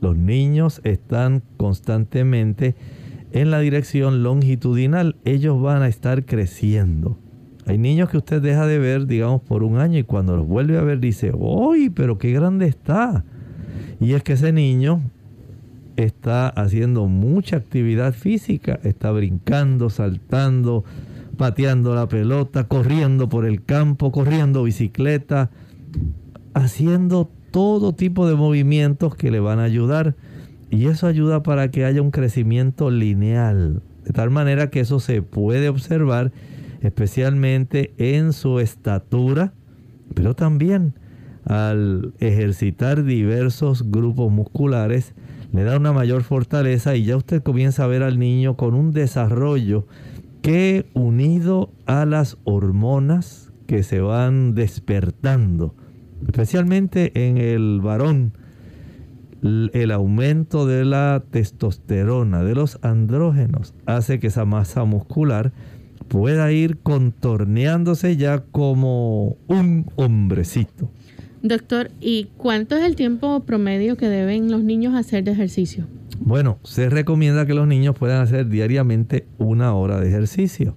Los 0.00 0.16
niños 0.16 0.80
están 0.84 1.42
constantemente 1.58 2.74
en 3.32 3.50
la 3.50 3.60
dirección 3.60 4.22
longitudinal, 4.22 5.16
ellos 5.26 5.60
van 5.60 5.82
a 5.82 5.88
estar 5.88 6.24
creciendo. 6.24 7.18
Hay 7.66 7.78
niños 7.78 8.08
que 8.08 8.16
usted 8.16 8.40
deja 8.40 8.66
de 8.66 8.78
ver, 8.78 9.06
digamos, 9.06 9.42
por 9.42 9.62
un 9.62 9.78
año 9.78 9.98
y 9.98 10.04
cuando 10.04 10.36
los 10.36 10.46
vuelve 10.46 10.78
a 10.78 10.82
ver 10.82 10.98
dice, 10.98 11.32
¡Uy, 11.34 11.90
pero 11.90 12.18
qué 12.18 12.32
grande 12.32 12.66
está! 12.66 13.24
Y 14.00 14.14
es 14.14 14.22
que 14.22 14.32
ese 14.32 14.52
niño 14.52 15.02
está 15.96 16.48
haciendo 16.48 17.06
mucha 17.06 17.56
actividad 17.56 18.14
física, 18.14 18.80
está 18.82 19.10
brincando, 19.12 19.90
saltando, 19.90 20.84
pateando 21.36 21.94
la 21.94 22.08
pelota, 22.08 22.64
corriendo 22.64 23.28
por 23.28 23.44
el 23.44 23.62
campo, 23.62 24.10
corriendo 24.10 24.62
bicicleta, 24.62 25.50
haciendo 26.54 27.30
todo 27.50 27.94
tipo 27.94 28.26
de 28.26 28.36
movimientos 28.36 29.14
que 29.14 29.30
le 29.30 29.40
van 29.40 29.58
a 29.58 29.64
ayudar. 29.64 30.16
Y 30.70 30.86
eso 30.86 31.06
ayuda 31.06 31.42
para 31.42 31.70
que 31.70 31.84
haya 31.84 32.00
un 32.00 32.10
crecimiento 32.10 32.90
lineal, 32.90 33.82
de 34.04 34.12
tal 34.12 34.30
manera 34.30 34.70
que 34.70 34.80
eso 34.80 35.00
se 35.00 35.20
puede 35.20 35.68
observar 35.68 36.32
especialmente 36.80 37.92
en 37.98 38.32
su 38.32 38.58
estatura, 38.60 39.52
pero 40.14 40.34
también 40.34 40.94
al 41.44 42.12
ejercitar 42.18 43.04
diversos 43.04 43.90
grupos 43.90 44.30
musculares 44.30 45.14
le 45.52 45.64
da 45.64 45.76
una 45.76 45.92
mayor 45.92 46.22
fortaleza 46.22 46.94
y 46.94 47.04
ya 47.04 47.16
usted 47.16 47.42
comienza 47.42 47.84
a 47.84 47.88
ver 47.88 48.02
al 48.02 48.18
niño 48.18 48.56
con 48.56 48.74
un 48.74 48.92
desarrollo 48.92 49.86
que 50.42 50.86
unido 50.94 51.70
a 51.86 52.06
las 52.06 52.38
hormonas 52.44 53.52
que 53.66 53.82
se 53.82 54.00
van 54.00 54.54
despertando, 54.54 55.74
especialmente 56.26 57.28
en 57.28 57.36
el 57.36 57.80
varón, 57.82 58.32
el 59.42 59.90
aumento 59.90 60.66
de 60.66 60.84
la 60.84 61.22
testosterona, 61.30 62.42
de 62.42 62.54
los 62.54 62.78
andrógenos, 62.82 63.74
hace 63.86 64.20
que 64.20 64.28
esa 64.28 64.44
masa 64.44 64.84
muscular 64.84 65.52
pueda 66.10 66.50
ir 66.50 66.78
contorneándose 66.78 68.16
ya 68.16 68.40
como 68.40 69.36
un 69.46 69.86
hombrecito. 69.94 70.90
Doctor, 71.40 71.92
¿y 72.00 72.30
cuánto 72.36 72.76
es 72.76 72.84
el 72.84 72.96
tiempo 72.96 73.44
promedio 73.44 73.96
que 73.96 74.08
deben 74.08 74.50
los 74.50 74.64
niños 74.64 74.94
hacer 74.94 75.22
de 75.22 75.30
ejercicio? 75.30 75.86
Bueno, 76.18 76.58
se 76.64 76.90
recomienda 76.90 77.46
que 77.46 77.54
los 77.54 77.68
niños 77.68 77.94
puedan 77.96 78.20
hacer 78.22 78.48
diariamente 78.48 79.26
una 79.38 79.72
hora 79.74 80.00
de 80.00 80.08
ejercicio. 80.08 80.74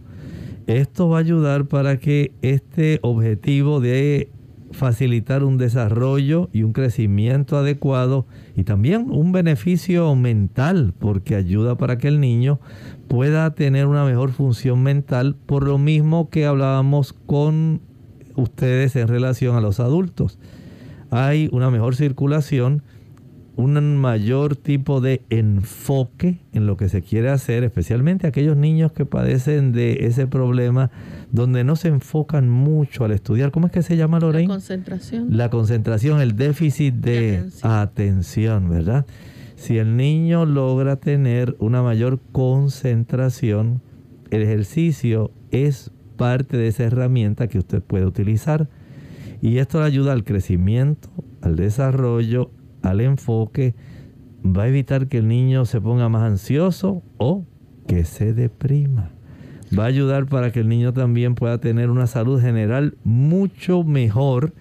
Esto 0.67 1.09
va 1.09 1.17
a 1.17 1.21
ayudar 1.21 1.65
para 1.65 1.97
que 1.97 2.31
este 2.43 2.99
objetivo 3.01 3.81
de 3.81 4.29
facilitar 4.73 5.43
un 5.43 5.57
desarrollo 5.57 6.49
y 6.51 6.63
un 6.63 6.73
crecimiento 6.73 7.57
adecuado 7.57 8.25
y 8.55 8.63
también 8.63 9.09
un 9.09 9.31
beneficio 9.31 10.13
mental 10.15 10.93
porque 10.97 11.35
ayuda 11.35 11.75
para 11.75 11.97
que 11.97 12.07
el 12.07 12.19
niño 12.19 12.59
pueda 13.13 13.53
tener 13.53 13.85
una 13.85 14.05
mejor 14.05 14.31
función 14.31 14.81
mental 14.81 15.35
por 15.45 15.67
lo 15.67 15.77
mismo 15.77 16.31
que 16.31 16.47
hablábamos 16.47 17.13
con 17.13 17.79
ustedes 18.35 18.95
en 18.95 19.07
relación 19.07 19.55
a 19.55 19.61
los 19.61 19.79
adultos. 19.79 20.39
Hay 21.11 21.47
una 21.51 21.69
mejor 21.69 21.95
circulación, 21.95 22.81
un 23.55 23.97
mayor 23.97 24.55
tipo 24.55 24.99
de 24.99 25.21
enfoque 25.29 26.39
en 26.53 26.65
lo 26.65 26.75
que 26.75 26.89
se 26.89 27.03
quiere 27.03 27.29
hacer, 27.29 27.63
especialmente 27.63 28.25
aquellos 28.25 28.57
niños 28.57 28.93
que 28.93 29.05
padecen 29.05 29.73
de 29.73 30.07
ese 30.07 30.25
problema 30.25 30.89
donde 31.31 31.63
no 31.63 31.75
se 31.75 31.89
enfocan 31.89 32.49
mucho 32.49 33.05
al 33.05 33.11
estudiar. 33.11 33.51
¿Cómo 33.51 33.67
es 33.67 33.71
que 33.71 33.83
se 33.83 33.95
llama, 33.95 34.19
Lorraine? 34.19 34.47
La 34.47 34.55
concentración. 34.55 35.37
La 35.37 35.49
concentración, 35.51 36.19
el 36.19 36.35
déficit 36.35 36.95
de, 36.95 37.37
atención. 37.37 37.71
atención, 37.71 38.69
¿verdad? 38.71 39.05
Si 39.63 39.77
el 39.77 39.95
niño 39.95 40.45
logra 40.45 40.97
tener 40.97 41.55
una 41.57 41.81
mayor 41.81 42.19
concentración, 42.33 43.81
el 44.29 44.41
ejercicio 44.41 45.31
es 45.51 45.89
parte 46.17 46.57
de 46.57 46.67
esa 46.67 46.83
herramienta 46.83 47.47
que 47.47 47.59
usted 47.59 47.81
puede 47.81 48.05
utilizar. 48.05 48.67
Y 49.41 49.59
esto 49.59 49.79
le 49.79 49.85
ayuda 49.85 50.11
al 50.11 50.25
crecimiento, 50.25 51.07
al 51.39 51.55
desarrollo, 51.55 52.51
al 52.81 52.99
enfoque. 52.99 53.73
Va 54.45 54.63
a 54.63 54.67
evitar 54.67 55.07
que 55.07 55.19
el 55.19 55.29
niño 55.29 55.63
se 55.63 55.79
ponga 55.79 56.09
más 56.09 56.23
ansioso 56.23 57.01
o 57.15 57.45
que 57.87 58.03
se 58.03 58.33
deprima. 58.33 59.11
Va 59.79 59.85
a 59.85 59.87
ayudar 59.87 60.25
para 60.25 60.51
que 60.51 60.59
el 60.59 60.67
niño 60.67 60.91
también 60.91 61.35
pueda 61.35 61.59
tener 61.59 61.89
una 61.89 62.07
salud 62.07 62.41
general 62.41 62.97
mucho 63.05 63.85
mejor 63.85 64.51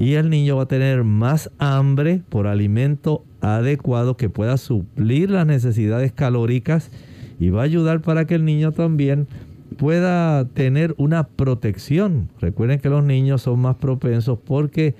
y 0.00 0.14
el 0.14 0.30
niño 0.30 0.56
va 0.56 0.62
a 0.62 0.66
tener 0.66 1.04
más 1.04 1.50
hambre 1.58 2.22
por 2.30 2.46
alimento 2.46 3.22
adecuado 3.42 4.16
que 4.16 4.30
pueda 4.30 4.56
suplir 4.56 5.30
las 5.30 5.46
necesidades 5.46 6.10
calóricas 6.10 6.90
y 7.38 7.50
va 7.50 7.60
a 7.60 7.64
ayudar 7.64 8.00
para 8.00 8.26
que 8.26 8.34
el 8.34 8.46
niño 8.46 8.72
también 8.72 9.28
pueda 9.76 10.46
tener 10.46 10.94
una 10.96 11.24
protección. 11.28 12.30
Recuerden 12.40 12.80
que 12.80 12.88
los 12.88 13.04
niños 13.04 13.42
son 13.42 13.60
más 13.60 13.76
propensos 13.76 14.38
porque 14.42 14.94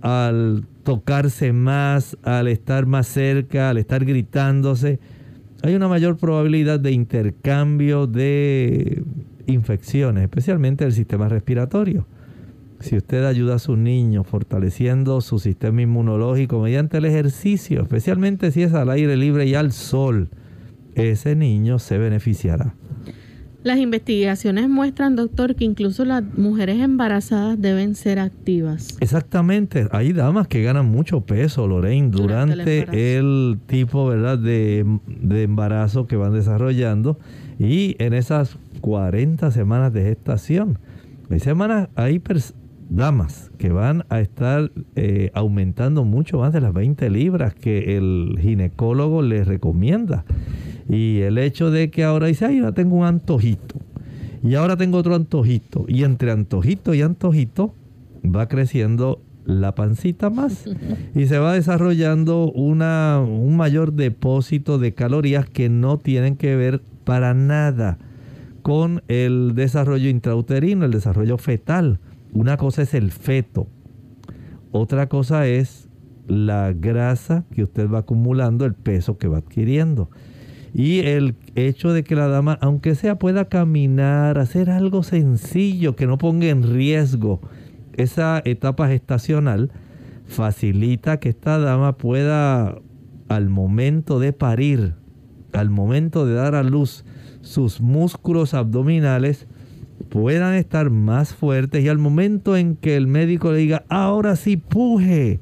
al 0.00 0.64
tocarse 0.82 1.52
más, 1.52 2.18
al 2.24 2.48
estar 2.48 2.86
más 2.86 3.06
cerca, 3.06 3.70
al 3.70 3.78
estar 3.78 4.04
gritándose, 4.04 4.98
hay 5.62 5.76
una 5.76 5.86
mayor 5.86 6.16
probabilidad 6.16 6.80
de 6.80 6.90
intercambio 6.90 8.08
de 8.08 9.04
infecciones, 9.46 10.24
especialmente 10.24 10.82
del 10.82 10.92
sistema 10.92 11.28
respiratorio. 11.28 12.04
Si 12.80 12.96
usted 12.96 13.24
ayuda 13.24 13.56
a 13.56 13.58
su 13.58 13.76
niño 13.76 14.24
fortaleciendo 14.24 15.20
su 15.20 15.38
sistema 15.38 15.82
inmunológico 15.82 16.60
mediante 16.60 16.96
el 16.96 17.04
ejercicio, 17.04 17.82
especialmente 17.82 18.50
si 18.50 18.62
es 18.62 18.72
al 18.72 18.90
aire 18.90 19.16
libre 19.16 19.46
y 19.46 19.54
al 19.54 19.72
sol, 19.72 20.30
ese 20.94 21.36
niño 21.36 21.78
se 21.78 21.98
beneficiará. 21.98 22.74
Las 23.62 23.78
investigaciones 23.78 24.70
muestran, 24.70 25.16
doctor, 25.16 25.54
que 25.54 25.66
incluso 25.66 26.06
las 26.06 26.24
mujeres 26.38 26.80
embarazadas 26.80 27.60
deben 27.60 27.94
ser 27.94 28.18
activas. 28.18 28.96
Exactamente. 29.00 29.86
Hay 29.90 30.14
damas 30.14 30.48
que 30.48 30.62
ganan 30.62 30.86
mucho 30.86 31.20
peso, 31.20 31.68
Lorraine, 31.68 32.08
durante, 32.10 33.18
el, 33.18 33.58
tipo 33.66 34.06
¿verdad? 34.06 34.38
De, 34.38 34.86
de, 35.06 35.42
embarazo 35.42 36.06
que 36.06 36.16
van 36.16 36.32
desarrollando 36.32 37.18
y 37.58 37.96
en 37.98 38.14
esas 38.14 38.56
40 38.80 39.50
semanas 39.50 39.92
de 39.92 40.04
gestación. 40.04 40.78
Hay 41.28 41.40
semanas, 41.40 41.90
hay 41.96 42.18
damas 42.90 43.50
que 43.56 43.70
van 43.70 44.04
a 44.10 44.20
estar 44.20 44.72
eh, 44.96 45.30
aumentando 45.32 46.04
mucho 46.04 46.38
más 46.38 46.52
de 46.52 46.60
las 46.60 46.74
20 46.74 47.08
libras 47.08 47.54
que 47.54 47.96
el 47.96 48.36
ginecólogo 48.40 49.22
les 49.22 49.46
recomienda. 49.46 50.24
Y 50.88 51.20
el 51.20 51.38
hecho 51.38 51.70
de 51.70 51.90
que 51.90 52.04
ahora 52.04 52.26
dice, 52.26 52.46
ay, 52.46 52.58
yo 52.58 52.72
tengo 52.74 52.96
un 52.96 53.06
antojito. 53.06 53.76
Y 54.42 54.56
ahora 54.56 54.76
tengo 54.76 54.98
otro 54.98 55.14
antojito. 55.14 55.84
Y 55.86 56.02
entre 56.04 56.32
antojito 56.32 56.92
y 56.92 57.02
antojito 57.02 57.74
va 58.24 58.48
creciendo 58.48 59.22
la 59.46 59.74
pancita 59.74 60.28
más 60.28 60.64
y 61.14 61.26
se 61.26 61.38
va 61.38 61.54
desarrollando 61.54 62.50
una, 62.52 63.20
un 63.20 63.56
mayor 63.56 63.94
depósito 63.94 64.78
de 64.78 64.92
calorías 64.92 65.48
que 65.48 65.68
no 65.68 65.98
tienen 65.98 66.36
que 66.36 66.56
ver 66.56 66.82
para 67.04 67.34
nada 67.34 67.98
con 68.62 69.02
el 69.08 69.54
desarrollo 69.54 70.08
intrauterino, 70.08 70.84
el 70.84 70.90
desarrollo 70.90 71.38
fetal. 71.38 71.98
Una 72.32 72.56
cosa 72.56 72.82
es 72.82 72.94
el 72.94 73.10
feto, 73.10 73.66
otra 74.72 75.08
cosa 75.08 75.46
es 75.46 75.88
la 76.28 76.72
grasa 76.72 77.44
que 77.52 77.64
usted 77.64 77.88
va 77.88 78.00
acumulando, 78.00 78.64
el 78.64 78.74
peso 78.74 79.18
que 79.18 79.28
va 79.28 79.38
adquiriendo. 79.38 80.10
Y 80.72 81.00
el 81.00 81.34
hecho 81.56 81.92
de 81.92 82.04
que 82.04 82.14
la 82.14 82.28
dama, 82.28 82.56
aunque 82.60 82.94
sea, 82.94 83.18
pueda 83.18 83.46
caminar, 83.46 84.38
hacer 84.38 84.70
algo 84.70 85.02
sencillo 85.02 85.96
que 85.96 86.06
no 86.06 86.18
ponga 86.18 86.46
en 86.46 86.62
riesgo 86.62 87.40
esa 87.96 88.40
etapa 88.44 88.86
gestacional, 88.86 89.72
facilita 90.26 91.18
que 91.18 91.30
esta 91.30 91.58
dama 91.58 91.96
pueda, 91.98 92.76
al 93.28 93.48
momento 93.48 94.20
de 94.20 94.32
parir, 94.32 94.94
al 95.52 95.70
momento 95.70 96.24
de 96.24 96.34
dar 96.34 96.54
a 96.54 96.62
luz, 96.62 97.04
sus 97.42 97.80
músculos 97.80 98.54
abdominales 98.54 99.48
puedan 100.10 100.54
estar 100.54 100.90
más 100.90 101.32
fuertes 101.32 101.82
y 101.82 101.88
al 101.88 101.98
momento 101.98 102.56
en 102.56 102.76
que 102.76 102.96
el 102.96 103.06
médico 103.06 103.52
le 103.52 103.58
diga, 103.58 103.84
ahora 103.88 104.36
sí 104.36 104.56
puje, 104.56 105.40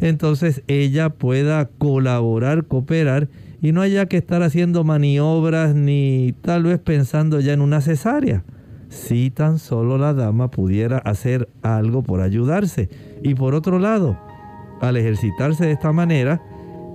entonces 0.00 0.62
ella 0.66 1.10
pueda 1.10 1.66
colaborar, 1.66 2.64
cooperar 2.64 3.28
y 3.62 3.72
no 3.72 3.80
haya 3.80 4.06
que 4.06 4.16
estar 4.16 4.42
haciendo 4.42 4.84
maniobras 4.84 5.74
ni 5.74 6.34
tal 6.42 6.64
vez 6.64 6.78
pensando 6.78 7.40
ya 7.40 7.52
en 7.52 7.60
una 7.60 7.80
cesárea. 7.80 8.44
Si 8.88 9.30
tan 9.30 9.58
solo 9.58 9.98
la 9.98 10.14
dama 10.14 10.50
pudiera 10.50 10.98
hacer 10.98 11.48
algo 11.62 12.02
por 12.02 12.20
ayudarse. 12.20 12.88
Y 13.22 13.34
por 13.34 13.54
otro 13.54 13.78
lado, 13.78 14.18
al 14.80 14.96
ejercitarse 14.96 15.66
de 15.66 15.72
esta 15.72 15.92
manera, 15.92 16.40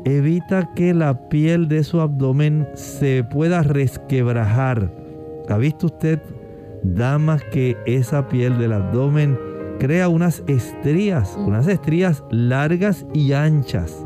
evita 0.06 0.74
que 0.74 0.94
la 0.94 1.30
piel 1.30 1.68
de 1.68 1.84
su 1.84 2.02
abdomen 2.02 2.68
se 2.74 3.24
pueda 3.24 3.62
resquebrajar. 3.62 4.92
¿Ha 5.50 5.58
visto 5.58 5.88
usted, 5.88 6.20
damas, 6.84 7.44
que 7.52 7.78
esa 7.86 8.28
piel 8.28 8.58
del 8.58 8.74
abdomen 8.74 9.38
crea 9.80 10.10
unas 10.10 10.44
estrías, 10.48 11.36
unas 11.38 11.68
estrías 11.68 12.24
largas 12.30 13.06
y 13.14 13.34
anchas? 13.34 14.06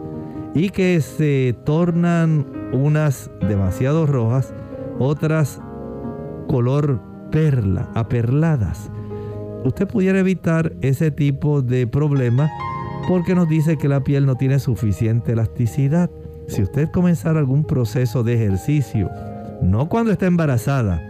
y 0.58 0.72
que 0.72 1.00
se 1.02 1.56
tornan 1.66 2.48
unas 2.74 3.30
demasiado 3.48 4.08
rojas, 4.08 4.56
otras 4.98 5.62
color 6.48 7.00
perla, 7.32 7.90
aperladas. 7.94 8.90
Usted 9.64 9.88
pudiera 9.88 10.18
evitar 10.18 10.74
ese 10.82 11.12
tipo 11.12 11.62
de 11.62 11.86
problema 11.86 12.50
porque 13.08 13.36
nos 13.36 13.48
dice 13.48 13.78
que 13.78 13.88
la 13.88 14.04
piel 14.04 14.26
no 14.26 14.36
tiene 14.36 14.58
suficiente 14.58 15.34
elasticidad. 15.34 16.10
Si 16.48 16.64
usted 16.64 16.90
comenzara 16.90 17.40
algún 17.40 17.64
proceso 17.64 18.24
de 18.24 18.34
ejercicio, 18.34 19.12
no 19.62 19.88
cuando 19.90 20.12
está 20.12 20.26
embarazada, 20.26 21.02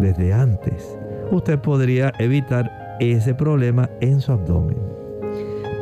desde 0.00 0.32
antes, 0.32 0.96
usted 1.30 1.58
podría 1.58 2.12
evitar 2.18 2.70
ese 3.00 3.34
problema 3.34 3.88
en 4.00 4.20
su 4.20 4.32
abdomen. 4.32 4.94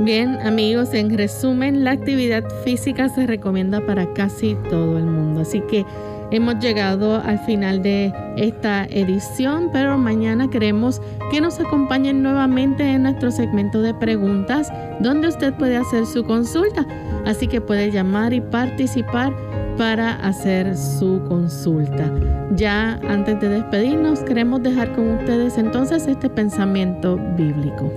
Bien, 0.01 0.39
amigos, 0.41 0.95
en 0.95 1.17
resumen, 1.17 1.85
la 1.85 1.93
actividad 1.93 2.43
física 2.65 3.09
se 3.09 3.27
recomienda 3.27 3.85
para 3.87 4.13
casi 4.15 4.57
todo 4.71 4.99
el 4.99 5.05
mundo. 5.05 5.43
Así 5.43 5.61
que 5.61 5.85
hemos 6.31 6.59
llegado 6.59 7.21
al 7.21 7.39
final 7.41 7.83
de 7.83 8.13
esta 8.37 8.87
edición, 8.87 9.69
pero 9.73 9.99
mañana 9.99 10.49
queremos 10.49 11.01
que 11.31 11.41
nos 11.41 11.61
acompañen 11.61 12.23
nuevamente 12.23 12.83
en 12.83 13.03
nuestro 13.03 13.31
segmento 13.31 13.83
de 13.83 13.95
preguntas, 13.95 14.73
donde 15.01 15.29
usted 15.29 15.53
puede 15.55 15.77
hacer 15.77 16.07
su 16.07 16.25
consulta. 16.25 16.87
Así 17.27 17.47
que 17.47 17.61
puede 17.61 17.93
llamar 17.93 18.33
y 18.33 18.41
participar 18.41 19.33
para 19.77 20.14
hacer 20.27 20.77
su 20.77 21.23
consulta. 21.29 22.12
Ya 22.55 23.01
antes 23.09 23.41
de 23.41 23.49
despedirnos, 23.49 24.20
queremos 24.20 24.62
dejar 24.62 24.93
con 24.95 25.09
ustedes 25.11 25.59
entonces 25.59 26.07
este 26.07 26.29
pensamiento 26.29 27.18
bíblico. 27.37 27.91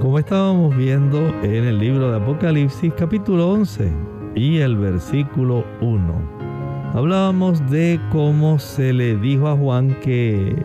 Como 0.00 0.18
estábamos 0.18 0.76
viendo 0.76 1.18
en 1.42 1.64
el 1.64 1.78
libro 1.78 2.10
de 2.10 2.18
Apocalipsis 2.18 2.92
capítulo 2.98 3.50
11 3.52 3.90
y 4.34 4.58
el 4.58 4.76
versículo 4.76 5.64
1, 5.80 6.92
hablábamos 6.92 7.70
de 7.70 7.98
cómo 8.12 8.58
se 8.58 8.92
le 8.92 9.16
dijo 9.16 9.48
a 9.48 9.56
Juan 9.56 9.96
que 10.02 10.62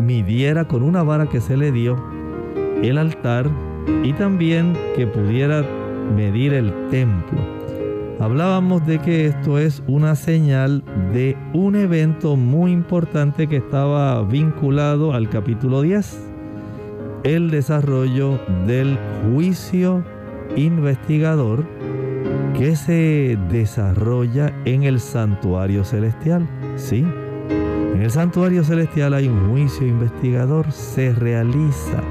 midiera 0.00 0.66
con 0.66 0.82
una 0.82 1.02
vara 1.02 1.26
que 1.26 1.40
se 1.40 1.56
le 1.56 1.72
dio 1.72 1.96
el 2.82 2.98
altar 2.98 3.50
y 4.02 4.12
también 4.12 4.76
que 4.94 5.06
pudiera 5.06 5.64
medir 6.14 6.52
el 6.52 6.72
templo. 6.90 7.65
Hablábamos 8.18 8.86
de 8.86 8.98
que 8.98 9.26
esto 9.26 9.58
es 9.58 9.82
una 9.86 10.16
señal 10.16 10.82
de 11.12 11.36
un 11.52 11.76
evento 11.76 12.36
muy 12.36 12.72
importante 12.72 13.46
que 13.46 13.56
estaba 13.56 14.22
vinculado 14.22 15.12
al 15.12 15.28
capítulo 15.28 15.82
10 15.82 16.30
el 17.24 17.50
desarrollo 17.50 18.40
del 18.66 18.98
juicio 19.34 20.02
investigador 20.56 21.66
que 22.56 22.74
se 22.74 23.38
desarrolla 23.50 24.50
en 24.64 24.84
el 24.84 24.98
santuario 24.98 25.84
celestial. 25.84 26.48
Sí, 26.76 27.04
en 27.94 28.00
el 28.00 28.10
santuario 28.10 28.64
celestial 28.64 29.12
hay 29.12 29.28
un 29.28 29.50
juicio 29.50 29.86
investigador, 29.86 30.72
se 30.72 31.12
realiza. 31.12 32.02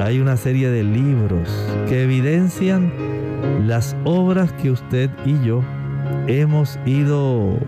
Hay 0.00 0.20
una 0.20 0.36
serie 0.36 0.70
de 0.70 0.84
libros 0.84 1.48
que 1.88 2.04
evidencian 2.04 2.92
las 3.66 3.96
obras 4.04 4.52
que 4.52 4.70
usted 4.70 5.10
y 5.24 5.42
yo 5.44 5.62
hemos 6.26 6.78
ido 6.86 7.58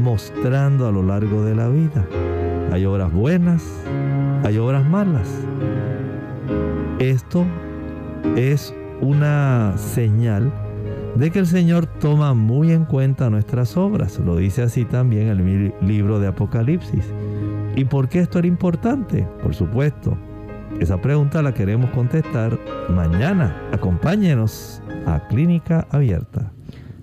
mostrando 0.00 0.86
a 0.86 0.92
lo 0.92 1.02
largo 1.02 1.44
de 1.44 1.54
la 1.54 1.68
vida. 1.68 2.06
Hay 2.70 2.84
obras 2.84 3.12
buenas, 3.12 3.64
hay 4.44 4.58
obras 4.58 4.88
malas. 4.88 5.28
Esto 6.98 7.44
es 8.36 8.74
una 9.00 9.74
señal 9.76 10.52
de 11.16 11.30
que 11.30 11.38
el 11.38 11.46
Señor 11.46 11.86
toma 11.86 12.32
muy 12.34 12.72
en 12.72 12.84
cuenta 12.84 13.28
nuestras 13.28 13.76
obras. 13.76 14.18
Lo 14.18 14.36
dice 14.36 14.62
así 14.62 14.84
también 14.84 15.28
el 15.28 15.74
libro 15.82 16.18
de 16.18 16.28
Apocalipsis. 16.28 17.04
¿Y 17.76 17.84
por 17.84 18.08
qué 18.08 18.20
esto 18.20 18.38
era 18.38 18.48
importante? 18.48 19.26
Por 19.42 19.54
supuesto, 19.54 20.16
esa 20.80 21.00
pregunta 21.00 21.42
la 21.42 21.52
queremos 21.52 21.90
contestar 21.90 22.58
mañana. 22.88 23.56
Acompáñenos 23.72 24.82
a 25.06 25.26
Clínica 25.28 25.86
Abierta. 25.90 26.52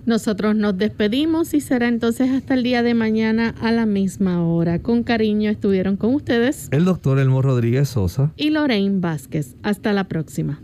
Nosotros 0.06 0.56
nos 0.56 0.76
despedimos 0.76 1.54
y 1.54 1.60
será 1.60 1.86
entonces 1.86 2.30
hasta 2.30 2.54
el 2.54 2.62
día 2.62 2.82
de 2.82 2.94
mañana 2.94 3.54
a 3.60 3.70
la 3.70 3.86
misma 3.86 4.44
hora. 4.44 4.80
Con 4.80 5.02
cariño 5.02 5.50
estuvieron 5.50 5.96
con 5.96 6.14
ustedes 6.14 6.68
el 6.72 6.84
doctor 6.84 7.18
Elmo 7.18 7.42
Rodríguez 7.42 7.90
Sosa 7.90 8.32
y 8.36 8.50
Lorraine 8.50 9.00
Vázquez. 9.00 9.56
Hasta 9.62 9.92
la 9.92 10.04
próxima. 10.04 10.60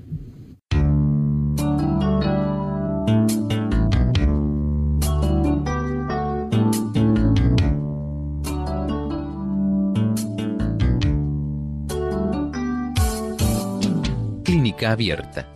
Clínica 14.42 14.92
abierta. 14.92 15.55